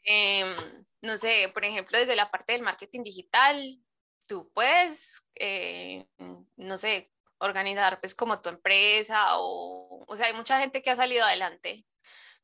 Em, 0.03 0.85
no 1.01 1.17
sé, 1.17 1.51
por 1.53 1.65
ejemplo, 1.65 1.97
desde 1.97 2.15
la 2.15 2.31
parte 2.31 2.53
del 2.53 2.61
marketing 2.61 3.03
digital, 3.03 3.79
tú 4.27 4.51
puedes, 4.53 5.23
eh, 5.35 6.05
no 6.55 6.77
sé, 6.77 7.11
organizar 7.39 7.99
pues 7.99 8.13
como 8.13 8.39
tu 8.41 8.49
empresa 8.49 9.37
o, 9.37 10.05
o 10.07 10.15
sea, 10.15 10.27
hay 10.27 10.33
mucha 10.33 10.59
gente 10.59 10.81
que 10.81 10.91
ha 10.91 10.95
salido 10.95 11.25
adelante 11.25 11.85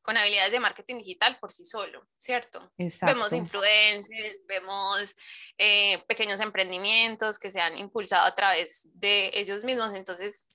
con 0.02 0.16
habilidades 0.16 0.52
de 0.52 0.60
marketing 0.60 0.96
digital 0.96 1.38
por 1.38 1.52
sí 1.52 1.64
solo, 1.64 2.08
¿cierto? 2.16 2.72
Vemos 2.76 3.32
influencers, 3.32 4.46
vemos 4.46 5.14
eh, 5.58 6.02
pequeños 6.08 6.40
emprendimientos 6.40 7.38
que 7.38 7.50
se 7.50 7.60
han 7.60 7.78
impulsado 7.78 8.26
a 8.26 8.34
través 8.34 8.88
de 8.94 9.30
ellos 9.34 9.64
mismos, 9.64 9.94
entonces 9.94 10.48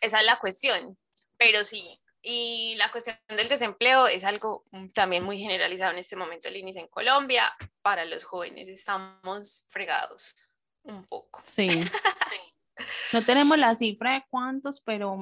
esa 0.00 0.20
es 0.20 0.26
la 0.26 0.38
cuestión, 0.38 0.98
pero 1.38 1.64
sí, 1.64 1.98
y 2.30 2.74
la 2.76 2.90
cuestión 2.90 3.16
del 3.28 3.48
desempleo 3.48 4.06
es 4.06 4.22
algo 4.22 4.62
también 4.92 5.24
muy 5.24 5.38
generalizado 5.38 5.92
en 5.92 5.98
este 5.98 6.14
momento, 6.14 6.50
Linis, 6.50 6.76
en 6.76 6.86
Colombia, 6.88 7.50
para 7.80 8.04
los 8.04 8.24
jóvenes 8.24 8.68
estamos 8.68 9.64
fregados 9.70 10.36
un 10.82 11.06
poco. 11.06 11.40
Sí. 11.42 11.70
sí. 12.30 12.84
No 13.14 13.22
tenemos 13.22 13.56
la 13.56 13.74
cifra 13.74 14.12
de 14.12 14.26
cuántos, 14.28 14.82
pero... 14.82 15.18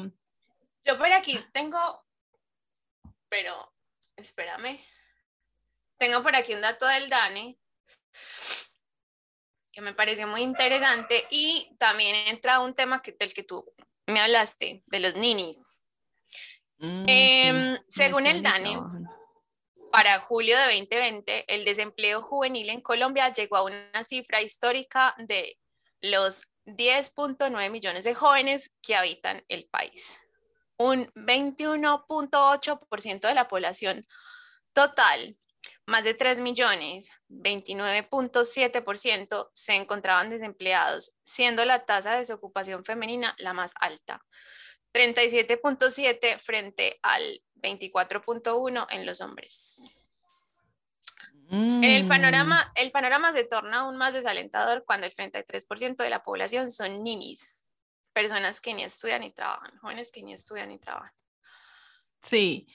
Yo 0.84 0.98
por 0.98 1.12
aquí 1.12 1.38
tengo, 1.52 2.04
pero 3.28 3.72
espérame. 4.16 4.80
Tengo 5.98 6.24
por 6.24 6.34
aquí 6.34 6.54
un 6.54 6.60
dato 6.60 6.86
del 6.86 7.08
DANE 7.08 7.56
que 9.70 9.80
me 9.80 9.94
pareció 9.94 10.26
muy 10.26 10.42
interesante 10.42 11.24
y 11.30 11.72
también 11.78 12.16
entra 12.34 12.58
un 12.58 12.74
tema 12.74 13.00
que, 13.00 13.12
del 13.12 13.32
que 13.32 13.44
tú 13.44 13.64
me 14.06 14.18
hablaste, 14.18 14.82
de 14.86 14.98
los 15.00 15.14
ninis. 15.14 15.75
Mm, 16.78 17.04
em, 17.06 17.78
según 17.88 18.26
el 18.26 18.42
DANE, 18.42 18.78
para 19.90 20.20
julio 20.20 20.58
de 20.58 20.64
2020, 20.64 21.54
el 21.54 21.64
desempleo 21.64 22.20
juvenil 22.22 22.68
en 22.70 22.82
Colombia 22.82 23.32
llegó 23.32 23.56
a 23.56 23.62
una 23.62 24.04
cifra 24.04 24.42
histórica 24.42 25.14
de 25.18 25.58
los 26.00 26.52
10.9 26.66 27.70
millones 27.70 28.04
de 28.04 28.14
jóvenes 28.14 28.74
que 28.82 28.94
habitan 28.94 29.42
el 29.48 29.66
país. 29.68 30.20
Un 30.76 31.06
21.8% 31.14 33.28
de 33.28 33.34
la 33.34 33.48
población 33.48 34.06
total, 34.74 35.38
más 35.86 36.04
de 36.04 36.12
3 36.12 36.40
millones, 36.40 37.10
29.7% 37.28 39.48
se 39.54 39.74
encontraban 39.74 40.28
desempleados, 40.28 41.18
siendo 41.22 41.64
la 41.64 41.86
tasa 41.86 42.12
de 42.12 42.18
desocupación 42.18 42.84
femenina 42.84 43.34
la 43.38 43.54
más 43.54 43.72
alta. 43.80 44.22
37.7 44.96 46.38
frente 46.38 46.98
al 47.02 47.42
24.1 47.56 48.86
en 48.90 49.04
los 49.04 49.20
hombres. 49.20 49.82
El, 51.50 52.04
mm. 52.04 52.08
panorama, 52.08 52.72
el 52.74 52.90
panorama 52.90 53.32
se 53.32 53.44
torna 53.44 53.80
aún 53.80 53.98
más 53.98 54.14
desalentador 54.14 54.84
cuando 54.86 55.06
el 55.06 55.12
33% 55.12 55.96
de 55.96 56.10
la 56.10 56.24
población 56.24 56.70
son 56.70 57.04
ninis, 57.04 57.66
personas 58.14 58.62
que 58.62 58.72
ni 58.72 58.84
estudian 58.84 59.20
ni 59.20 59.30
trabajan, 59.32 59.76
jóvenes 59.78 60.10
que 60.10 60.22
ni 60.22 60.32
estudian 60.32 60.70
ni 60.70 60.78
trabajan. 60.78 61.12
Sí. 62.20 62.66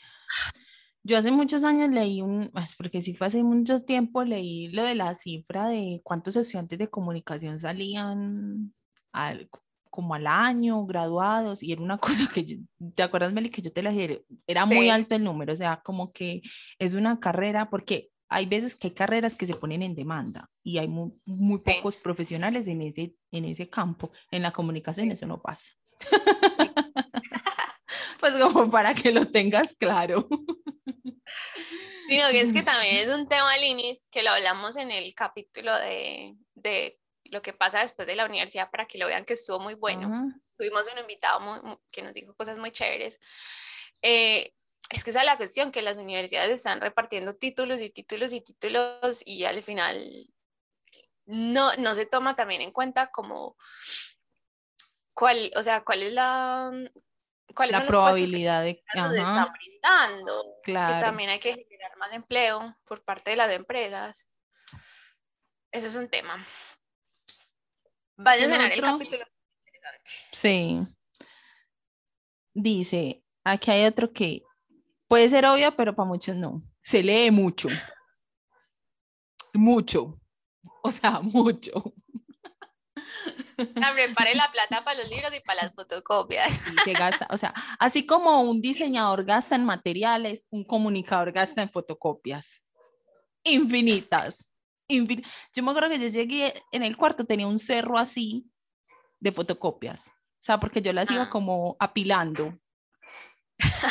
Yo 1.03 1.17
hace 1.17 1.31
muchos 1.31 1.63
años 1.63 1.89
leí 1.89 2.21
un, 2.21 2.53
porque 2.77 3.01
sí 3.01 3.15
fue 3.15 3.27
hace 3.27 3.41
mucho 3.41 3.79
tiempo, 3.79 4.23
leí 4.23 4.67
lo 4.67 4.83
de 4.83 4.93
la 4.93 5.15
cifra 5.15 5.67
de 5.67 5.99
cuántos 6.03 6.35
estudiantes 6.35 6.77
de 6.77 6.89
comunicación 6.89 7.57
salían 7.57 8.71
al, 9.11 9.49
como 9.91 10.15
al 10.15 10.25
año, 10.25 10.83
graduados, 10.87 11.61
y 11.61 11.71
era 11.71 11.81
una 11.81 11.99
cosa 11.99 12.27
que, 12.33 12.61
¿te 12.95 13.03
acuerdas, 13.03 13.33
Meli, 13.33 13.49
que 13.49 13.61
yo 13.61 13.71
te 13.71 13.83
la 13.83 13.91
dije? 13.91 14.23
Era 14.47 14.65
muy 14.65 14.89
alto 14.89 15.15
el 15.15 15.23
número, 15.23 15.53
o 15.53 15.55
sea, 15.55 15.81
como 15.83 16.11
que 16.11 16.41
es 16.79 16.95
una 16.95 17.19
carrera, 17.19 17.69
porque 17.69 18.09
hay 18.29 18.45
veces 18.45 18.75
que 18.75 18.87
hay 18.87 18.93
carreras 18.93 19.35
que 19.35 19.45
se 19.45 19.55
ponen 19.55 19.83
en 19.83 19.93
demanda 19.93 20.49
y 20.63 20.77
hay 20.77 20.87
muy, 20.87 21.11
pocos 21.63 21.97
profesionales 21.97 22.67
en 22.69 22.81
ese, 22.81 23.13
en 23.29 23.43
ese 23.43 23.69
campo. 23.69 24.11
En 24.31 24.41
la 24.41 24.51
comunicación 24.51 25.11
eso 25.11 25.27
no 25.27 25.41
pasa. 25.41 25.73
pues 28.21 28.39
como 28.39 28.71
para 28.71 28.93
que 28.93 29.11
lo 29.11 29.27
tengas 29.27 29.75
claro. 29.75 30.29
Sino 32.07 32.23
que 32.31 32.39
es 32.39 32.53
que 32.53 32.61
también 32.63 32.95
es 32.95 33.13
un 33.13 33.27
tema, 33.27 33.57
Linis, 33.57 34.07
que 34.09 34.23
lo 34.23 34.31
hablamos 34.31 34.77
en 34.77 34.91
el 34.91 35.13
capítulo 35.13 35.77
de, 35.79 36.37
de, 36.55 37.00
lo 37.31 37.41
que 37.41 37.53
pasa 37.53 37.79
después 37.79 38.07
de 38.07 38.15
la 38.15 38.25
universidad 38.25 38.69
para 38.69 38.85
que 38.85 38.97
lo 38.97 39.07
vean 39.07 39.25
que 39.25 39.33
estuvo 39.33 39.59
muy 39.59 39.73
bueno. 39.73 40.33
Tuvimos 40.57 40.87
un 40.91 40.99
invitado 40.99 41.79
que 41.91 42.01
nos 42.01 42.13
dijo 42.13 42.35
cosas 42.35 42.59
muy 42.59 42.71
chéveres. 42.71 43.19
Eh, 44.01 44.51
es 44.89 45.03
que 45.03 45.11
esa 45.11 45.21
es 45.21 45.25
la 45.25 45.37
cuestión, 45.37 45.71
que 45.71 45.81
las 45.81 45.97
universidades 45.97 46.51
están 46.51 46.81
repartiendo 46.81 47.33
títulos 47.33 47.79
y 47.79 47.89
títulos 47.89 48.33
y 48.33 48.41
títulos 48.41 49.23
y 49.25 49.45
al 49.45 49.63
final 49.63 50.27
no, 51.25 51.73
no 51.77 51.95
se 51.95 52.05
toma 52.05 52.35
también 52.35 52.61
en 52.61 52.71
cuenta 52.71 53.07
como 53.11 53.55
cuál, 55.13 55.51
o 55.55 55.63
sea, 55.63 55.85
cuál 55.85 56.03
es 56.03 56.11
la, 56.11 56.69
cuál 57.55 57.71
la 57.71 57.85
probabilidad 57.85 58.63
de 58.63 58.75
que 58.75 58.99
nos 58.99 59.13
están 59.13 59.53
brindando. 59.53 60.57
Claro. 60.63 60.95
Que 60.95 61.01
también 61.01 61.29
hay 61.29 61.39
que 61.39 61.53
generar 61.53 61.95
más 61.95 62.11
empleo 62.11 62.75
por 62.83 63.05
parte 63.05 63.31
de 63.31 63.37
las 63.37 63.51
empresas. 63.51 64.27
Eso 65.71 65.87
es 65.87 65.95
un 65.95 66.09
tema. 66.09 66.37
Vaya 68.23 68.47
a 68.47 68.49
cenar 68.49 68.71
el 68.71 68.81
capítulo. 68.81 69.25
Sí. 70.31 70.79
Dice, 72.53 73.23
aquí 73.43 73.71
hay 73.71 73.85
otro 73.85 74.11
que 74.11 74.43
Puede 75.11 75.27
ser 75.27 75.45
obvio, 75.45 75.75
pero 75.75 75.93
para 75.93 76.07
muchos 76.07 76.37
no. 76.37 76.61
Se 76.81 77.03
lee 77.03 77.31
mucho. 77.31 77.67
Mucho. 79.53 80.13
O 80.83 80.89
sea, 80.89 81.19
mucho. 81.21 81.93
prepare 83.57 84.35
la 84.35 84.49
plata 84.53 84.85
para 84.85 84.97
los 84.97 85.09
libros 85.09 85.35
y 85.35 85.41
para 85.41 85.63
las 85.63 85.75
fotocopias. 85.75 86.61
gasta, 86.97 87.27
o 87.29 87.35
sea, 87.35 87.53
así 87.77 88.05
como 88.05 88.39
un 88.43 88.61
diseñador 88.61 89.25
gasta 89.25 89.57
en 89.57 89.65
materiales, 89.65 90.47
un 90.49 90.63
comunicador 90.63 91.33
gasta 91.33 91.61
en 91.61 91.69
fotocopias. 91.69 92.61
Infinitas. 93.43 94.50
Yo 95.53 95.63
me 95.63 95.71
acuerdo 95.71 95.89
que 95.89 95.99
yo 95.99 96.07
llegué 96.07 96.53
en 96.71 96.83
el 96.83 96.97
cuarto, 96.97 97.25
tenía 97.25 97.47
un 97.47 97.59
cerro 97.59 97.97
así 97.97 98.45
de 99.19 99.31
fotocopias. 99.31 100.07
O 100.07 100.43
sea, 100.43 100.59
porque 100.59 100.81
yo 100.81 100.91
las 100.93 101.09
iba 101.11 101.23
ah. 101.23 101.29
como 101.29 101.75
apilando 101.79 102.57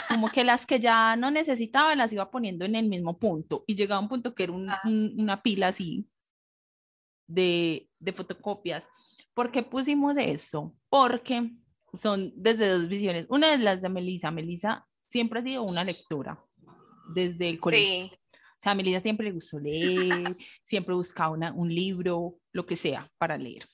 como 0.08 0.28
que 0.28 0.44
las 0.44 0.66
que 0.66 0.80
ya 0.80 1.16
no 1.16 1.30
necesitaba 1.30 1.94
las 1.94 2.12
iba 2.12 2.30
poniendo 2.30 2.64
en 2.64 2.74
el 2.74 2.88
mismo 2.88 3.18
punto 3.18 3.64
y 3.66 3.76
llegaba 3.76 4.00
un 4.00 4.08
punto 4.08 4.34
que 4.34 4.44
era 4.44 4.54
ah. 4.68 4.80
una 4.84 5.42
pila 5.42 5.68
así 5.68 6.08
de, 7.26 7.88
de 7.98 8.12
fotocopias. 8.12 8.84
¿Por 9.34 9.52
qué 9.52 9.62
pusimos 9.62 10.16
eso? 10.18 10.74
Porque 10.88 11.52
son 11.94 12.32
desde 12.36 12.68
dos 12.68 12.88
visiones. 12.88 13.26
Una 13.28 13.50
de 13.50 13.58
las 13.58 13.82
de 13.82 13.88
Melissa. 13.88 14.30
Melissa 14.30 14.86
siempre 15.06 15.40
ha 15.40 15.42
sido 15.42 15.62
una 15.62 15.84
lectora 15.84 16.44
desde 17.14 17.48
el 17.48 17.58
colegio. 17.58 18.08
Sí. 18.08 18.16
Sea, 18.60 18.74
Melissa 18.74 19.00
siempre 19.00 19.24
le 19.24 19.32
gustó 19.32 19.58
leer, 19.58 20.36
siempre 20.62 20.94
buscaba 20.94 21.30
una, 21.30 21.50
un 21.52 21.74
libro, 21.74 22.36
lo 22.52 22.66
que 22.66 22.76
sea, 22.76 23.08
para 23.16 23.38
leer. 23.38 23.64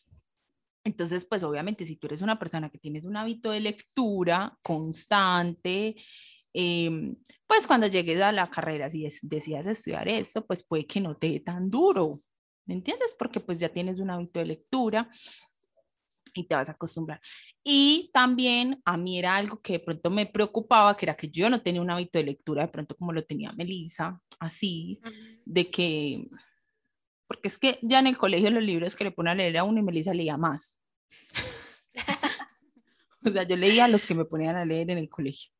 Entonces, 0.85 1.27
pues 1.29 1.43
obviamente, 1.43 1.85
si 1.85 1.97
tú 1.97 2.07
eres 2.07 2.23
una 2.23 2.39
persona 2.39 2.71
que 2.71 2.79
tienes 2.79 3.05
un 3.05 3.17
hábito 3.17 3.51
de 3.51 3.59
lectura 3.59 4.57
constante, 4.63 5.97
em, 6.53 7.17
pues 7.49 7.67
cuando 7.67 7.89
llegues 7.89 8.21
a 8.21 8.31
la 8.31 8.49
carrera, 8.49 8.89
si 8.89 9.09
decidas 9.23 9.67
estudiar 9.67 10.07
eso, 10.09 10.47
pues 10.47 10.65
puede 10.65 10.87
que 10.87 11.01
no 11.01 11.17
te 11.17 11.31
dé 11.31 11.41
tan 11.41 11.69
duro, 11.69 12.21
¿me 12.65 12.75
entiendes? 12.75 13.17
Porque 13.19 13.41
pues 13.41 13.59
ya 13.59 13.69
tienes 13.69 13.99
un 13.99 14.11
hábito 14.11 14.39
de 14.39 14.47
lectura 14.47 15.11
y 16.41 16.45
te 16.45 16.55
vas 16.55 16.69
a 16.69 16.73
acostumbrar. 16.73 17.21
Y 17.63 18.11
también 18.13 18.81
a 18.85 18.97
mí 18.97 19.19
era 19.19 19.37
algo 19.37 19.61
que 19.61 19.75
de 19.75 19.81
pronto 19.81 20.11
me 20.11 20.27
preocupaba, 20.27 20.97
que 20.97 21.07
era 21.07 21.17
que 21.17 21.29
yo 21.29 21.51
no 21.51 21.63
tenía 21.63 21.81
un 21.81 21.91
hábito 21.91 22.19
de 22.19 22.25
lectura 22.25 22.63
de 22.63 22.69
pronto 22.69 22.97
como 22.97 23.13
lo 23.13 23.25
tenía 23.25 23.53
Melissa, 23.53 24.21
así, 24.39 25.01
de 25.45 25.71
que, 25.71 26.29
porque 27.27 27.49
es 27.49 27.59
que 27.59 27.79
ya 27.83 27.99
en 27.99 28.07
el 28.07 28.17
colegio 28.17 28.51
los 28.51 28.63
libros 28.63 28.95
que 28.95 29.05
le 29.05 29.11
ponen 29.11 29.33
a 29.33 29.37
leer 29.37 29.59
a 29.59 29.65
uno 29.65 29.81
y 29.81 29.83
Melissa 29.83 30.15
leía 30.15 30.37
más. 30.37 30.81
o 33.25 33.31
sea, 33.31 33.43
yo 33.43 33.57
leía 33.57 33.89
los 33.89 34.07
que 34.07 34.15
me 34.15 34.25
ponían 34.25 34.57
a 34.57 34.65
leer 34.65 34.91
en 34.91 34.99
el 34.99 35.09
colegio. 35.09 35.51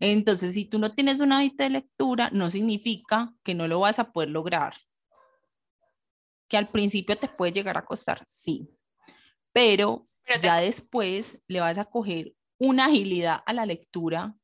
Entonces, 0.00 0.54
si 0.54 0.64
tú 0.64 0.78
no 0.78 0.94
tienes 0.94 1.20
un 1.20 1.32
hábito 1.32 1.62
de 1.62 1.70
lectura, 1.70 2.30
no 2.32 2.50
significa 2.50 3.32
que 3.42 3.54
no 3.54 3.68
lo 3.68 3.80
vas 3.80 3.98
a 3.98 4.10
poder 4.10 4.30
lograr. 4.30 4.74
Que 6.48 6.56
al 6.56 6.68
principio 6.68 7.16
te 7.16 7.28
puede 7.28 7.52
llegar 7.52 7.78
a 7.78 7.84
costar, 7.84 8.22
sí, 8.26 8.68
pero 9.52 10.08
ya 10.40 10.56
después 10.58 11.38
le 11.46 11.60
vas 11.60 11.78
a 11.78 11.84
coger 11.84 12.34
una 12.58 12.86
agilidad 12.86 13.42
a 13.44 13.52
la 13.52 13.66
lectura, 13.66 14.36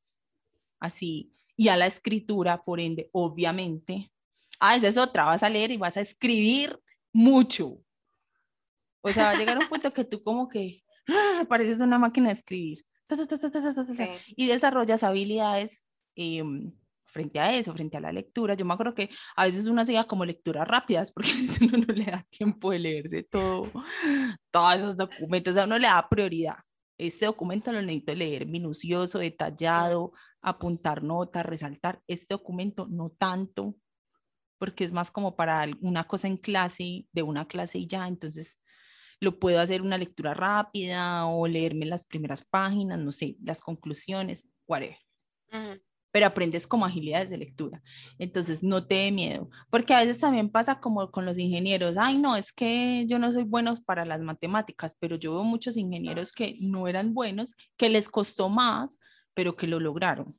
así, 0.80 1.32
y 1.56 1.68
a 1.68 1.76
la 1.76 1.86
escritura, 1.86 2.62
por 2.64 2.80
ende, 2.80 3.10
obviamente. 3.12 4.12
Ah, 4.60 4.76
esa 4.76 4.88
es 4.88 4.98
otra, 4.98 5.24
vas 5.24 5.42
a 5.42 5.50
leer 5.50 5.70
y 5.70 5.76
vas 5.76 5.96
a 5.96 6.00
escribir 6.00 6.80
mucho. 7.12 7.80
O 9.00 9.10
sea, 9.10 9.24
va 9.24 9.30
a 9.30 9.38
llegar 9.38 9.58
un 9.58 9.68
punto 9.68 9.92
que 9.92 10.04
tú 10.04 10.22
como 10.22 10.48
que 10.48 10.82
¡ah! 11.08 11.44
pareces 11.48 11.80
una 11.80 11.98
máquina 11.98 12.28
de 12.28 12.34
escribir. 12.34 12.84
Y 14.36 14.46
desarrollas 14.46 15.02
habilidades 15.02 15.86
em, 16.14 16.72
frente 17.08 17.40
a 17.40 17.54
eso, 17.54 17.72
frente 17.72 17.96
a 17.96 18.00
la 18.00 18.12
lectura. 18.12 18.54
Yo 18.54 18.64
me 18.64 18.74
acuerdo 18.74 18.94
que 18.94 19.10
a 19.36 19.46
veces 19.46 19.66
uno 19.66 19.82
hacía 19.82 20.04
como 20.04 20.24
lecturas 20.24 20.66
rápidas 20.66 21.10
porque 21.10 21.30
a 21.60 21.64
uno 21.64 21.84
no 21.86 21.94
le 21.94 22.04
da 22.04 22.22
tiempo 22.30 22.70
de 22.70 22.78
leerse 22.78 23.22
todo, 23.24 23.70
todos 24.50 24.74
esos 24.76 24.96
documentos, 24.96 25.56
a 25.56 25.64
uno 25.64 25.78
le 25.78 25.88
da 25.88 26.06
prioridad. 26.08 26.56
Este 26.98 27.26
documento 27.26 27.70
lo 27.72 27.80
necesito 27.80 28.14
leer 28.14 28.46
minucioso, 28.46 29.20
detallado, 29.20 30.12
apuntar 30.42 31.02
notas, 31.02 31.46
resaltar. 31.46 32.02
Este 32.08 32.34
documento 32.34 32.86
no 32.88 33.10
tanto, 33.10 33.76
porque 34.58 34.84
es 34.84 34.92
más 34.92 35.12
como 35.12 35.36
para 35.36 35.66
una 35.80 36.04
cosa 36.04 36.26
en 36.26 36.36
clase, 36.36 37.06
de 37.12 37.22
una 37.22 37.46
clase 37.46 37.78
y 37.78 37.86
ya. 37.86 38.08
Entonces, 38.08 38.60
lo 39.20 39.38
puedo 39.38 39.60
hacer 39.60 39.80
una 39.80 39.96
lectura 39.96 40.34
rápida 40.34 41.26
o 41.26 41.46
leerme 41.46 41.86
las 41.86 42.04
primeras 42.04 42.44
páginas, 42.44 42.98
no 42.98 43.12
sé, 43.12 43.36
las 43.42 43.60
conclusiones, 43.60 44.48
whatever 44.66 44.98
pero 46.10 46.26
aprendes 46.26 46.66
como 46.66 46.86
agilidades 46.86 47.30
de 47.30 47.38
lectura. 47.38 47.82
Entonces, 48.18 48.62
no 48.62 48.86
te 48.86 48.96
dé 48.96 49.12
miedo, 49.12 49.50
porque 49.70 49.94
a 49.94 50.00
veces 50.00 50.18
también 50.18 50.50
pasa 50.50 50.80
como 50.80 51.10
con 51.10 51.24
los 51.24 51.38
ingenieros, 51.38 51.96
ay, 51.96 52.18
no, 52.18 52.36
es 52.36 52.52
que 52.52 53.04
yo 53.06 53.18
no 53.18 53.32
soy 53.32 53.44
bueno 53.44 53.74
para 53.86 54.04
las 54.04 54.20
matemáticas, 54.20 54.96
pero 54.98 55.16
yo 55.16 55.34
veo 55.34 55.44
muchos 55.44 55.76
ingenieros 55.76 56.32
que 56.32 56.56
no 56.60 56.88
eran 56.88 57.14
buenos, 57.14 57.56
que 57.76 57.88
les 57.88 58.08
costó 58.08 58.48
más, 58.48 58.98
pero 59.34 59.56
que 59.56 59.66
lo 59.66 59.80
lograron. 59.80 60.34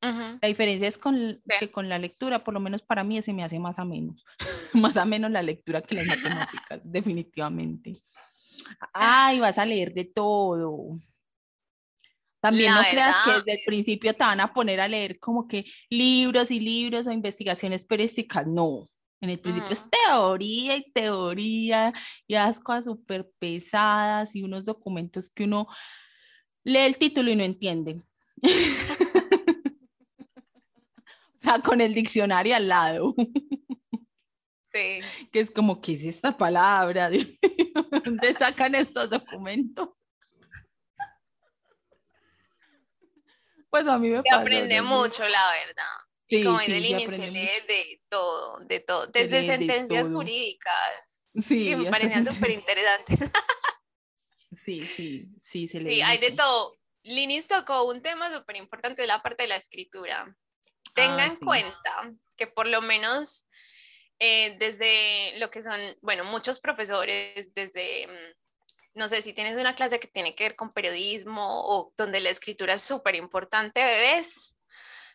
La 0.00 0.48
diferencia 0.48 0.88
es 0.88 0.98
con, 0.98 1.40
que 1.60 1.70
con 1.70 1.88
la 1.88 1.96
lectura, 1.96 2.42
por 2.42 2.54
lo 2.54 2.58
menos 2.58 2.82
para 2.82 3.04
mí, 3.04 3.22
se 3.22 3.32
me 3.32 3.44
hace 3.44 3.60
más 3.60 3.78
a 3.78 3.84
menos, 3.84 4.24
más 4.74 4.96
a 4.96 5.04
menos 5.04 5.30
la 5.30 5.42
lectura 5.42 5.80
que 5.80 5.94
las 5.94 6.06
matemáticas, 6.06 6.90
definitivamente. 6.90 7.94
Ay, 8.92 9.38
vas 9.38 9.58
a 9.58 9.66
leer 9.66 9.94
de 9.94 10.04
todo. 10.04 10.98
También 12.42 12.74
no 12.74 12.80
creas 12.90 13.14
que 13.24 13.30
desde 13.34 13.52
el 13.52 13.60
principio 13.64 14.14
te 14.14 14.24
van 14.24 14.40
a 14.40 14.52
poner 14.52 14.80
a 14.80 14.88
leer 14.88 15.20
como 15.20 15.46
que 15.46 15.64
libros 15.88 16.50
y 16.50 16.58
libros 16.58 17.06
o 17.06 17.12
investigaciones 17.12 17.84
periodísticas. 17.84 18.48
No, 18.48 18.88
en 19.20 19.30
el 19.30 19.38
principio 19.38 19.70
es 19.70 19.84
teoría 19.88 20.76
y 20.76 20.90
teoría 20.90 21.92
y 22.26 22.34
las 22.34 22.58
cosas 22.58 22.86
súper 22.86 23.30
pesadas 23.38 24.34
y 24.34 24.42
unos 24.42 24.64
documentos 24.64 25.30
que 25.30 25.44
uno 25.44 25.68
lee 26.64 26.78
el 26.78 26.96
título 26.96 27.30
y 27.30 27.36
no 27.36 27.44
entiende. 27.44 28.02
o 31.22 31.40
sea, 31.40 31.60
con 31.60 31.80
el 31.80 31.94
diccionario 31.94 32.56
al 32.56 32.66
lado. 32.66 33.14
Sí. 34.62 35.00
Que 35.30 35.38
es 35.38 35.52
como, 35.52 35.80
¿qué 35.80 35.92
es 35.92 36.02
esta 36.16 36.36
palabra? 36.36 37.08
¿De 37.10 37.24
dónde 38.04 38.34
sacan 38.34 38.74
estos 38.74 39.08
documentos? 39.08 40.01
Pues 43.72 43.86
a 43.86 43.96
mí 43.96 44.10
me 44.10 44.20
Se 44.20 44.34
aprende 44.34 44.82
mucho, 44.82 45.26
la 45.26 45.50
verdad. 45.52 45.96
Sí, 46.28 46.44
como 46.44 46.58
sí, 46.58 46.66
se 46.72 47.30
lee 47.30 47.48
de 47.66 48.02
todo, 48.10 48.58
de 48.66 48.80
todo, 48.80 49.06
desde 49.06 49.46
sentencias 49.46 50.08
jurídicas. 50.08 51.30
Sí, 51.42 51.70
que 51.70 51.76
me 51.76 51.90
parecían 51.90 52.30
súper 52.30 52.50
interesantes. 52.50 53.18
sí, 54.52 54.82
sí, 54.82 55.26
sí, 55.40 55.68
se 55.68 55.80
lee. 55.80 55.94
Sí, 55.94 56.02
hay 56.02 56.18
de 56.18 56.32
todo. 56.32 56.76
Linis 57.04 57.48
tocó 57.48 57.84
un 57.84 58.02
tema 58.02 58.30
súper 58.30 58.56
importante 58.56 59.00
de 59.00 59.08
la 59.08 59.22
parte 59.22 59.44
de 59.44 59.48
la 59.48 59.56
escritura. 59.56 60.36
Tenga 60.94 61.22
ah, 61.22 61.26
en 61.28 61.36
cuenta 61.36 62.12
que 62.36 62.46
por 62.46 62.66
lo 62.66 62.82
menos 62.82 63.46
eh, 64.18 64.54
desde 64.58 65.38
lo 65.38 65.50
que 65.50 65.62
son, 65.62 65.80
bueno, 66.02 66.24
muchos 66.24 66.60
profesores, 66.60 67.54
desde 67.54 68.06
mm, 68.06 68.41
no 68.94 69.08
sé, 69.08 69.22
si 69.22 69.32
tienes 69.32 69.56
una 69.56 69.74
clase 69.74 69.98
que 69.98 70.08
tiene 70.08 70.34
que 70.34 70.44
ver 70.44 70.56
con 70.56 70.72
periodismo 70.72 71.42
o 71.44 71.92
donde 71.96 72.20
la 72.20 72.30
escritura 72.30 72.74
es 72.74 72.82
súper 72.82 73.14
importante, 73.14 73.82
bebés, 73.82 74.56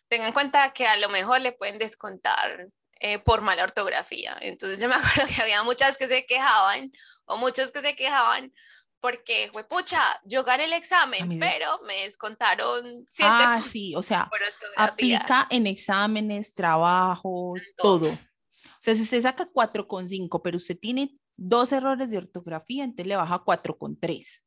tengan 0.08 0.28
en 0.28 0.32
cuenta 0.32 0.72
que 0.72 0.86
a 0.86 0.96
lo 0.96 1.08
mejor 1.08 1.40
le 1.40 1.52
pueden 1.52 1.78
descontar 1.78 2.68
eh, 3.00 3.18
por 3.20 3.42
mala 3.42 3.62
ortografía. 3.62 4.36
Entonces 4.40 4.80
yo 4.80 4.88
me 4.88 4.94
acuerdo 4.96 5.32
que 5.34 5.42
había 5.42 5.62
muchas 5.62 5.96
que 5.96 6.08
se 6.08 6.26
quejaban 6.26 6.90
o 7.26 7.36
muchos 7.36 7.70
que 7.72 7.80
se 7.80 7.94
quejaban 7.94 8.52
porque, 9.00 9.48
fue 9.52 9.62
pucha, 9.62 10.00
yo 10.24 10.42
gané 10.42 10.64
el 10.64 10.72
examen, 10.72 11.38
pero 11.38 11.80
me 11.86 12.02
descontaron 12.02 12.84
siete 13.08 13.30
Ah, 13.32 13.62
sí, 13.62 13.94
o 13.94 14.02
sea, 14.02 14.28
aplica 14.76 15.46
en 15.50 15.68
exámenes, 15.68 16.52
trabajos, 16.52 17.62
todo. 17.76 18.10
O 18.10 18.80
sea, 18.80 18.96
si 18.96 19.02
usted 19.02 19.22
saca 19.22 19.46
4,5, 19.46 20.40
pero 20.42 20.56
usted 20.56 20.76
tiene 20.76 21.16
dos 21.38 21.72
errores 21.72 22.10
de 22.10 22.18
ortografía, 22.18 22.84
entonces 22.84 23.06
le 23.06 23.16
baja 23.16 23.42
4,3. 23.42 24.42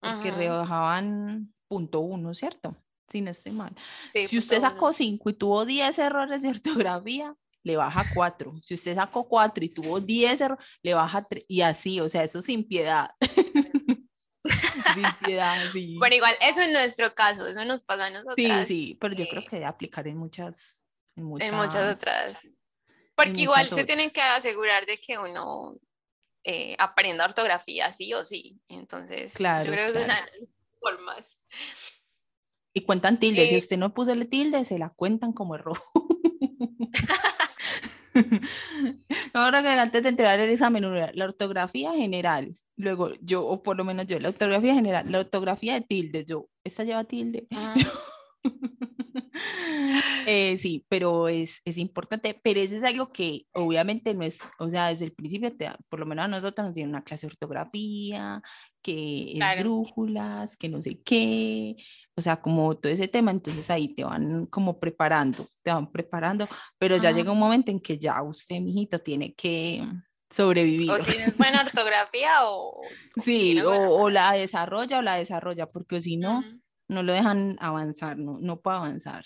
Porque 0.00 0.30
rebajaban 0.30 1.52
punto 1.66 2.00
uno, 2.00 2.34
¿cierto? 2.34 2.76
Si 3.08 3.20
no 3.20 3.30
estoy 3.30 3.52
mal. 3.52 3.74
si 4.28 4.38
usted 4.38 4.60
sacó 4.60 4.92
5 4.92 5.30
y 5.30 5.32
tuvo 5.32 5.64
10 5.64 5.98
errores 5.98 6.42
de 6.42 6.50
ortografía, 6.50 7.34
le 7.64 7.76
baja 7.76 8.04
4. 8.14 8.54
Si 8.62 8.74
usted 8.74 8.94
sacó 8.94 9.26
4 9.28 9.64
y 9.64 9.68
tuvo 9.68 10.00
10 10.00 10.40
errores, 10.40 10.66
le 10.82 10.94
baja 10.94 11.22
3. 11.22 11.44
Y 11.48 11.62
así, 11.62 12.00
o 12.00 12.08
sea, 12.08 12.24
eso 12.24 12.40
sin 12.40 12.66
piedad. 12.66 13.10
sin 14.42 15.04
piedad, 15.24 15.56
sí. 15.72 15.96
Bueno, 15.98 16.16
igual, 16.16 16.34
eso 16.42 16.60
es 16.60 16.72
nuestro 16.72 17.14
caso, 17.14 17.46
eso 17.46 17.64
nos 17.64 17.82
pasa 17.82 18.06
a 18.06 18.10
nosotros. 18.10 18.34
Sí, 18.36 18.50
sí, 18.66 18.98
pero 19.00 19.14
yo 19.14 19.26
creo 19.28 19.44
que 19.44 19.56
debe 19.56 19.66
aplicar 19.66 20.06
en 20.08 20.16
muchas, 20.16 20.84
en 21.16 21.24
muchas, 21.24 21.48
en 21.48 21.54
muchas 21.56 21.96
otras. 21.96 22.54
Porque 23.14 23.42
igual 23.42 23.66
se 23.66 23.84
tienen 23.84 24.10
que 24.10 24.20
asegurar 24.22 24.86
de 24.86 24.98
que 24.98 25.18
uno 25.18 25.76
eh, 26.44 26.74
aprenda 26.78 27.24
ortografía 27.24 27.92
sí 27.92 28.12
o 28.14 28.24
sí. 28.24 28.60
Entonces, 28.68 29.34
yo 29.38 29.44
creo 29.62 29.92
que 29.92 29.98
es 29.98 30.04
una 30.04 30.16
de 30.16 30.38
las 30.38 30.50
formas. 30.80 31.38
Y 32.74 32.80
cuentan 32.82 33.20
tildes. 33.20 33.48
si 33.50 33.54
eh, 33.54 33.58
usted 33.58 33.76
no 33.76 33.92
puso 33.92 34.12
el 34.12 34.28
tilde, 34.28 34.64
se 34.64 34.78
la 34.78 34.90
cuentan 34.90 35.32
como 35.32 35.54
error. 35.54 35.78
Ahora 39.34 39.62
que 39.62 39.68
antes 39.68 40.02
de 40.02 40.08
entregar 40.08 40.38
el 40.40 40.50
examen, 40.50 40.84
la 41.14 41.24
ortografía 41.24 41.92
general, 41.92 42.56
luego 42.76 43.12
yo, 43.20 43.46
o 43.46 43.62
por 43.62 43.76
lo 43.76 43.84
menos 43.84 44.06
yo, 44.06 44.18
la 44.18 44.30
ortografía 44.30 44.74
general, 44.74 45.10
la 45.10 45.20
ortografía 45.20 45.74
de 45.74 45.82
tildes, 45.82 46.26
yo, 46.26 46.48
esta 46.64 46.84
lleva 46.84 47.04
tilde. 47.04 47.46
Eh, 50.26 50.56
sí, 50.58 50.86
pero 50.88 51.28
es, 51.28 51.60
es, 51.64 51.78
importante, 51.78 52.38
pero 52.42 52.60
eso 52.60 52.76
es 52.76 52.84
algo 52.84 53.10
que 53.10 53.46
obviamente 53.52 54.14
no 54.14 54.22
es, 54.22 54.38
o 54.58 54.70
sea, 54.70 54.88
desde 54.88 55.06
el 55.06 55.12
principio, 55.12 55.56
te, 55.56 55.70
por 55.88 55.98
lo 55.98 56.06
menos 56.06 56.26
a 56.26 56.28
nosotros 56.28 56.66
nos 56.66 56.74
tienen 56.74 56.90
una 56.90 57.02
clase 57.02 57.26
de 57.26 57.32
ortografía, 57.32 58.40
que 58.82 59.32
es 59.32 59.60
brújulas, 59.60 60.56
que 60.56 60.68
no 60.68 60.80
sé 60.80 61.00
qué, 61.02 61.76
o 62.14 62.22
sea, 62.22 62.40
como 62.40 62.76
todo 62.76 62.92
ese 62.92 63.08
tema, 63.08 63.30
entonces 63.30 63.68
ahí 63.70 63.94
te 63.94 64.04
van 64.04 64.46
como 64.46 64.78
preparando, 64.78 65.46
te 65.62 65.72
van 65.72 65.90
preparando, 65.90 66.48
pero 66.78 66.96
ya 66.96 67.10
llega 67.10 67.32
un 67.32 67.38
momento 67.38 67.70
en 67.70 67.80
que 67.80 67.98
ya 67.98 68.22
usted, 68.22 68.60
mijito, 68.60 68.98
tiene 68.98 69.34
que 69.34 69.82
sobrevivir. 70.30 70.90
O 70.90 70.98
tienes 70.98 71.36
buena 71.36 71.62
ortografía 71.66 72.30
o... 72.44 72.72
Sí, 73.24 73.60
o, 73.60 74.10
la 74.10 74.32
desarrolla 74.32 74.98
o 74.98 75.02
la 75.02 75.16
desarrolla, 75.16 75.66
porque 75.66 76.00
si 76.00 76.16
no, 76.16 76.42
no 76.92 77.02
lo 77.02 77.12
dejan 77.12 77.56
avanzar, 77.60 78.16
no, 78.18 78.38
no 78.40 78.60
puede 78.60 78.76
avanzar. 78.76 79.24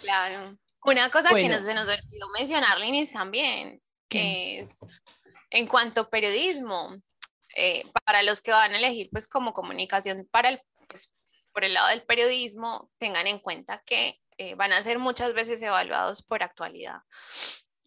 Claro. 0.00 0.56
Una 0.84 1.10
cosa 1.10 1.28
que 1.34 1.48
no 1.48 1.60
se 1.60 1.74
nos 1.74 1.88
olvidó 1.88 2.28
mencionar, 2.38 2.80
Linis, 2.80 3.12
también, 3.12 3.80
que 4.08 4.60
es 4.60 4.80
en 5.50 5.66
cuanto 5.66 6.02
a 6.02 6.10
periodismo, 6.10 6.96
eh, 7.56 7.84
para 8.04 8.22
los 8.22 8.40
que 8.40 8.50
van 8.50 8.72
a 8.72 8.78
elegir 8.78 9.08
pues 9.12 9.28
como 9.28 9.52
comunicación 9.52 10.26
para 10.30 10.48
el, 10.48 10.62
pues, 10.88 11.12
por 11.52 11.64
el 11.64 11.74
lado 11.74 11.88
del 11.88 12.02
periodismo, 12.02 12.90
tengan 12.98 13.26
en 13.26 13.38
cuenta 13.38 13.82
que 13.84 14.18
eh, 14.38 14.54
van 14.54 14.72
a 14.72 14.82
ser 14.82 14.98
muchas 14.98 15.34
veces 15.34 15.60
evaluados 15.62 16.22
por 16.22 16.42
actualidad 16.42 17.02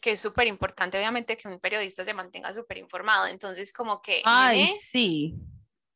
que 0.06 0.12
es 0.12 0.22
súper 0.22 0.46
importante, 0.46 1.00
obviamente, 1.00 1.36
que 1.36 1.48
un 1.48 1.60
periodista 1.60 2.06
se 2.06 2.14
mantenga 2.14 2.54
súper 2.54 2.78
informado. 2.78 3.26
Entonces, 3.26 3.74
como 3.74 4.04
que... 4.04 4.22
Ay, 4.24 4.68
sí. 4.80 5.34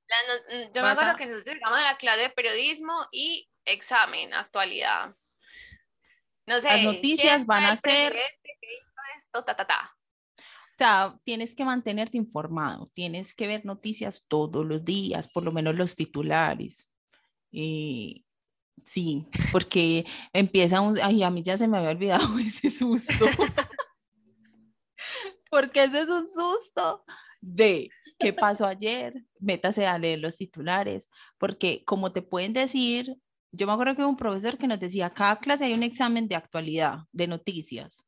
Mm, 0.09 0.73
yo 0.73 0.81
me 0.81 0.89
acuerdo 0.89 1.15
que 1.15 1.25
nosotros 1.25 1.55
llegamos 1.55 1.79
a 1.79 1.91
la 1.91 1.97
clase 1.97 2.21
de 2.21 2.29
periodismo 2.29 2.93
y 3.11 3.47
examen, 3.65 4.33
actualidad. 4.33 5.15
No 6.47 6.59
sé. 6.59 6.67
Las 6.67 6.83
noticias 6.83 7.45
van 7.45 7.63
a 7.63 7.75
ser... 7.75 8.13
Esto, 9.17 9.43
ta, 9.43 9.55
ta, 9.55 9.67
ta. 9.67 9.95
O 10.37 10.73
sea, 10.79 11.15
tienes 11.25 11.53
que 11.53 11.65
mantenerte 11.65 12.17
informado, 12.17 12.87
tienes 12.93 13.35
que 13.35 13.47
ver 13.47 13.65
noticias 13.65 14.25
todos 14.27 14.65
los 14.65 14.83
días, 14.85 15.27
por 15.27 15.43
lo 15.43 15.51
menos 15.51 15.75
los 15.75 15.95
titulares. 15.95 16.93
Y 17.51 18.25
sí, 18.83 19.27
porque 19.51 20.05
empieza 20.31 20.81
un, 20.81 20.99
ay, 21.01 21.21
a 21.21 21.29
mí 21.29 21.43
ya 21.43 21.57
se 21.57 21.67
me 21.67 21.77
había 21.77 21.89
olvidado 21.89 22.25
ese 22.39 22.71
susto. 22.71 23.25
porque 25.51 25.83
eso 25.83 25.97
es 25.97 26.09
un 26.09 26.27
susto 26.29 27.03
de 27.41 27.89
qué 28.19 28.33
pasó 28.33 28.65
ayer, 28.65 29.25
métase 29.39 29.87
a 29.87 29.97
leer 29.97 30.19
los 30.19 30.37
titulares, 30.37 31.09
porque 31.37 31.83
como 31.85 32.11
te 32.11 32.21
pueden 32.21 32.53
decir, 32.53 33.17
yo 33.51 33.65
me 33.65 33.73
acuerdo 33.73 33.95
que 33.95 34.05
un 34.05 34.17
profesor 34.17 34.57
que 34.57 34.67
nos 34.67 34.79
decía, 34.79 35.09
cada 35.09 35.39
clase 35.39 35.65
hay 35.65 35.73
un 35.73 35.83
examen 35.83 36.27
de 36.27 36.35
actualidad, 36.35 36.99
de 37.11 37.27
noticias. 37.27 38.05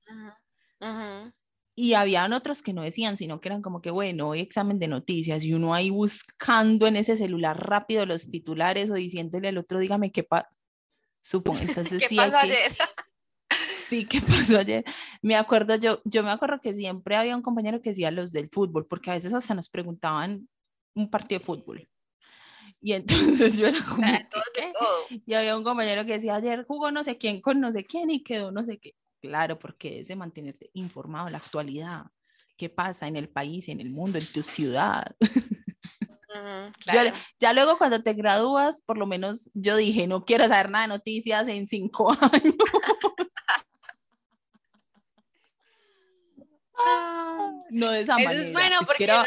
Y 1.76 1.94
habían 1.94 2.34
otros 2.34 2.62
que 2.62 2.74
no 2.74 2.82
decían, 2.82 3.18
sino 3.18 3.40
que 3.40 3.50
eran 3.50 3.62
como 3.62 3.82
que, 3.82 3.92
bueno, 3.92 4.34
hay 4.34 4.42
examen 4.42 4.78
de 4.78 4.88
noticias 4.88 5.44
y 5.46 5.54
uno 5.54 5.74
ahí 5.74 5.90
buscando 5.90 6.86
en 6.86 6.98
ese 6.98 7.16
celular 7.16 7.58
rápido 7.58 8.06
los 8.06 8.28
titulares 8.28 8.92
o 8.92 8.96
diciéndole 8.96 9.48
al 9.48 9.58
otro, 9.58 9.80
dígame 9.80 10.12
qué 10.12 10.24
pasó. 10.30 10.48
Supongo, 11.24 11.60
entonces 11.60 12.04
sí 12.08 12.16
pasó 12.16 12.38
ayer? 12.38 12.72
Sí, 13.92 14.06
¿qué 14.06 14.22
pasó 14.56 14.58
ayer? 14.58 14.86
Me 15.22 15.36
acuerdo, 15.36 15.76
yo, 15.76 16.02
yo 16.06 16.24
me 16.24 16.30
acuerdo 16.30 16.60
que 16.60 16.74
siempre 16.74 17.18
había 17.18 17.36
un 17.36 17.42
compañero 17.42 17.82
que 17.82 17.90
decía 17.90 18.10
los 18.10 18.32
del 18.32 18.48
fútbol, 18.48 18.88
porque 18.88 19.12
a 19.12 19.16
veces 19.16 19.34
hasta 19.34 19.54
nos 19.54 19.68
preguntaban 19.68 20.48
un 20.96 21.10
partido 21.10 21.40
de 21.40 21.46
fútbol. 21.46 21.90
Y 22.80 22.94
entonces 22.94 23.58
yo 23.58 23.68
era 23.68 23.80
como, 23.84 24.08
Y 25.26 25.34
había 25.34 25.58
un 25.58 25.66
compañero 25.66 26.06
que 26.06 26.14
decía, 26.14 26.36
ayer 26.36 26.64
jugó 26.66 26.90
no 26.90 27.04
sé 27.04 27.18
quién 27.18 27.42
con 27.42 27.60
no 27.60 27.70
sé 27.74 27.84
quién 27.84 28.10
y 28.10 28.24
quedó 28.24 28.50
no 28.50 28.64
sé 28.64 28.78
qué. 28.78 28.96
Claro, 29.20 29.60
porque 29.60 30.00
es 30.00 30.08
de 30.08 30.16
mantenerte 30.16 30.70
informado 30.74 31.30
la 31.30 31.40
actualidad. 31.40 32.06
¿Qué 32.56 32.70
pasa 32.70 33.10
en 33.10 33.18
el 33.18 33.28
país, 33.28 33.68
en 33.68 33.82
el 33.82 33.90
mundo, 33.90 34.20
en 34.20 34.26
tu 34.26 34.42
ciudad? 34.42 35.04
ya 37.42 37.52
luego 37.52 37.78
cuando 37.78 38.02
te 38.02 38.14
gradúas, 38.14 38.80
por 38.80 38.98
lo 38.98 39.06
menos 39.06 39.50
yo 39.54 39.76
dije, 39.76 40.08
no 40.08 40.24
quiero 40.24 40.48
saber 40.48 40.70
nada 40.70 40.88
de 40.88 40.94
noticias 40.94 41.46
en 41.50 41.68
cinco 41.68 42.12
años. 42.12 42.56
No 47.72 47.92
de 47.92 48.02
esa 48.02 48.14
manera. 48.16 48.34
es 48.34 48.52
bueno 48.52 48.76
porque 48.86 49.06
era, 49.06 49.24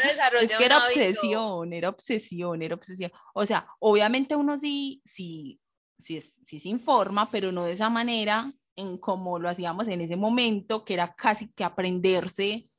era 0.59 0.77
obsesión, 0.77 1.73
era 1.73 1.89
obsesión, 1.89 2.61
era 2.61 2.75
obsesión. 2.75 3.11
O 3.33 3.45
sea, 3.45 3.67
obviamente 3.79 4.35
uno 4.35 4.57
sí, 4.57 5.01
sí, 5.05 5.59
sí, 5.97 6.21
sí 6.21 6.59
se 6.59 6.69
informa, 6.69 7.29
pero 7.31 7.51
no 7.51 7.65
de 7.65 7.73
esa 7.73 7.89
manera 7.89 8.53
en 8.75 8.97
como 8.97 9.39
lo 9.39 9.49
hacíamos 9.49 9.87
en 9.87 10.01
ese 10.01 10.15
momento, 10.15 10.83
que 10.85 10.93
era 10.93 11.15
casi 11.15 11.51
que 11.53 11.63
aprenderse. 11.63 12.69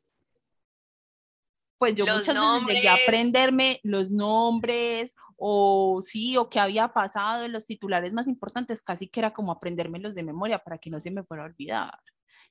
Pues 1.79 1.95
yo 1.95 2.07
muchas 2.07 2.29
veces 2.29 2.67
llegué 2.69 2.89
a 2.89 2.95
aprenderme 2.95 3.81
los 3.83 4.11
nombres 4.11 5.15
o 5.37 6.01
sí, 6.01 6.37
o 6.39 6.49
qué 6.49 6.59
había 6.59 6.89
pasado 6.89 7.45
en 7.45 7.53
los 7.53 7.67
titulares 7.67 8.15
más 8.15 8.29
importantes, 8.29 8.83
casi 8.83 9.09
que 9.09 9.21
era 9.21 9.35
como 9.35 9.53
aprenderme 9.53 9.99
los 9.99 10.15
de 10.15 10.23
memoria 10.23 10.59
para 10.59 10.79
que 10.79 10.89
no 10.89 11.01
se 11.01 11.11
me 11.11 11.23
fuera 11.25 11.43
a 11.43 11.47
olvidar 11.47 11.99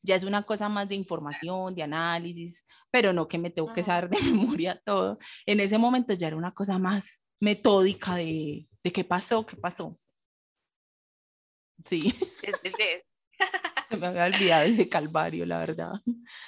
ya 0.05 0.15
es 0.15 0.23
una 0.23 0.43
cosa 0.43 0.69
más 0.69 0.87
de 0.87 0.95
información, 0.95 1.75
de 1.75 1.83
análisis, 1.83 2.65
pero 2.91 3.11
no 3.11 3.27
que 3.27 3.37
me 3.37 3.49
tengo 3.49 3.73
que 3.73 3.83
saber 3.83 4.09
de 4.09 4.19
memoria 4.59 4.79
todo. 4.85 5.17
En 5.45 5.59
ese 5.59 5.77
momento 5.77 6.13
ya 6.13 6.27
era 6.27 6.37
una 6.37 6.53
cosa 6.53 6.77
más 6.77 7.23
metódica 7.39 8.15
de, 8.15 8.67
de 8.83 8.91
qué 8.91 9.03
pasó, 9.03 9.45
qué 9.45 9.57
pasó. 9.57 9.99
Sí. 11.83 12.13
Sí, 12.45 12.51
sí, 12.61 12.71
Se 13.89 13.97
me 13.97 14.07
había 14.07 14.25
olvidado 14.25 14.63
ese 14.65 14.87
calvario, 14.87 15.45
la 15.45 15.59
verdad. 15.59 15.93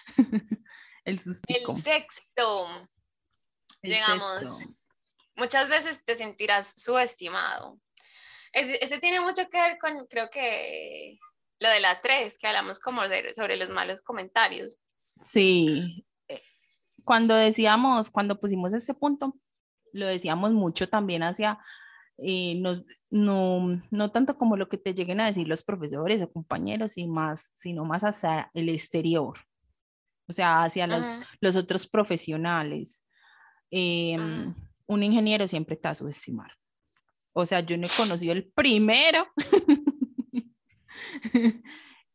El 1.04 1.18
sustico. 1.18 1.74
El 1.74 1.82
sexto. 1.82 2.68
Digamos, 3.82 4.88
muchas 5.36 5.70
veces 5.70 6.04
te 6.04 6.16
sentirás 6.16 6.74
subestimado. 6.78 7.80
ese, 8.54 9.00
tiene 9.00 9.22
mucho 9.22 9.50
que 9.50 9.58
ver 9.60 9.78
con, 9.80 10.06
creo 10.06 10.30
que 10.30 11.18
lo 11.60 11.70
de 11.70 11.80
la 11.80 12.02
3, 12.02 12.38
que 12.38 12.48
hablamos 12.48 12.80
como 12.80 13.02
sobre 13.34 13.58
los 13.58 13.70
malos 13.70 14.02
comentarios. 14.02 14.76
Sí, 15.22 16.06
eh, 16.28 16.42
cuando 17.04 17.36
decíamos, 17.36 18.10
cuando 18.10 18.40
pusimos 18.40 18.74
ese 18.74 18.94
punto, 18.94 19.36
lo 19.94 20.08
decíamos 20.08 20.52
mucho 20.52 20.88
también 20.88 21.24
hacia, 21.24 21.60
eh, 22.18 22.56
no, 22.56 22.84
no, 23.10 23.82
no, 23.90 24.12
tanto 24.12 24.38
como 24.38 24.58
lo 24.58 24.70
que 24.70 24.78
te 24.78 24.94
lleguen 24.94 25.20
a 25.20 25.28
decir 25.28 25.48
los 25.48 25.64
profesores 25.64 26.22
o 26.22 26.32
compañeros, 26.32 26.98
y 26.98 27.08
más, 27.08 27.52
sino 27.56 27.86
más 27.86 28.04
hacia 28.04 28.52
el 28.54 28.70
exterior, 28.70 29.40
o 30.28 30.34
sea, 30.34 30.64
hacia 30.64 30.88
los, 30.88 31.20
los 31.40 31.56
otros 31.56 31.88
profesionales. 31.88 33.04
Em, 33.72 34.54
un 34.86 35.04
ingeniero 35.04 35.48
siempre 35.48 35.76
está 35.76 35.92
a 35.92 35.96
subestimar. 35.96 36.52
O 37.34 37.46
sea, 37.46 37.60
yo 37.60 37.78
no 37.78 37.86
he 37.86 37.90
conocido 37.98 38.34
el 38.34 38.50
primero 38.52 39.28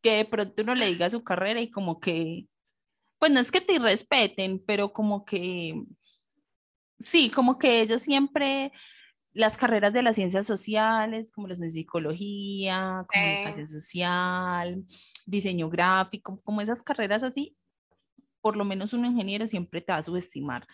que 0.03 0.17
de 0.17 0.25
pronto 0.25 0.63
uno 0.63 0.75
le 0.75 0.87
diga 0.87 1.11
su 1.11 1.23
carrera 1.23 1.61
y 1.61 1.71
como 1.71 2.01
que, 2.01 2.47
pues 3.19 3.31
no 3.31 3.41
es 3.41 3.51
que 3.53 3.61
te 3.61 3.75
irrespeten, 3.75 4.63
pero 4.67 4.93
como 4.93 5.25
que, 5.25 5.83
sí, 6.99 7.31
como 7.31 7.59
que 7.59 7.81
ellos 7.81 8.03
siempre, 8.03 8.73
las 9.33 9.57
carreras 9.57 9.93
de 9.93 10.03
las 10.03 10.17
ciencias 10.17 10.47
sociales, 10.47 11.33
como 11.33 11.49
las 11.49 11.61
de 11.61 11.71
psicología, 11.71 13.07
comunicación 13.13 13.69
social, 13.69 14.85
diseño 15.27 15.71
gráfico, 15.71 16.41
como 16.43 16.61
esas 16.61 16.83
carreras 16.83 17.23
así, 17.23 17.57
por 18.41 18.57
lo 18.57 18.65
menos 18.65 18.93
un 18.93 19.07
ingeniero 19.07 19.47
siempre 19.47 19.81
te 19.81 19.93
va 19.93 19.99
a 19.99 20.03
subestimar 20.03 20.67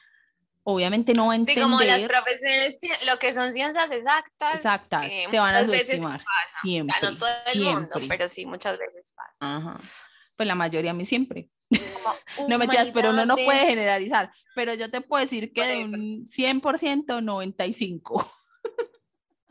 obviamente 0.71 1.15
no 1.15 1.29
va 1.29 1.33
a 1.33 1.37
entender. 1.37 1.65
Sí, 1.65 1.71
como 1.71 1.81
las 1.81 2.05
profesiones, 2.05 2.79
lo 3.07 3.19
que 3.19 3.33
son 3.33 3.55
ciencias 3.55 3.91
exactas. 3.91 4.55
Exactas, 4.57 5.07
eh, 5.07 5.25
te 5.31 5.39
van 5.39 5.55
a 5.55 5.65
subestimar. 5.65 6.23
Siempre. 6.61 6.95
no 7.03 7.17
todo 7.17 7.29
el 7.55 7.61
mundo, 7.63 8.01
pero 8.07 8.29
sí, 8.29 8.45
muchas 8.45 8.79
veces 8.79 9.15
pasa. 9.17 9.57
Ajá. 9.57 9.81
Pues 10.37 10.47
la 10.47 10.55
mayoría 10.55 10.91
a 10.91 10.95
mí 10.95 11.07
siempre. 11.07 11.49
no 12.49 12.59
me 12.59 12.67
digas, 12.67 12.91
pero 12.91 13.11
uno 13.11 13.25
no 13.25 13.37
puede 13.37 13.67
generalizar. 13.67 14.31
Pero 14.55 14.75
yo 14.75 14.91
te 14.91 15.01
puedo 15.01 15.25
decir 15.25 15.55
que 15.55 15.67
de 15.67 15.85
un 15.85 16.27
100%, 16.27 16.61
95%. 17.07 18.31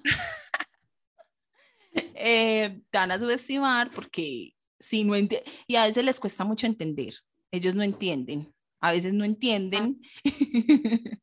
eh, 2.13 2.79
te 2.91 2.97
van 2.97 3.11
a 3.11 3.19
subestimar 3.19 3.89
porque 3.89 4.53
si 4.79 5.03
no 5.03 5.15
y 5.15 5.75
a 5.75 5.87
veces 5.87 6.05
les 6.05 6.19
cuesta 6.19 6.43
mucho 6.43 6.67
entender. 6.67 7.15
Ellos 7.49 7.73
no 7.73 7.81
entienden 7.81 8.53
a 8.79 8.91
veces 8.91 9.13
no 9.13 9.25
entienden, 9.25 10.01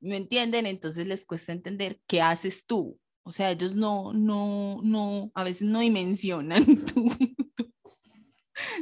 no 0.00 0.14
entienden, 0.14 0.66
entonces 0.66 1.06
les 1.06 1.26
cuesta 1.26 1.52
entender 1.52 2.00
qué 2.06 2.20
haces 2.22 2.66
tú. 2.66 2.98
O 3.24 3.32
sea, 3.32 3.50
ellos 3.50 3.74
no, 3.74 4.12
no, 4.12 4.78
no, 4.84 5.32
a 5.34 5.42
veces 5.42 5.68
no 5.68 5.80
dimensionan 5.80 6.64
tu, 6.86 7.10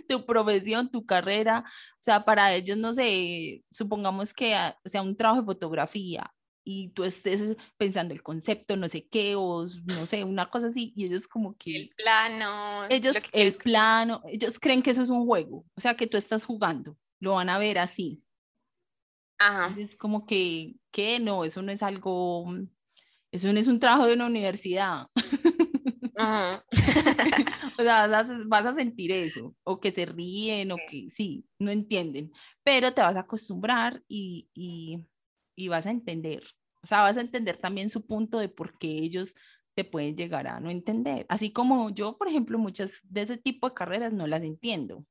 tu, 0.07 0.27
profesión, 0.27 0.91
tu 0.91 1.07
carrera. 1.07 1.65
O 1.95 2.03
sea, 2.03 2.25
para 2.25 2.55
ellos, 2.55 2.77
no 2.77 2.93
sé, 2.93 3.65
supongamos 3.71 4.35
que 4.35 4.55
ah, 4.55 4.79
sea 4.85 5.01
un 5.03 5.17
trabajo 5.17 5.41
de 5.41 5.47
fotografía 5.47 6.31
y 6.63 6.91
tú 6.91 7.05
estés 7.05 7.57
pensando 7.79 8.13
el 8.13 8.23
concepto, 8.23 8.77
no 8.77 8.89
sé 8.89 9.07
qué, 9.07 9.35
o 9.35 9.67
no 9.85 10.07
sé, 10.07 10.25
una 10.25 10.51
cosa 10.51 10.69
así, 10.69 10.93
y 10.97 11.07
ellos 11.07 11.27
como 11.27 11.57
que... 11.57 11.77
El 11.77 11.91
plano. 11.97 12.87
Ellos, 12.89 13.17
el 13.33 13.55
plano, 13.55 14.23
ellos 14.27 14.59
creen 14.59 14.83
que 14.83 14.91
eso 14.91 15.03
es 15.03 15.11
un 15.11 15.27
juego, 15.27 15.65
o 15.75 15.81
sea, 15.81 15.95
que 15.95 16.07
tú 16.07 16.17
estás 16.17 16.45
jugando 16.45 16.97
lo 17.25 17.33
van 17.33 17.49
a 17.49 17.59
ver 17.59 17.79
así. 17.79 18.23
Ajá. 19.39 19.75
Es 19.79 19.97
como 19.97 20.27
que, 20.27 20.77
que 20.93 21.19
no, 21.19 21.45
eso 21.45 21.63
no 21.63 21.73
es 21.73 21.83
algo, 21.83 22.55
eso 23.33 23.53
no 23.53 23.59
es 23.59 23.67
un 23.67 23.81
trabajo 23.81 24.07
de 24.07 24.15
una 24.15 24.27
universidad. 24.27 25.07
o 26.17 26.63
sea, 27.83 28.07
vas 28.47 28.67
a 28.67 28.75
sentir 28.75 29.11
eso, 29.11 29.57
o 29.65 29.81
que 29.81 29.91
se 29.91 30.07
ríen, 30.07 30.71
o 30.71 30.77
que 30.91 31.09
sí, 31.11 31.47
no 31.59 31.71
entienden, 31.71 32.31
pero 32.63 32.93
te 32.93 33.03
vas 33.03 33.17
a 33.17 33.21
acostumbrar 33.21 34.05
y, 34.07 34.49
y, 34.55 35.05
y 35.57 35.69
vas 35.69 35.87
a 35.87 35.91
entender. 35.91 36.45
O 36.83 36.87
sea, 36.87 37.01
vas 37.01 37.17
a 37.17 37.23
entender 37.23 37.57
también 37.57 37.89
su 37.89 38.07
punto 38.07 38.39
de 38.39 38.51
por 38.51 38.79
qué 38.79 38.89
ellos 38.89 39.35
te 39.75 39.85
pueden 39.85 40.15
llegar 40.15 40.47
a 40.47 40.61
no 40.61 40.71
entender. 40.71 41.27
Así 41.29 41.51
como 41.53 41.91
yo, 41.91 42.19
por 42.19 42.29
ejemplo, 42.29 42.59
muchas 42.59 43.01
de 43.05 43.23
ese 43.23 43.39
tipo 43.39 43.69
de 43.69 43.75
carreras 43.75 44.13
no 44.13 44.27
las 44.27 44.43
entiendo. 44.43 45.03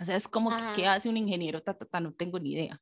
O 0.00 0.04
sea, 0.04 0.16
es 0.16 0.28
como 0.28 0.50
que 0.50 0.62
qué 0.76 0.86
hace 0.86 1.08
un 1.08 1.16
ingeniero, 1.16 1.62
ta, 1.62 1.74
ta, 1.74 2.00
no 2.00 2.12
tengo 2.12 2.38
ni 2.38 2.52
idea. 2.52 2.80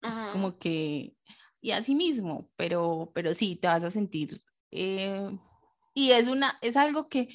Es 0.00 0.14
como 0.32 0.56
que, 0.58 1.16
y 1.60 1.72
así 1.72 1.94
mismo, 1.94 2.50
pero, 2.56 3.10
pero 3.14 3.34
sí, 3.34 3.56
te 3.56 3.66
vas 3.66 3.82
a 3.82 3.90
sentir, 3.90 4.40
eh, 4.70 5.28
y 5.92 6.12
es, 6.12 6.28
una, 6.28 6.56
es 6.60 6.76
algo 6.76 7.08
que, 7.08 7.28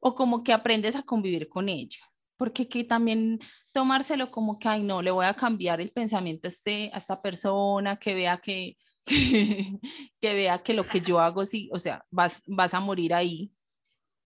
o 0.00 0.14
como 0.14 0.42
que 0.42 0.54
aprendes 0.54 0.96
a 0.96 1.02
convivir 1.02 1.48
con 1.48 1.68
ello, 1.68 2.00
porque 2.38 2.68
que 2.68 2.84
también 2.84 3.38
tomárselo 3.74 4.30
como 4.30 4.58
que, 4.58 4.68
ay, 4.68 4.82
no, 4.82 5.02
le 5.02 5.10
voy 5.10 5.26
a 5.26 5.34
cambiar 5.34 5.82
el 5.82 5.90
pensamiento 5.90 6.48
a, 6.48 6.50
este, 6.50 6.90
a 6.94 6.98
esta 6.98 7.20
persona, 7.20 7.98
que 7.98 8.14
vea 8.14 8.38
que, 8.38 8.78
que, 9.04 10.34
vea 10.34 10.62
que 10.62 10.72
lo 10.72 10.84
que 10.86 11.00
yo 11.00 11.20
hago, 11.20 11.44
sí, 11.44 11.68
o 11.72 11.78
sea, 11.78 12.04
vas, 12.10 12.42
vas 12.46 12.72
a 12.72 12.80
morir 12.80 13.12
ahí, 13.12 13.52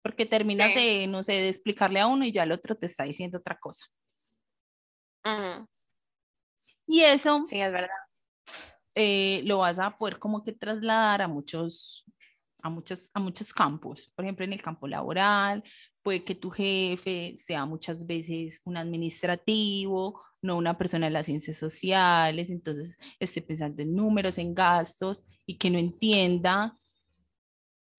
porque 0.02 0.26
terminas 0.26 0.74
de, 0.74 1.06
no 1.06 1.22
sé, 1.22 1.32
de 1.32 1.48
explicarle 1.48 2.00
a 2.00 2.06
uno 2.06 2.24
y 2.24 2.32
ya 2.32 2.44
el 2.44 2.52
otro 2.52 2.74
te 2.74 2.86
está 2.86 3.04
diciendo 3.04 3.38
otra 3.38 3.58
cosa. 3.58 3.86
Y 6.86 7.00
eso. 7.02 7.42
Sí, 7.44 7.60
es 7.60 7.72
verdad. 7.72 7.88
Eh, 8.94 9.42
lo 9.44 9.58
vas 9.58 9.78
a 9.78 9.96
poder 9.96 10.18
como 10.18 10.42
que 10.42 10.52
trasladar 10.52 11.22
a 11.22 11.28
muchos, 11.28 12.04
a, 12.62 12.70
muchos, 12.70 13.10
a 13.14 13.20
muchos 13.20 13.52
campos. 13.52 14.10
Por 14.14 14.24
ejemplo, 14.24 14.44
en 14.44 14.52
el 14.52 14.62
campo 14.62 14.88
laboral, 14.88 15.62
puede 16.02 16.24
que 16.24 16.34
tu 16.34 16.50
jefe 16.50 17.34
sea 17.36 17.66
muchas 17.66 18.06
veces 18.06 18.62
un 18.64 18.76
administrativo, 18.76 20.20
no 20.42 20.56
una 20.56 20.76
persona 20.76 21.06
de 21.06 21.12
las 21.12 21.26
ciencias 21.26 21.58
sociales, 21.58 22.50
entonces 22.50 22.98
esté 23.18 23.42
pensando 23.42 23.82
en 23.82 23.94
números, 23.94 24.38
en 24.38 24.54
gastos 24.54 25.24
y 25.46 25.58
que 25.58 25.70
no 25.70 25.78
entienda, 25.78 26.76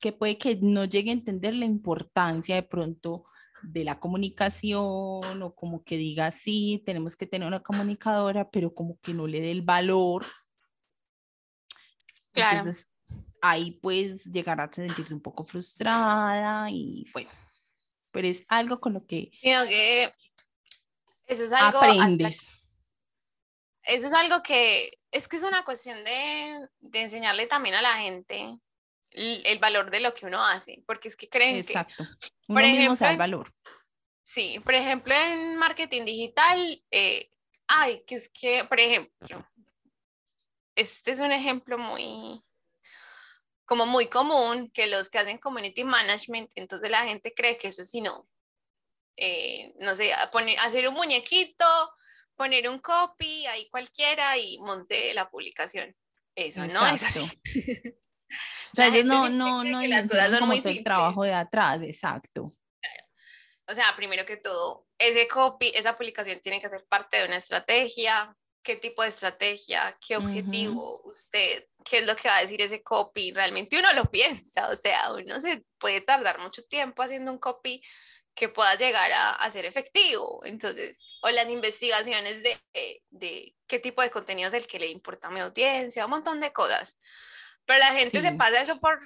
que 0.02 0.12
puede 0.12 0.38
que 0.38 0.58
no 0.62 0.84
llegue 0.84 1.12
a 1.12 1.14
entender 1.14 1.54
la 1.54 1.66
importancia 1.66 2.56
de 2.56 2.64
pronto 2.64 3.24
de 3.62 3.84
la 3.84 4.00
comunicación 4.00 4.82
o 5.42 5.56
como 5.56 5.84
que 5.84 5.96
diga, 5.96 6.32
sí, 6.32 6.82
tenemos 6.86 7.16
que 7.16 7.28
tener 7.28 7.48
una 7.48 7.62
comunicadora, 7.62 8.50
pero 8.50 8.74
como 8.74 9.00
que 9.00 9.14
no 9.14 9.28
le 9.28 9.40
dé 9.40 9.52
el 9.52 9.62
valor. 9.62 10.26
Claro. 12.34 12.58
Entonces, 12.58 12.90
ahí 13.42 13.72
pues 13.82 14.26
llegar 14.26 14.60
a 14.60 14.72
sentirse 14.72 15.14
un 15.14 15.22
poco 15.22 15.46
frustrada 15.46 16.68
y 16.70 17.06
bueno, 17.14 17.30
pero 18.12 18.28
es 18.28 18.44
algo 18.48 18.80
con 18.80 18.94
lo 18.94 19.06
que, 19.06 19.32
que 19.42 20.14
eso 21.26 21.44
es 21.44 21.54
algo 21.54 21.80
aprendes. 21.80 22.52
eso 23.84 24.08
es 24.08 24.14
algo 24.14 24.42
que 24.44 24.92
es 25.12 25.28
que 25.28 25.38
es 25.38 25.44
una 25.44 25.64
cuestión 25.64 26.04
de, 26.04 26.70
de 26.80 27.02
enseñarle 27.02 27.48
también 27.48 27.76
a 27.76 27.82
la 27.82 27.94
gente 27.96 28.60
el, 29.12 29.60
valor 29.60 29.92
de 29.92 30.00
lo 30.00 30.14
que 30.14 30.26
uno 30.26 30.44
hace, 30.44 30.84
porque 30.86 31.08
es 31.08 31.16
que 31.16 31.30
creen 31.30 31.58
Exacto. 31.58 32.04
que... 32.04 32.30
Uno 32.48 32.60
por 32.60 32.64
mismo 32.64 32.94
ejemplo, 32.94 33.08
el 33.08 33.18
valor. 33.18 33.54
Sí, 34.24 34.60
por 34.60 34.76
ejemplo, 34.76 35.14
en 35.14 35.58
marketing 35.58 36.06
digital, 36.06 36.84
eh, 36.92 37.30
ay, 37.68 38.04
que 38.06 38.16
es 38.16 38.30
que, 38.30 38.64
por 38.66 38.80
ejemplo, 38.80 39.46
este 40.76 41.12
es 41.12 41.20
un 41.20 41.32
ejemplo 41.32 41.78
muy, 41.78 42.42
como 43.66 43.86
muy 43.86 44.08
común, 44.08 44.72
que 44.72 44.88
los 44.88 45.10
que 45.10 45.20
hacen 45.20 45.38
community 45.38 45.84
management, 45.84 46.52
entonces 46.56 46.90
la 46.90 47.06
gente 47.06 47.34
cree 47.34 47.58
que 47.58 47.70
eso 47.70 47.82
es 47.82 47.90
si 47.90 48.02
no, 48.02 48.28
eh, 49.18 49.74
no 49.80 49.96
sé, 49.96 50.12
poner, 50.32 50.58
hacer 50.60 50.88
un 50.88 50.96
muñequito, 50.96 51.66
poner 52.36 52.70
un 52.70 52.80
copy 52.80 53.46
ahí 53.48 53.70
cualquiera 53.70 54.38
y 54.38 54.58
monte 54.60 55.14
la 55.14 55.30
publicación. 55.30 55.96
Eso 56.34 56.66
no 56.66 56.88
es 56.88 57.04
así. 57.04 57.42
O 58.72 58.76
sea, 58.76 58.88
ellos 58.88 59.06
no, 59.06 59.30
no, 59.30 59.64
no, 59.64 59.82
las 59.84 60.08
cosas 60.08 60.32
son 60.32 60.48
muy 60.48 60.62
el 60.64 60.84
trabajo 60.84 61.24
de 61.24 61.34
atrás, 61.34 61.82
exacto. 61.82 62.52
O 63.68 63.74
sea, 63.74 63.86
primero 63.96 64.26
que 64.26 64.38
todo, 64.38 64.88
ese 64.98 65.28
copy, 65.28 65.72
esa 65.76 65.98
publicación 65.98 66.40
tiene 66.42 66.60
que 66.60 66.70
ser 66.70 66.86
parte 66.90 67.18
de 67.18 67.26
una 67.26 67.38
estrategia. 67.38 68.36
¿Qué 68.64 68.76
tipo 68.76 69.02
de 69.02 69.10
estrategia? 69.10 69.96
¿Qué 70.06 70.18
objetivo? 70.18 71.02
Usted, 71.06 71.68
¿qué 71.84 72.00
es 72.00 72.06
lo 72.06 72.16
que 72.16 72.28
va 72.28 72.38
a 72.38 72.42
decir 72.42 72.62
ese 72.62 72.84
copy? 72.84 73.32
Realmente 73.32 73.80
uno 73.80 73.92
lo 73.94 74.06
piensa, 74.12 74.70
o 74.70 74.76
sea, 74.76 75.14
uno 75.14 75.40
se 75.40 75.64
puede 75.80 76.02
tardar 76.02 76.40
mucho 76.40 76.62
tiempo 76.64 77.02
haciendo 77.02 77.32
un 77.32 77.40
copy 77.40 77.82
que 78.36 78.50
pueda 78.50 78.76
llegar 78.76 79.12
a, 79.12 79.32
a, 79.32 79.52
ser 79.52 79.66
efectivo. 79.66 80.42
Entonces, 80.46 81.18
o 81.22 81.30
las 81.30 81.50
investigaciones 81.50 82.44
de, 82.44 82.58
de, 83.10 83.56
qué 83.68 83.80
tipo 83.80 84.02
de 84.02 84.12
contenido 84.12 84.48
es 84.48 84.54
el 84.54 84.68
que 84.68 84.80
le 84.80 84.88
importa 84.88 85.28
a 85.28 85.32
mi 85.32 85.40
audiencia, 85.40 86.06
un 86.06 86.12
montón 86.12 86.40
de 86.40 86.54
cosas. 86.54 86.98
Pero 87.72 87.80
la 87.80 87.98
gente 87.98 88.22
se 88.22 88.34
pasa 88.34 88.62
eso 88.62 88.78
por... 88.82 89.00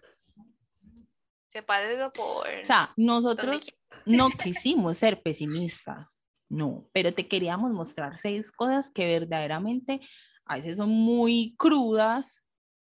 Se 1.51 1.61
pasa 1.61 1.91
eso 1.91 2.09
por... 2.09 2.47
O 2.47 2.63
sea, 2.63 2.91
nosotros 2.97 3.71
no 4.07 4.29
quisimos 4.43 4.97
ser 4.97 5.21
pesimistas, 5.21 6.23
no, 6.49 6.89
pero 6.91 7.13
te 7.13 7.27
queríamos 7.27 7.71
mostrar 7.73 8.17
seis 8.17 8.51
cosas 8.51 8.89
que 8.89 9.05
verdaderamente 9.05 10.01
a 10.45 10.55
veces 10.55 10.77
son 10.77 10.89
muy 10.89 11.53
crudas, 11.59 12.43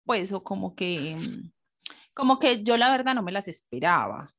pues, 0.04 0.34
o 0.34 0.44
como 0.44 0.76
que, 0.76 1.16
como 2.14 2.38
que 2.38 2.62
yo 2.64 2.76
la 2.76 2.92
verdad 2.92 3.16
no 3.16 3.24
me 3.24 3.32
las 3.32 3.48
esperaba. 3.48 4.36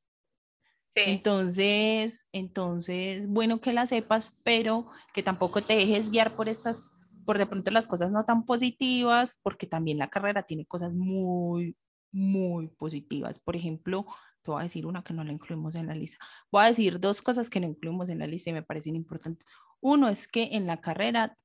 Sí. 0.89 1.01
Entonces, 1.07 2.27
entonces, 2.31 3.25
bueno 3.25 3.59
que 3.59 3.73
las 3.73 3.89
sepas, 3.89 4.37
pero 4.43 4.87
que 5.15 5.23
tampoco 5.23 5.63
te 5.63 5.77
dejes 5.77 6.11
guiar 6.11 6.35
por 6.35 6.47
estas 6.47 6.91
por 7.25 7.37
de 7.37 7.45
pronto 7.45 7.71
las 7.71 7.87
cosas 7.87 8.11
no 8.11 8.25
tan 8.25 8.45
positivas, 8.45 9.39
porque 9.43 9.67
también 9.67 9.97
la 9.97 10.09
carrera 10.09 10.43
tiene 10.43 10.65
cosas 10.65 10.93
muy, 10.93 11.75
muy 12.11 12.67
positivas. 12.67 13.39
Por 13.39 13.55
ejemplo, 13.55 14.05
te 14.41 14.51
voy 14.51 14.61
a 14.61 14.63
decir 14.63 14.85
una 14.85 15.03
que 15.03 15.13
no 15.13 15.23
la 15.23 15.31
incluimos 15.31 15.75
en 15.75 15.87
la 15.87 15.95
lista. 15.95 16.23
Voy 16.51 16.63
a 16.63 16.67
decir 16.67 16.99
dos 16.99 17.21
cosas 17.21 17.49
que 17.49 17.59
no 17.59 17.67
incluimos 17.67 18.09
en 18.09 18.19
la 18.19 18.27
lista 18.27 18.49
y 18.49 18.53
me 18.53 18.63
parecen 18.63 18.95
importantes. 18.95 19.47
Uno 19.81 20.09
es 20.09 20.27
que 20.27 20.49
en 20.51 20.67
la 20.67 20.79
carrera, 20.81 21.37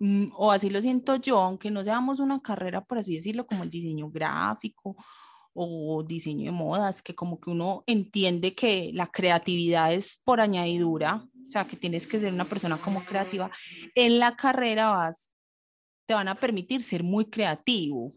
mm, 0.00 0.30
o 0.36 0.52
así 0.52 0.70
lo 0.70 0.80
siento 0.80 1.16
yo, 1.16 1.40
aunque 1.40 1.70
no 1.70 1.84
seamos 1.84 2.20
una 2.20 2.40
carrera, 2.40 2.84
por 2.84 2.98
así 2.98 3.14
decirlo, 3.14 3.46
como 3.46 3.62
el 3.64 3.70
diseño 3.70 4.10
gráfico 4.10 4.96
o 5.54 6.02
diseño 6.02 6.46
de 6.46 6.56
modas, 6.56 7.02
que 7.02 7.14
como 7.14 7.40
que 7.40 7.50
uno 7.50 7.84
entiende 7.86 8.54
que 8.54 8.90
la 8.94 9.06
creatividad 9.06 9.92
es 9.92 10.18
por 10.24 10.40
añadidura, 10.40 11.28
o 11.42 11.50
sea, 11.50 11.66
que 11.66 11.76
tienes 11.76 12.06
que 12.06 12.20
ser 12.20 12.32
una 12.32 12.48
persona 12.48 12.80
como 12.80 13.04
creativa, 13.04 13.50
en 13.94 14.18
la 14.18 14.36
carrera 14.36 14.88
vas, 14.88 15.30
te 16.06 16.14
van 16.14 16.28
a 16.28 16.34
permitir 16.34 16.82
ser 16.82 17.02
muy 17.02 17.26
creativo. 17.26 18.12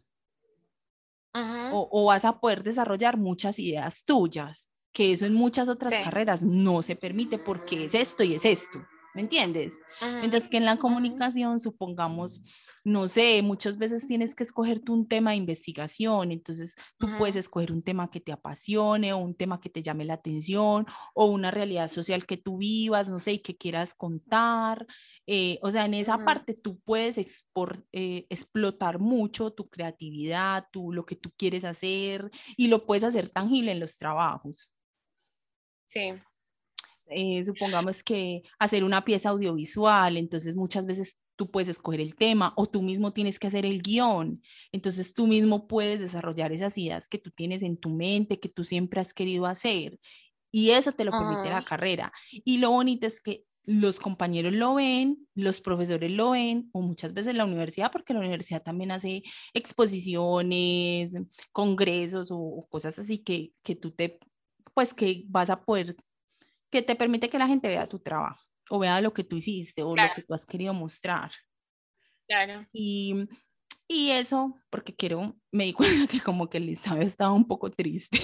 o, 1.33 1.89
o, 1.91 2.05
vas 2.05 2.23
a 2.23 2.39
poder 2.39 2.63
desarrollar 2.63 3.17
muchas 3.17 3.59
ideas 3.59 4.05
tuyas, 4.05 4.69
que 4.93 5.11
eso 5.11 5.25
en 5.25 5.33
muchas 5.33 5.67
otras 5.67 5.93
carreras 6.01 6.43
no 6.43 6.81
se 6.81 6.95
permite 6.95 7.37
porque 7.37 7.85
es 7.85 7.93
esto 7.93 8.23
y 8.23 8.35
es 8.35 8.45
esto. 8.45 8.79
¿Me 9.15 9.21
entiendes? 9.21 9.79
Mientras 10.19 10.49
que 10.49 10.57
en 10.57 10.65
la 10.65 10.75
comunicación, 10.75 11.59
supongamos, 11.59 12.41
no 12.83 13.07
sé, 13.07 13.41
muchas 13.41 13.77
veces 13.77 14.05
tienes 14.07 14.35
que 14.35 14.43
escoger 14.43 14.81
tú 14.81 14.93
un 14.93 15.07
tema 15.07 15.31
de 15.31 15.37
investigación, 15.37 16.31
entonces 16.31 16.75
tú 16.97 17.07
puedes 17.17 17.37
escoger 17.37 17.71
un 17.71 17.81
tema 17.81 18.11
que 18.11 18.19
te 18.19 18.33
apasione 18.33 19.13
o 19.13 19.17
un 19.17 19.33
tema 19.33 19.61
que 19.61 19.69
te 19.69 19.81
llame 19.81 20.03
la 20.03 20.15
atención 20.15 20.85
o 21.13 21.25
una 21.25 21.49
realidad 21.49 21.87
social 21.87 22.25
que 22.25 22.37
tú 22.37 22.57
vivas, 22.57 23.09
no 23.09 23.19
sé, 23.19 23.33
y 23.33 23.39
que 23.39 23.57
quieras 23.57 23.93
contar. 23.93 24.85
Eh, 25.27 25.59
o 25.63 25.71
sea, 25.71 25.85
en 25.85 25.93
esa 25.93 26.23
parte 26.23 26.53
tú 26.53 26.79
puedes 26.81 27.17
eh, 27.17 28.27
explotar 28.29 28.99
mucho 28.99 29.53
tu 29.53 29.69
creatividad, 29.69 30.67
tú, 30.71 30.91
lo 30.91 31.05
que 31.05 31.15
tú 31.15 31.31
quieres 31.37 31.63
hacer 31.63 32.29
y 32.57 32.67
lo 32.67 32.85
puedes 32.85 33.05
hacer 33.05 33.29
tangible 33.29 33.71
en 33.71 33.79
los 33.79 33.97
trabajos. 33.97 34.71
Sí. 35.85 36.13
Eh, 37.07 37.43
supongamos 37.43 38.03
que 38.03 38.41
hacer 38.59 38.83
una 38.83 39.05
pieza 39.05 39.29
audiovisual, 39.29 40.17
entonces 40.17 40.55
muchas 40.55 40.85
veces 40.85 41.17
tú 41.35 41.51
puedes 41.51 41.69
escoger 41.69 42.01
el 42.01 42.15
tema 42.15 42.53
o 42.55 42.65
tú 42.65 42.81
mismo 42.81 43.13
tienes 43.13 43.37
que 43.37 43.47
hacer 43.47 43.65
el 43.65 43.81
guion, 43.81 44.41
entonces 44.71 45.13
tú 45.13 45.27
mismo 45.27 45.67
puedes 45.67 45.99
desarrollar 45.99 46.51
esas 46.51 46.77
ideas 46.77 47.07
que 47.07 47.19
tú 47.19 47.29
tienes 47.31 47.61
en 47.61 47.77
tu 47.77 47.89
mente, 47.89 48.39
que 48.39 48.49
tú 48.49 48.63
siempre 48.63 49.01
has 49.01 49.13
querido 49.13 49.45
hacer 49.45 49.99
y 50.51 50.71
eso 50.71 50.93
te 50.93 51.03
lo 51.03 51.11
permite 51.11 51.49
la 51.49 51.61
carrera. 51.61 52.13
Y 52.31 52.59
lo 52.59 52.71
bonito 52.71 53.05
es 53.05 53.19
que 53.19 53.43
los 53.65 53.99
compañeros 53.99 54.53
lo 54.53 54.75
ven, 54.75 55.27
los 55.33 55.59
profesores 55.59 56.11
lo 56.11 56.31
ven, 56.31 56.69
o 56.71 56.81
muchas 56.81 57.13
veces 57.13 57.35
la 57.35 57.45
universidad, 57.45 57.91
porque 57.91 58.13
la 58.13 58.19
universidad 58.19 58.63
también 58.63 58.91
hace 58.91 59.23
exposiciones, 59.53 61.17
congresos 61.51 62.31
o, 62.31 62.37
o 62.37 62.67
cosas 62.67 62.97
así 62.99 63.17
que, 63.19 63.51
que 63.63 63.75
tú 63.75 63.91
te, 63.91 64.19
pues 64.73 64.93
que 64.93 65.25
vas 65.27 65.49
a 65.49 65.61
poder 65.63 65.97
que 66.75 66.81
te 66.81 66.97
permite 66.97 67.29
que 67.29 67.39
la 67.39 67.47
gente 67.47 67.69
vea 67.69 67.87
tu 67.87 67.99
trabajo 67.99 68.43
o 68.69 68.79
vea 68.79 68.99
lo 68.99 69.13
que 69.13 69.23
tú 69.23 69.37
hiciste 69.37 69.81
o 69.81 69.95
lo 69.95 70.03
que 70.13 70.23
tú 70.23 70.33
has 70.33 70.45
querido 70.45 70.73
mostrar. 70.73 71.31
Claro. 72.27 72.67
Y, 72.73 73.29
Y 73.87 74.11
eso, 74.11 74.53
porque 74.69 74.93
quiero, 74.93 75.37
me 75.53 75.63
di 75.63 75.71
cuenta 75.73 76.11
que 76.11 76.19
como 76.19 76.49
que 76.49 76.57
el 76.57 76.65
listado 76.65 76.99
estaba 76.99 77.31
un 77.31 77.47
poco 77.47 77.71
triste. 77.71 78.19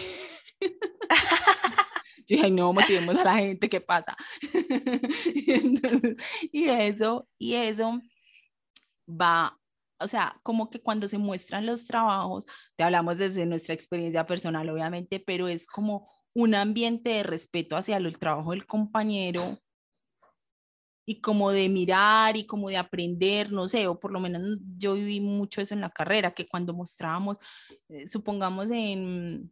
Yo 2.28 2.36
dije, 2.36 2.52
no, 2.52 2.74
motivemos 2.74 3.16
a 3.16 3.24
la 3.24 3.36
gente, 3.36 3.70
¿qué 3.70 3.80
pasa? 3.80 4.18
y, 6.52 6.68
eso, 6.68 7.30
y 7.38 7.54
eso 7.54 8.02
va, 9.08 9.58
o 9.98 10.10
sea, 10.10 10.38
como 10.44 10.70
que 10.70 10.82
cuando 10.82 11.08
se 11.08 11.18
muestran 11.18 11.66
los 11.66 11.86
trabajos, 11.86 12.46
te 12.76 12.84
hablamos 12.84 13.18
desde 13.18 13.46
nuestra 13.46 13.74
experiencia 13.74 14.26
personal, 14.26 14.70
obviamente, 14.70 15.22
pero 15.22 15.48
es 15.48 15.68
como 15.68 16.06
un 16.34 16.56
ambiente 16.56 17.10
de 17.10 17.24
respeto 17.24 17.76
hacia 17.76 17.98
el 17.98 18.18
trabajo 18.18 18.52
del 18.52 18.66
compañero 18.66 19.60
y 21.06 21.20
como 21.20 21.52
de 21.52 21.68
mirar 21.68 22.38
y 22.38 22.46
como 22.46 22.70
de 22.70 22.78
aprender, 22.78 23.52
no 23.52 23.68
sé, 23.68 23.88
o 23.88 24.00
por 24.00 24.12
lo 24.12 24.20
menos 24.20 24.60
yo 24.78 24.94
viví 24.94 25.20
mucho 25.20 25.62
eso 25.62 25.74
en 25.74 25.82
la 25.82 25.90
carrera, 25.90 26.32
que 26.32 26.48
cuando 26.48 26.74
mostrábamos, 26.74 27.38
eh, 27.90 28.08
supongamos 28.08 28.72
en, 28.72 29.52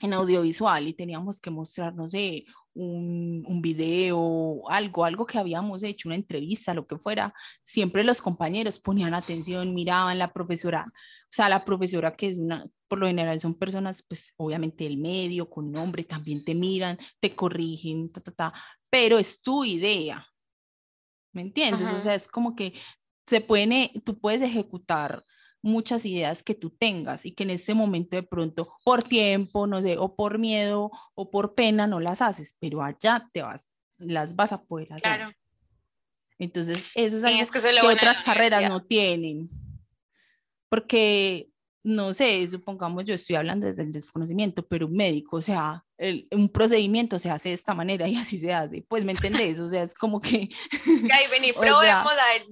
en 0.00 0.12
audiovisual 0.12 0.88
y 0.88 0.94
teníamos 0.94 1.40
que 1.40 1.50
mostrar, 1.50 1.94
no 1.94 2.08
sé, 2.08 2.44
un, 2.74 3.44
un, 3.46 3.62
video, 3.62 4.62
algo, 4.68 5.04
algo 5.04 5.26
que 5.26 5.38
habíamos 5.38 5.82
hecho, 5.82 6.08
una 6.08 6.16
entrevista, 6.16 6.74
lo 6.74 6.86
que 6.86 6.98
fuera, 6.98 7.34
siempre 7.62 8.02
los 8.02 8.22
compañeros 8.22 8.80
ponían 8.80 9.14
atención, 9.14 9.74
miraban 9.74 10.18
la 10.18 10.32
profesora, 10.32 10.84
o 10.88 11.28
sea, 11.28 11.48
la 11.48 11.64
profesora 11.64 12.16
que 12.16 12.28
es 12.28 12.38
una, 12.38 12.66
por 12.88 12.98
lo 12.98 13.06
general 13.06 13.40
son 13.40 13.54
personas, 13.54 14.02
pues 14.02 14.32
obviamente 14.36 14.84
del 14.84 14.98
medio, 14.98 15.50
con 15.50 15.70
nombre, 15.70 16.04
también 16.04 16.44
te 16.44 16.54
miran, 16.54 16.98
te 17.20 17.34
corrigen, 17.34 18.10
ta, 18.10 18.20
ta, 18.20 18.32
ta, 18.32 18.52
pero 18.88 19.18
es 19.18 19.42
tu 19.42 19.64
idea, 19.64 20.24
¿me 21.32 21.42
entiendes? 21.42 21.92
O 21.92 21.98
sea, 21.98 22.14
es 22.14 22.28
como 22.28 22.54
que 22.54 22.72
se 23.26 23.40
puede, 23.40 23.92
tú 24.04 24.18
puedes 24.18 24.42
ejecutar 24.42 25.22
muchas 25.62 26.04
ideas 26.04 26.42
que 26.42 26.54
tú 26.54 26.70
tengas 26.70 27.24
y 27.24 27.32
que 27.32 27.44
en 27.44 27.50
este 27.50 27.72
momento 27.72 28.16
de 28.16 28.24
pronto 28.24 28.68
por 28.84 29.02
tiempo, 29.02 29.66
no 29.66 29.80
sé, 29.80 29.96
o 29.96 30.14
por 30.14 30.38
miedo 30.38 30.90
o 31.14 31.30
por 31.30 31.54
pena 31.54 31.86
no 31.86 32.00
las 32.00 32.20
haces, 32.20 32.56
pero 32.58 32.82
allá 32.82 33.28
te 33.32 33.42
vas, 33.42 33.68
las 33.98 34.34
vas 34.34 34.52
a 34.52 34.62
poder 34.62 34.92
hacer. 34.92 35.02
Claro. 35.02 35.32
Entonces, 36.38 36.84
eso 36.96 37.16
es 37.16 37.24
algo 37.24 37.88
que, 37.88 37.94
otras 37.94 38.22
carreras 38.22 38.68
no 38.68 38.84
tienen. 38.84 39.48
Porque 40.68 41.52
no 41.84 42.12
sé, 42.14 42.48
supongamos 42.48 43.04
yo 43.04 43.14
estoy 43.14 43.36
hablando 43.36 43.66
desde 43.66 43.82
el 43.82 43.92
desconocimiento, 43.92 44.66
pero 44.66 44.86
un 44.86 44.94
médico, 44.94 45.36
o 45.36 45.42
sea, 45.42 45.84
el, 46.02 46.26
un 46.32 46.48
procedimiento 46.48 47.18
se 47.18 47.30
hace 47.30 47.50
de 47.50 47.54
esta 47.54 47.74
manera 47.74 48.08
y 48.08 48.16
así 48.16 48.38
se 48.38 48.52
hace, 48.52 48.82
pues 48.82 49.04
me 49.04 49.12
entendés, 49.12 49.60
o 49.60 49.66
sea, 49.66 49.82
es 49.82 49.94
como 49.94 50.20
que... 50.20 50.48
Ay, 51.12 51.24
vení, 51.30 51.52
probemos 51.58 52.12
a 52.12 52.32
ver. 52.32 52.46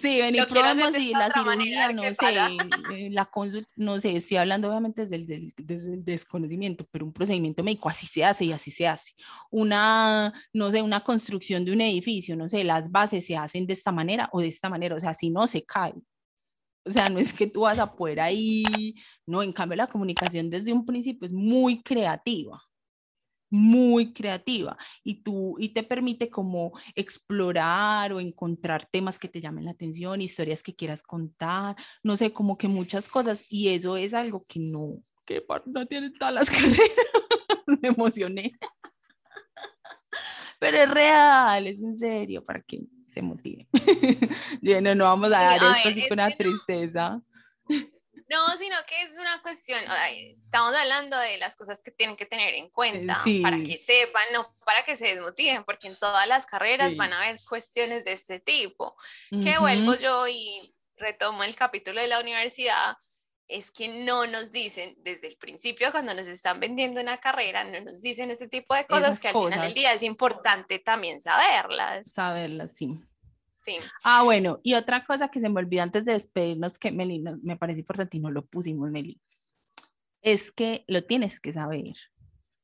Sí, 0.00 0.20
vení, 0.20 0.38
probemos 0.48 0.98
y 0.98 1.12
la 1.12 1.30
cirugía, 1.30 1.92
no 1.92 2.02
sé, 2.02 2.56
eh, 2.94 3.08
la 3.10 3.26
consulta, 3.26 3.72
no 3.76 4.00
sé, 4.00 4.16
estoy 4.16 4.38
hablando 4.38 4.68
obviamente 4.68 5.06
desde 5.06 5.36
el, 5.36 5.52
desde 5.56 5.94
el 5.94 6.04
desconocimiento, 6.04 6.86
pero 6.90 7.04
un 7.04 7.12
procedimiento 7.12 7.62
médico 7.62 7.88
así 7.88 8.06
se 8.06 8.24
hace 8.24 8.46
y 8.46 8.52
así 8.52 8.70
se 8.70 8.88
hace. 8.88 9.12
Una, 9.50 10.32
no 10.52 10.70
sé, 10.72 10.82
una 10.82 11.00
construcción 11.00 11.64
de 11.64 11.72
un 11.72 11.80
edificio, 11.80 12.36
no 12.36 12.48
sé, 12.48 12.64
las 12.64 12.90
bases 12.90 13.24
se 13.24 13.36
hacen 13.36 13.66
de 13.66 13.74
esta 13.74 13.92
manera 13.92 14.28
o 14.32 14.40
de 14.40 14.48
esta 14.48 14.68
manera, 14.68 14.96
o 14.96 15.00
sea, 15.00 15.14
si 15.14 15.30
no 15.30 15.46
se 15.46 15.64
cae, 15.64 15.94
o 16.84 16.90
sea, 16.90 17.08
no 17.08 17.18
es 17.18 17.32
que 17.32 17.46
tú 17.46 17.62
vas 17.62 17.78
a 17.78 17.94
poder 17.94 18.20
ahí, 18.20 18.94
no, 19.26 19.42
en 19.42 19.52
cambio 19.52 19.76
la 19.76 19.88
comunicación 19.88 20.48
desde 20.48 20.72
un 20.72 20.86
principio 20.86 21.26
es 21.26 21.32
muy 21.32 21.82
creativa, 21.82 22.62
muy 23.50 24.12
creativa 24.12 24.76
y 25.04 25.22
tú 25.22 25.56
y 25.58 25.70
te 25.70 25.82
permite 25.82 26.30
como 26.30 26.72
explorar 26.94 28.12
o 28.12 28.20
encontrar 28.20 28.86
temas 28.86 29.18
que 29.18 29.28
te 29.28 29.40
llamen 29.40 29.64
la 29.64 29.72
atención, 29.72 30.20
historias 30.20 30.62
que 30.62 30.74
quieras 30.74 31.02
contar, 31.02 31.76
no 32.02 32.16
sé, 32.16 32.32
como 32.32 32.58
que 32.58 32.68
muchas 32.68 33.08
cosas 33.08 33.44
y 33.48 33.68
eso 33.68 33.96
es 33.96 34.14
algo 34.14 34.44
que 34.48 34.60
no, 34.60 35.02
que 35.24 35.44
no 35.66 35.86
tiene 35.86 36.10
todas 36.10 36.34
las 36.34 36.50
carreras, 36.50 36.90
me 37.82 37.88
emocioné. 37.88 38.52
Pero 40.58 40.78
es 40.78 40.90
real, 40.90 41.66
es 41.66 41.80
en 41.80 41.98
serio, 41.98 42.42
para 42.44 42.62
que 42.62 42.80
se 43.08 43.22
motive. 43.22 43.68
no, 44.82 44.94
no 44.94 45.04
vamos 45.04 45.28
a 45.28 45.30
dar 45.30 45.54
esto 45.54 45.88
así 45.88 46.08
con 46.08 46.18
una 46.18 46.30
tristeza. 46.30 47.20
No, 47.68 47.95
sino 48.58 48.76
que 48.88 49.02
es 49.02 49.18
una 49.18 49.40
cuestión, 49.42 49.80
estamos 50.12 50.74
hablando 50.74 51.16
de 51.18 51.38
las 51.38 51.56
cosas 51.56 51.82
que 51.82 51.90
tienen 51.90 52.16
que 52.16 52.26
tener 52.26 52.54
en 52.54 52.68
cuenta 52.70 53.22
para 53.42 53.62
que 53.62 53.78
sepan, 53.78 54.24
no 54.32 54.52
para 54.64 54.82
que 54.82 54.96
se 54.96 55.14
desmotiven, 55.14 55.64
porque 55.64 55.88
en 55.88 55.96
todas 55.96 56.26
las 56.26 56.46
carreras 56.46 56.96
van 56.96 57.12
a 57.12 57.22
haber 57.22 57.40
cuestiones 57.48 58.04
de 58.04 58.12
este 58.12 58.40
tipo. 58.40 58.96
Que 59.30 59.58
vuelvo 59.58 59.94
yo 59.94 60.26
y 60.28 60.74
retomo 60.96 61.44
el 61.44 61.54
capítulo 61.54 62.00
de 62.00 62.08
la 62.08 62.20
universidad, 62.20 62.96
es 63.48 63.70
que 63.70 63.88
no 63.88 64.26
nos 64.26 64.50
dicen 64.50 64.96
desde 64.98 65.28
el 65.28 65.36
principio 65.36 65.92
cuando 65.92 66.12
nos 66.14 66.26
están 66.26 66.58
vendiendo 66.58 67.00
una 67.00 67.18
carrera, 67.18 67.62
no 67.62 67.80
nos 67.80 68.02
dicen 68.02 68.30
ese 68.30 68.48
tipo 68.48 68.74
de 68.74 68.86
cosas 68.86 69.20
que 69.20 69.28
al 69.28 69.34
final 69.34 69.60
del 69.60 69.74
día 69.74 69.92
es 69.92 70.02
importante 70.02 70.80
también 70.80 71.20
saberlas. 71.20 72.10
Saberlas, 72.10 72.72
sí. 72.72 72.98
Sí. 73.66 73.76
Ah, 74.04 74.22
bueno, 74.22 74.60
y 74.62 74.74
otra 74.74 75.04
cosa 75.04 75.28
que 75.28 75.40
se 75.40 75.48
me 75.48 75.58
olvidó 75.58 75.82
antes 75.82 76.04
de 76.04 76.12
despedirnos, 76.12 76.78
que 76.78 76.92
Meli, 76.92 77.22
me 77.42 77.56
parece 77.56 77.80
importante 77.80 78.16
y 78.16 78.20
no 78.20 78.30
lo 78.30 78.46
pusimos, 78.46 78.90
Meli, 78.90 79.20
es 80.22 80.52
que 80.52 80.84
lo 80.86 81.02
tienes 81.02 81.40
que 81.40 81.52
saber. 81.52 81.94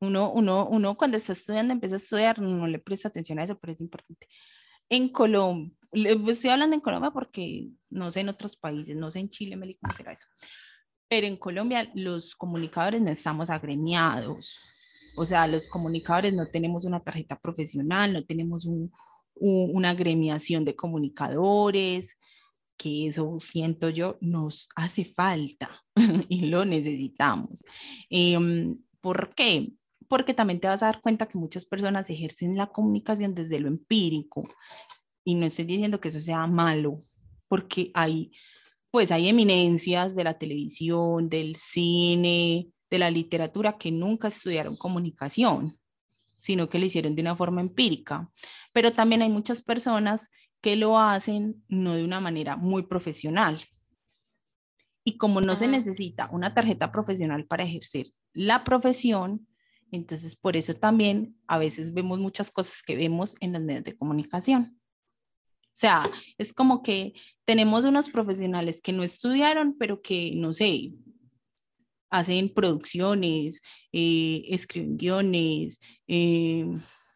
Uno, 0.01 0.31
uno, 0.33 0.67
uno 0.69 0.97
cuando 0.97 1.17
está 1.17 1.33
estudiando, 1.33 1.73
empieza 1.73 1.97
a 1.97 1.99
estudiar, 1.99 2.39
no 2.39 2.67
le 2.67 2.79
presta 2.79 3.09
atención 3.09 3.39
a 3.39 3.45
eso, 3.45 3.59
pero 3.59 3.73
es 3.73 3.81
importante. 3.81 4.29
En 4.89 5.09
Colombia, 5.09 5.77
estoy 5.93 6.51
hablando 6.51 6.75
en 6.75 6.81
Colombia 6.81 7.11
porque 7.11 7.69
no 7.91 8.11
sé 8.11 8.21
en 8.21 8.29
otros 8.29 8.57
países, 8.57 8.97
no 8.97 9.11
sé 9.11 9.21
en 9.21 9.31
Chile, 9.31 9.57
Meli, 9.57 9.77
cómo 9.77 9.93
será 9.93 10.13
eso 10.13 10.29
pero 11.13 11.27
en 11.27 11.37
Colombia 11.37 11.91
los 11.95 12.35
comunicadores 12.35 13.03
no 13.03 13.11
estamos 13.11 13.51
agremiados. 13.51 14.59
O 15.15 15.27
sea, 15.27 15.47
los 15.47 15.69
comunicadores 15.69 16.33
no 16.33 16.47
tenemos 16.47 16.87
una 16.87 17.01
tarjeta 17.01 17.39
profesional, 17.39 18.15
no 18.15 18.25
tenemos 18.25 18.65
una 19.35 19.91
agremiación 19.91 20.65
de 20.65 20.77
comunicadores, 20.77 22.17
que 22.77 23.07
eso 23.07 23.39
siento 23.41 23.89
yo 23.91 24.19
nos 24.21 24.69
hace 24.77 25.05
falta 25.05 25.71
y 26.29 26.47
lo 26.47 26.65
necesitamos. 26.65 27.65
Em, 28.11 28.79
¿Por 29.01 29.35
qué? 29.35 29.73
Porque 30.09 30.35
también 30.35 30.61
te 30.61 30.69
vas 30.69 30.83
a 30.83 30.87
dar 30.87 31.01
cuenta 31.01 31.27
que 31.27 31.39
muchas 31.39 31.65
personas 31.65 32.11
ejercen 32.11 32.57
la 32.57 32.69
comunicación 32.69 33.35
desde 33.35 33.61
lo 33.61 33.69
empírico 33.69 34.49
y 35.25 35.35
no 35.35 35.47
estoy 35.47 35.65
diciendo 35.65 36.01
que 36.01 36.09
eso 36.09 36.21
sea 36.21 36.47
malo, 36.47 36.99
porque 37.49 37.91
hay 37.95 38.33
pues 38.93 39.11
hay 39.11 39.29
eminencias 39.29 40.15
de 40.15 40.23
la 40.23 40.37
televisión, 40.39 41.31
del 41.31 41.57
cine, 41.57 42.69
de 42.91 42.99
la 42.99 43.11
literatura 43.11 43.79
que 43.79 43.91
nunca 43.91 44.29
estudiaron 44.29 44.77
comunicación, 44.77 45.75
sino 46.43 46.69
que 46.69 46.79
lo 46.79 46.87
hicieron 46.87 47.15
de 47.15 47.23
una 47.23 47.37
forma 47.37 47.61
empírica. 47.61 48.29
Pero 48.73 48.93
también 48.93 49.23
hay 49.23 49.29
muchas 49.29 49.63
personas 49.63 50.29
que 50.61 50.77
lo 50.77 50.99
hacen 50.99 51.65
no 51.69 51.95
de 51.95 52.05
una 52.05 52.21
manera 52.21 52.57
muy 52.57 52.83
profesional. 52.83 53.63
Y 55.05 55.17
como 55.17 55.41
no 55.41 55.57
se 55.57 55.69
necesita 55.69 56.29
una 56.33 56.53
tarjeta 56.53 56.93
profesional 56.93 57.47
para 57.47 57.65
ejercer 57.65 58.09
la 58.33 58.65
profesión, 58.65 59.47
entonces 59.93 60.37
por 60.37 60.57
eso 60.57 60.75
también 60.75 61.37
a 61.47 61.59
veces 61.59 61.95
vemos 61.95 62.19
muchas 62.19 62.51
cosas 62.51 62.83
que 62.83 62.97
vemos 62.97 63.37
en 63.41 63.53
los 63.53 63.63
medios 63.63 63.85
de 63.85 63.97
comunicación. 63.97 64.81
O 65.67 65.75
sea, 65.75 66.03
es 66.39 66.53
como 66.53 66.83
que 66.83 67.15
tenemos 67.45 67.85
unos 67.85 68.11
profesionales 68.11 68.81
que 68.81 68.93
no 68.93 69.03
estudiaron, 69.03 69.77
pero 69.79 70.03
que, 70.03 70.33
no 70.35 70.53
sé, 70.53 70.93
hacen 72.13 72.51
producciones, 72.51 73.61
eh, 73.91 74.43
escriben 74.51 74.97
guiones, 74.97 75.81
eh, 76.07 76.67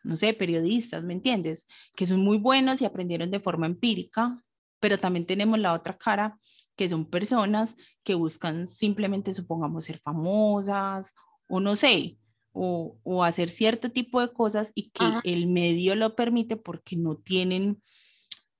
no 0.02 0.16
sé, 0.16 0.32
periodistas, 0.32 1.04
¿me 1.04 1.12
entiendes? 1.12 1.66
Que 1.94 2.06
son 2.06 2.20
muy 2.20 2.38
buenos 2.38 2.80
y 2.80 2.86
aprendieron 2.86 3.30
de 3.30 3.40
forma 3.40 3.66
empírica, 3.66 4.42
pero 4.80 4.98
también 4.98 5.26
tenemos 5.26 5.58
la 5.58 5.74
otra 5.74 5.96
cara, 5.96 6.38
que 6.76 6.88
son 6.88 7.04
personas 7.04 7.76
que 8.02 8.14
buscan 8.14 8.66
simplemente, 8.66 9.34
supongamos, 9.34 9.84
ser 9.84 9.98
famosas 9.98 11.14
o 11.48 11.60
no 11.60 11.76
sé, 11.76 12.18
o, 12.52 12.98
o 13.04 13.22
hacer 13.22 13.50
cierto 13.50 13.90
tipo 13.90 14.20
de 14.20 14.32
cosas 14.32 14.72
y 14.74 14.90
que 14.90 15.04
el 15.24 15.46
medio 15.46 15.94
lo 15.94 16.16
permite 16.16 16.56
porque 16.56 16.96
no 16.96 17.16
tienen 17.16 17.80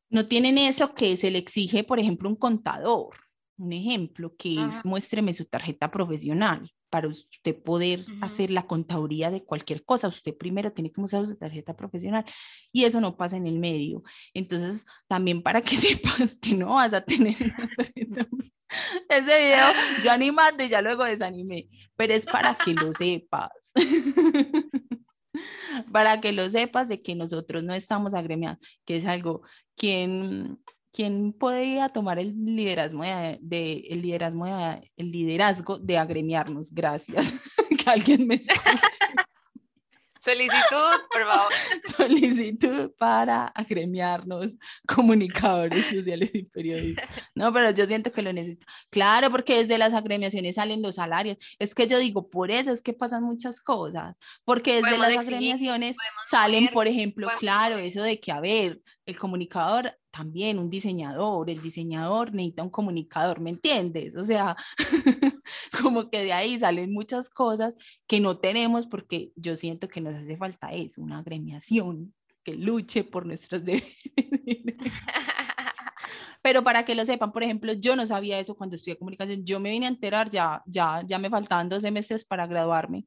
no 0.09 0.26
tienen 0.26 0.57
eso 0.57 0.95
que 0.95 1.16
se 1.16 1.30
le 1.30 1.39
exige, 1.39 1.82
por 1.82 1.99
ejemplo, 1.99 2.28
un 2.28 2.37
contador. 2.37 3.26
Un 3.59 3.72
ejemplo 3.72 4.34
que 4.36 4.61
es 4.61 4.84
muéstreme 4.84 5.32
su 5.32 5.46
tarjeta 5.46 5.90
profesional 5.90 6.70
para 6.90 7.09
usted 7.09 7.62
poder 7.62 8.04
hacer 8.20 8.50
la 8.50 8.66
contaduría 8.66 9.30
de 9.30 9.44
cualquier 9.44 9.84
cosa. 9.84 10.09
Usted 10.09 10.36
primero 10.36 10.72
tiene 10.72 10.92
que 10.92 11.00
mostrar 11.00 11.26
su 11.26 11.36
tarjeta 11.36 11.74
profesional 11.74 12.24
y 12.72 12.84
eso 12.84 13.00
no 13.00 13.16
pasa 13.16 13.36
en 13.36 13.46
el 13.46 13.59
medio. 13.59 14.02
Entonces, 14.34 14.84
también 15.09 15.42
para 15.42 15.62
que 15.62 15.76
sepas 15.76 16.38
que 16.38 16.54
no 16.54 16.74
vas 16.74 16.92
a 16.92 17.00
tener 17.00 17.36
una 17.40 17.68
tarjeta. 17.76 18.28
Ese 19.09 19.38
video 19.38 19.66
yo 20.02 20.11
animando 20.11 20.64
y 20.64 20.68
ya 20.68 20.82
luego 20.82 21.04
desanimé, 21.04 21.68
pero 21.96 22.14
es 22.14 22.26
para 22.26 22.54
que 22.54 22.74
lo 22.74 22.92
sepas. 22.92 23.50
para 25.92 26.20
que 26.20 26.32
lo 26.32 26.48
sepas 26.50 26.88
de 26.88 27.00
que 27.00 27.14
nosotros 27.14 27.62
no 27.62 27.74
estamos 27.74 28.14
agremiados, 28.14 28.59
que 28.84 28.96
es 28.96 29.07
algo 29.07 29.42
quien, 29.76 30.59
¿quién 30.97 31.34
podría 31.34 31.90
tomar 31.90 32.18
el 32.18 32.34
liderazgo 32.42 33.03
de, 33.03 33.86
el 33.90 34.01
liderazgo 34.01 34.47
de, 34.47 34.90
el 34.97 35.11
liderazgo 35.11 35.78
de 35.78 35.99
agremiarnos? 35.99 36.72
Gracias. 36.72 37.34
que 37.84 37.90
alguien 37.90 38.26
me 38.26 38.36
escuche. 38.36 38.99
Solicitud, 40.18 40.57
por 41.12 41.26
favor. 41.26 41.53
Solicitud 41.97 42.90
para 42.99 43.49
agremiarnos 43.49 44.57
comunicadores 44.88 45.84
sociales 45.86 46.30
y 46.34 46.42
periodistas. 46.44 47.28
No, 47.34 47.53
pero 47.53 47.70
yo 47.70 47.86
siento 47.86 48.11
que 48.11 48.22
lo 48.22 48.32
necesito. 48.32 48.66
Claro, 48.90 49.30
porque 49.30 49.59
desde 49.59 49.78
las 49.78 49.92
agremiaciones 49.92 50.57
salen 50.57 50.82
los 50.82 50.97
salarios. 50.97 51.36
Es 51.61 51.74
que 51.74 51.86
yo 51.86 51.99
digo, 51.99 52.28
por 52.28 52.51
eso 52.51 52.72
es 52.72 52.80
que 52.80 52.94
pasan 52.94 53.22
muchas 53.22 53.61
cosas. 53.61 54.18
Porque 54.44 54.82
desde 54.82 54.99
las 54.99 55.16
agremiaciones 55.16 55.97
salen, 56.28 56.68
por 56.72 56.88
ejemplo, 56.88 57.28
claro, 57.38 57.76
eso 57.76 58.03
de 58.03 58.18
que, 58.18 58.32
a 58.32 58.40
ver, 58.40 58.80
el 59.05 59.18
comunicador 59.18 59.97
también, 60.17 60.59
un 60.59 60.71
diseñador, 60.71 61.51
el 61.51 61.61
diseñador 61.61 62.33
necesita 62.33 62.62
un 62.62 62.71
comunicador, 62.71 63.41
¿me 63.41 63.51
entiendes? 63.51 64.17
O 64.17 64.23
sea, 64.23 64.57
como 65.83 66.09
que 66.09 66.25
de 66.25 66.33
ahí 66.33 66.59
salen 66.59 66.93
muchas 66.93 67.29
cosas 67.29 67.77
que 68.07 68.21
no 68.21 68.39
tenemos 68.39 68.87
porque 68.87 69.33
yo 69.37 69.57
siento 69.57 69.89
que 69.89 70.01
nos 70.01 70.14
hace 70.14 70.37
falta 70.37 70.73
eso, 70.73 71.03
una 71.03 71.19
agremiación 71.19 72.14
que 72.43 72.55
luche 72.55 73.05
por 73.05 73.27
nuestros 73.27 73.64
deberes. 73.64 73.97
Pero 76.43 76.62
para 76.62 76.85
que 76.85 76.95
lo 76.95 77.05
sepan, 77.05 77.33
por 77.33 77.43
ejemplo, 77.43 77.73
yo 77.73 77.97
no 77.97 78.07
sabía 78.07 78.39
eso 78.39 78.55
cuando 78.55 78.77
estudié 78.77 78.97
comunicación. 78.97 79.45
Yo 79.45 79.59
me 79.59 79.71
vine 79.71 79.87
a 79.87 79.89
enterar, 79.89 80.31
ya, 80.31 80.62
ya, 80.64 81.03
ya 81.05 81.19
me 81.19 81.29
faltaban 81.29 81.69
dos 81.69 81.83
semestres 81.83 82.25
para 82.25 82.47
graduarme 82.47 83.05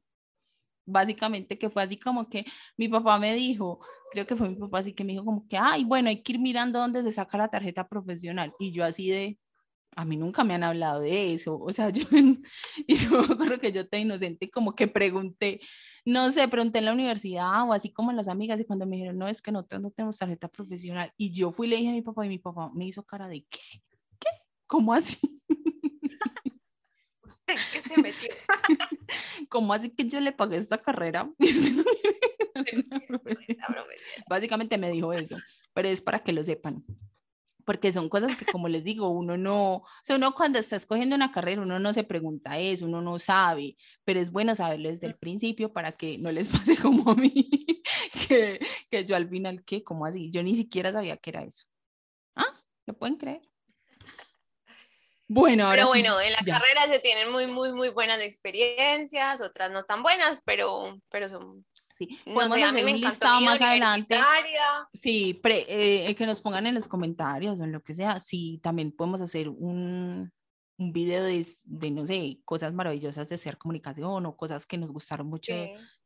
básicamente 0.90 1.58
que 1.58 1.70
fue 1.70 1.82
así 1.82 1.96
como 1.96 2.28
que 2.28 2.44
mi 2.76 2.88
papá 2.88 3.18
me 3.18 3.34
dijo, 3.34 3.80
creo 4.10 4.26
que 4.26 4.36
fue 4.36 4.48
mi 4.48 4.56
papá 4.56 4.80
así 4.80 4.92
que 4.92 5.04
me 5.04 5.12
dijo 5.12 5.24
como 5.24 5.46
que, 5.48 5.56
ay, 5.56 5.84
bueno, 5.84 6.08
hay 6.08 6.22
que 6.22 6.32
ir 6.32 6.38
mirando 6.38 6.78
dónde 6.78 7.02
se 7.02 7.10
saca 7.10 7.38
la 7.38 7.48
tarjeta 7.48 7.88
profesional. 7.88 8.52
Y 8.58 8.72
yo 8.72 8.84
así 8.84 9.10
de, 9.10 9.38
a 9.96 10.04
mí 10.04 10.16
nunca 10.16 10.44
me 10.44 10.54
han 10.54 10.64
hablado 10.64 11.00
de 11.00 11.34
eso. 11.34 11.56
O 11.58 11.72
sea, 11.72 11.90
yo, 11.90 12.04
y 12.86 12.94
yo 12.94 13.22
creo 13.38 13.58
que 13.60 13.72
yo 13.72 13.88
te 13.88 13.98
inocente 13.98 14.50
como 14.50 14.74
que 14.74 14.88
pregunté, 14.88 15.60
no 16.04 16.30
sé, 16.30 16.46
pregunté 16.48 16.78
en 16.78 16.86
la 16.86 16.92
universidad 16.92 17.68
o 17.68 17.72
así 17.72 17.92
como 17.92 18.12
las 18.12 18.28
amigas 18.28 18.60
y 18.60 18.64
cuando 18.64 18.86
me 18.86 18.96
dijeron, 18.96 19.18
no, 19.18 19.28
es 19.28 19.42
que 19.42 19.52
no, 19.52 19.66
no 19.80 19.90
tenemos 19.90 20.18
tarjeta 20.18 20.48
profesional. 20.48 21.12
Y 21.16 21.32
yo 21.32 21.50
fui 21.50 21.66
y 21.66 21.70
le 21.70 21.76
dije 21.76 21.90
a 21.90 21.92
mi 21.92 22.02
papá 22.02 22.26
y 22.26 22.28
mi 22.28 22.38
papá 22.38 22.70
me 22.74 22.86
hizo 22.86 23.04
cara 23.04 23.28
de, 23.28 23.44
¿qué? 23.50 23.82
¿Qué? 24.18 24.28
¿Cómo 24.66 24.94
así? 24.94 25.18
¿Usted 27.30 27.54
qué 27.72 27.82
se 27.82 28.00
metió? 28.00 28.28
¿Cómo 29.48 29.72
así 29.72 29.90
que 29.90 30.08
yo 30.08 30.20
le 30.20 30.32
pagué 30.32 30.56
esta 30.56 30.78
carrera? 30.78 31.30
Básicamente 34.28 34.78
me 34.78 34.90
dijo 34.90 35.12
eso, 35.12 35.36
pero 35.72 35.88
es 35.88 36.00
para 36.00 36.18
que 36.18 36.32
lo 36.32 36.42
sepan. 36.42 36.84
Porque 37.64 37.92
son 37.92 38.08
cosas 38.08 38.36
que, 38.36 38.46
como 38.46 38.68
les 38.68 38.82
digo, 38.82 39.10
uno 39.10 39.36
no, 39.36 39.74
o 39.74 39.86
sea, 40.02 40.16
uno 40.16 40.34
cuando 40.34 40.58
está 40.58 40.74
escogiendo 40.74 41.14
una 41.14 41.30
carrera, 41.30 41.62
uno 41.62 41.78
no 41.78 41.92
se 41.92 42.02
pregunta 42.02 42.58
eso, 42.58 42.86
uno 42.86 43.00
no 43.00 43.20
sabe, 43.20 43.76
pero 44.02 44.18
es 44.18 44.32
bueno 44.32 44.56
saberlo 44.56 44.88
desde 44.88 45.06
el 45.06 45.16
principio 45.16 45.72
para 45.72 45.92
que 45.92 46.18
no 46.18 46.32
les 46.32 46.48
pase 46.48 46.76
como 46.76 47.12
a 47.12 47.14
mí, 47.14 47.48
que, 48.28 48.58
que 48.90 49.04
yo 49.04 49.14
al 49.14 49.28
final, 49.28 49.64
¿qué? 49.64 49.84
¿Cómo 49.84 50.04
así? 50.04 50.30
Yo 50.30 50.42
ni 50.42 50.56
siquiera 50.56 50.90
sabía 50.90 51.16
que 51.18 51.30
era 51.30 51.44
eso. 51.44 51.66
¿Ah? 52.34 52.60
¿Lo 52.86 52.98
pueden 52.98 53.16
creer? 53.16 53.42
Bueno, 55.32 55.66
ahora 55.66 55.76
Pero 55.76 55.88
bueno, 55.88 56.20
en 56.20 56.32
la 56.32 56.38
carrera 56.38 56.86
se 56.90 56.98
tienen 56.98 57.30
muy, 57.30 57.46
muy, 57.46 57.72
muy 57.72 57.90
buenas 57.90 58.20
experiencias, 58.20 59.40
otras 59.40 59.70
no 59.70 59.84
tan 59.84 60.02
buenas, 60.02 60.42
pero, 60.44 61.00
pero 61.08 61.28
son 61.28 61.64
Sí, 61.96 62.08
no 62.26 62.40
sé, 62.48 62.64
a 62.64 62.72
mí 62.72 62.82
me 62.82 62.92
encantó 62.92 63.40
más 63.42 63.60
adelante. 63.60 64.18
Sí, 64.92 65.40
eh, 65.44 66.14
que 66.16 66.26
nos 66.26 66.40
pongan 66.40 66.66
en 66.66 66.74
los 66.74 66.88
comentarios 66.88 67.60
o 67.60 67.64
en 67.64 67.70
lo 67.70 67.80
que 67.80 67.94
sea. 67.94 68.18
Sí, 68.18 68.58
también 68.60 68.90
podemos 68.90 69.20
hacer 69.20 69.48
un, 69.50 70.32
un 70.78 70.92
video 70.92 71.22
de, 71.22 71.46
de, 71.64 71.90
no 71.92 72.06
sé, 72.06 72.40
cosas 72.44 72.74
maravillosas 72.74 73.28
de 73.28 73.34
hacer 73.36 73.56
comunicación 73.56 74.26
o 74.26 74.36
cosas 74.36 74.66
que 74.66 74.78
nos 74.78 74.90
gustaron 74.90 75.28
mucho 75.28 75.52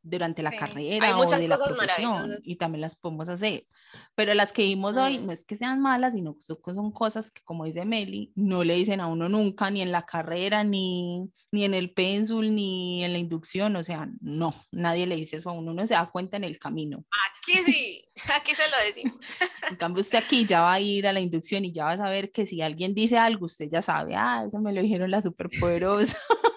durante 0.05 0.43
la 0.43 0.51
carrera 0.51 1.07
Hay 1.07 1.13
o 1.13 1.25
de 1.25 1.47
la 1.47 1.57
profesión 1.57 2.37
y 2.43 2.55
también 2.55 2.81
las 2.81 2.95
podemos 2.95 3.27
hacer. 3.27 3.65
Pero 4.13 4.33
las 4.33 4.53
que 4.53 4.63
vimos 4.63 4.97
hoy 4.97 5.17
no 5.17 5.31
es 5.31 5.43
que 5.43 5.55
sean 5.55 5.81
malas, 5.81 6.13
sino 6.13 6.37
que 6.37 6.73
son 6.73 6.91
cosas 6.91 7.31
que, 7.31 7.41
como 7.43 7.65
dice 7.65 7.85
Meli, 7.85 8.31
no 8.35 8.63
le 8.63 8.75
dicen 8.75 9.01
a 9.01 9.07
uno 9.07 9.29
nunca, 9.29 9.69
ni 9.69 9.81
en 9.81 9.91
la 9.91 10.05
carrera, 10.05 10.63
ni, 10.63 11.29
ni 11.51 11.65
en 11.65 11.73
el 11.73 11.91
pénsul, 11.91 12.53
ni 12.53 13.03
en 13.03 13.13
la 13.13 13.19
inducción. 13.19 13.75
O 13.75 13.83
sea, 13.83 14.07
no, 14.21 14.53
nadie 14.71 15.07
le 15.07 15.15
dice 15.15 15.37
eso 15.37 15.49
a 15.49 15.53
uno, 15.53 15.71
uno 15.71 15.87
se 15.87 15.95
da 15.95 16.09
cuenta 16.11 16.37
en 16.37 16.43
el 16.43 16.59
camino. 16.59 17.03
Aquí 17.39 17.57
sí, 17.65 18.05
aquí 18.35 18.53
se 18.53 18.63
lo 18.69 18.77
decimos. 18.85 19.19
En 19.69 19.77
cambio, 19.77 20.01
usted 20.01 20.19
aquí 20.19 20.45
ya 20.45 20.61
va 20.61 20.73
a 20.73 20.79
ir 20.79 21.07
a 21.07 21.13
la 21.13 21.19
inducción 21.19 21.65
y 21.65 21.71
ya 21.71 21.85
va 21.85 21.91
a 21.93 21.97
saber 21.97 22.31
que 22.31 22.45
si 22.45 22.61
alguien 22.61 22.93
dice 22.93 23.17
algo, 23.17 23.47
usted 23.47 23.65
ya 23.67 23.81
sabe, 23.81 24.15
ah, 24.15 24.45
eso 24.47 24.59
me 24.59 24.71
lo 24.71 24.81
dijeron 24.81 25.09
la 25.09 25.23
superpoderosa. 25.23 26.15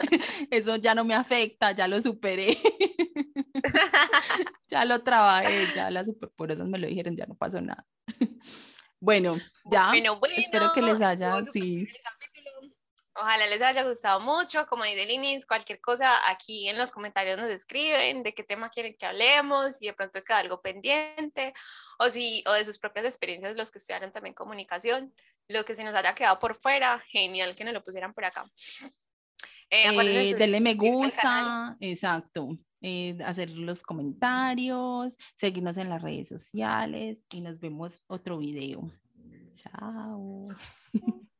eso 0.50 0.76
ya 0.76 0.94
no 0.94 1.04
me 1.04 1.14
afecta, 1.14 1.72
ya 1.72 1.88
lo 1.88 2.00
superé. 2.00 2.56
ya 4.68 4.84
lo 4.84 5.02
trabajé, 5.02 5.66
ya 5.74 5.90
las 5.90 6.06
superpoderosas 6.06 6.68
me 6.68 6.78
lo 6.78 6.86
dijeron, 6.86 7.16
ya 7.16 7.26
no 7.26 7.34
pasó 7.34 7.60
nada. 7.60 7.86
bueno, 9.00 9.36
ya. 9.70 9.88
Bueno, 9.88 10.18
bueno, 10.18 10.34
espero 10.36 10.72
que 10.74 10.82
les 10.82 11.00
haya, 11.00 11.42
sí. 11.42 11.88
Ojalá 13.14 13.46
les 13.48 13.60
haya 13.60 13.84
gustado 13.84 14.20
mucho. 14.20 14.66
Como 14.66 14.84
dice 14.84 15.04
Linis, 15.04 15.44
cualquier 15.44 15.80
cosa 15.80 16.30
aquí 16.30 16.68
en 16.68 16.78
los 16.78 16.90
comentarios 16.90 17.36
nos 17.36 17.50
escriben 17.50 18.22
de 18.22 18.32
qué 18.32 18.42
tema 18.42 18.70
quieren 18.70 18.96
que 18.98 19.04
hablemos, 19.04 19.82
y 19.82 19.86
de 19.86 19.92
pronto 19.92 20.24
queda 20.24 20.38
algo 20.38 20.62
pendiente, 20.62 21.52
o, 21.98 22.08
si, 22.08 22.42
o 22.46 22.52
de 22.54 22.64
sus 22.64 22.78
propias 22.78 23.04
experiencias, 23.04 23.54
los 23.54 23.70
que 23.70 23.78
estudiaron 23.78 24.12
también 24.12 24.34
comunicación. 24.34 25.12
Lo 25.48 25.64
que 25.64 25.74
se 25.74 25.84
nos 25.84 25.94
haya 25.94 26.14
quedado 26.14 26.38
por 26.38 26.54
fuera, 26.54 27.00
genial 27.08 27.54
que 27.54 27.64
nos 27.64 27.74
lo 27.74 27.84
pusieran 27.84 28.14
por 28.14 28.24
acá. 28.24 28.50
Eh, 29.74 29.88
eh 29.88 30.34
denle 30.34 30.60
me 30.60 30.74
gusta, 30.74 31.78
exacto. 31.80 32.58
Eh, 32.82 33.16
hacer 33.24 33.48
los 33.50 33.82
comentarios, 33.82 35.16
seguirnos 35.34 35.78
en 35.78 35.88
las 35.88 36.02
redes 36.02 36.28
sociales 36.28 37.22
y 37.32 37.40
nos 37.40 37.58
vemos 37.58 38.02
otro 38.06 38.36
video. 38.36 38.90
Chao. 39.50 40.48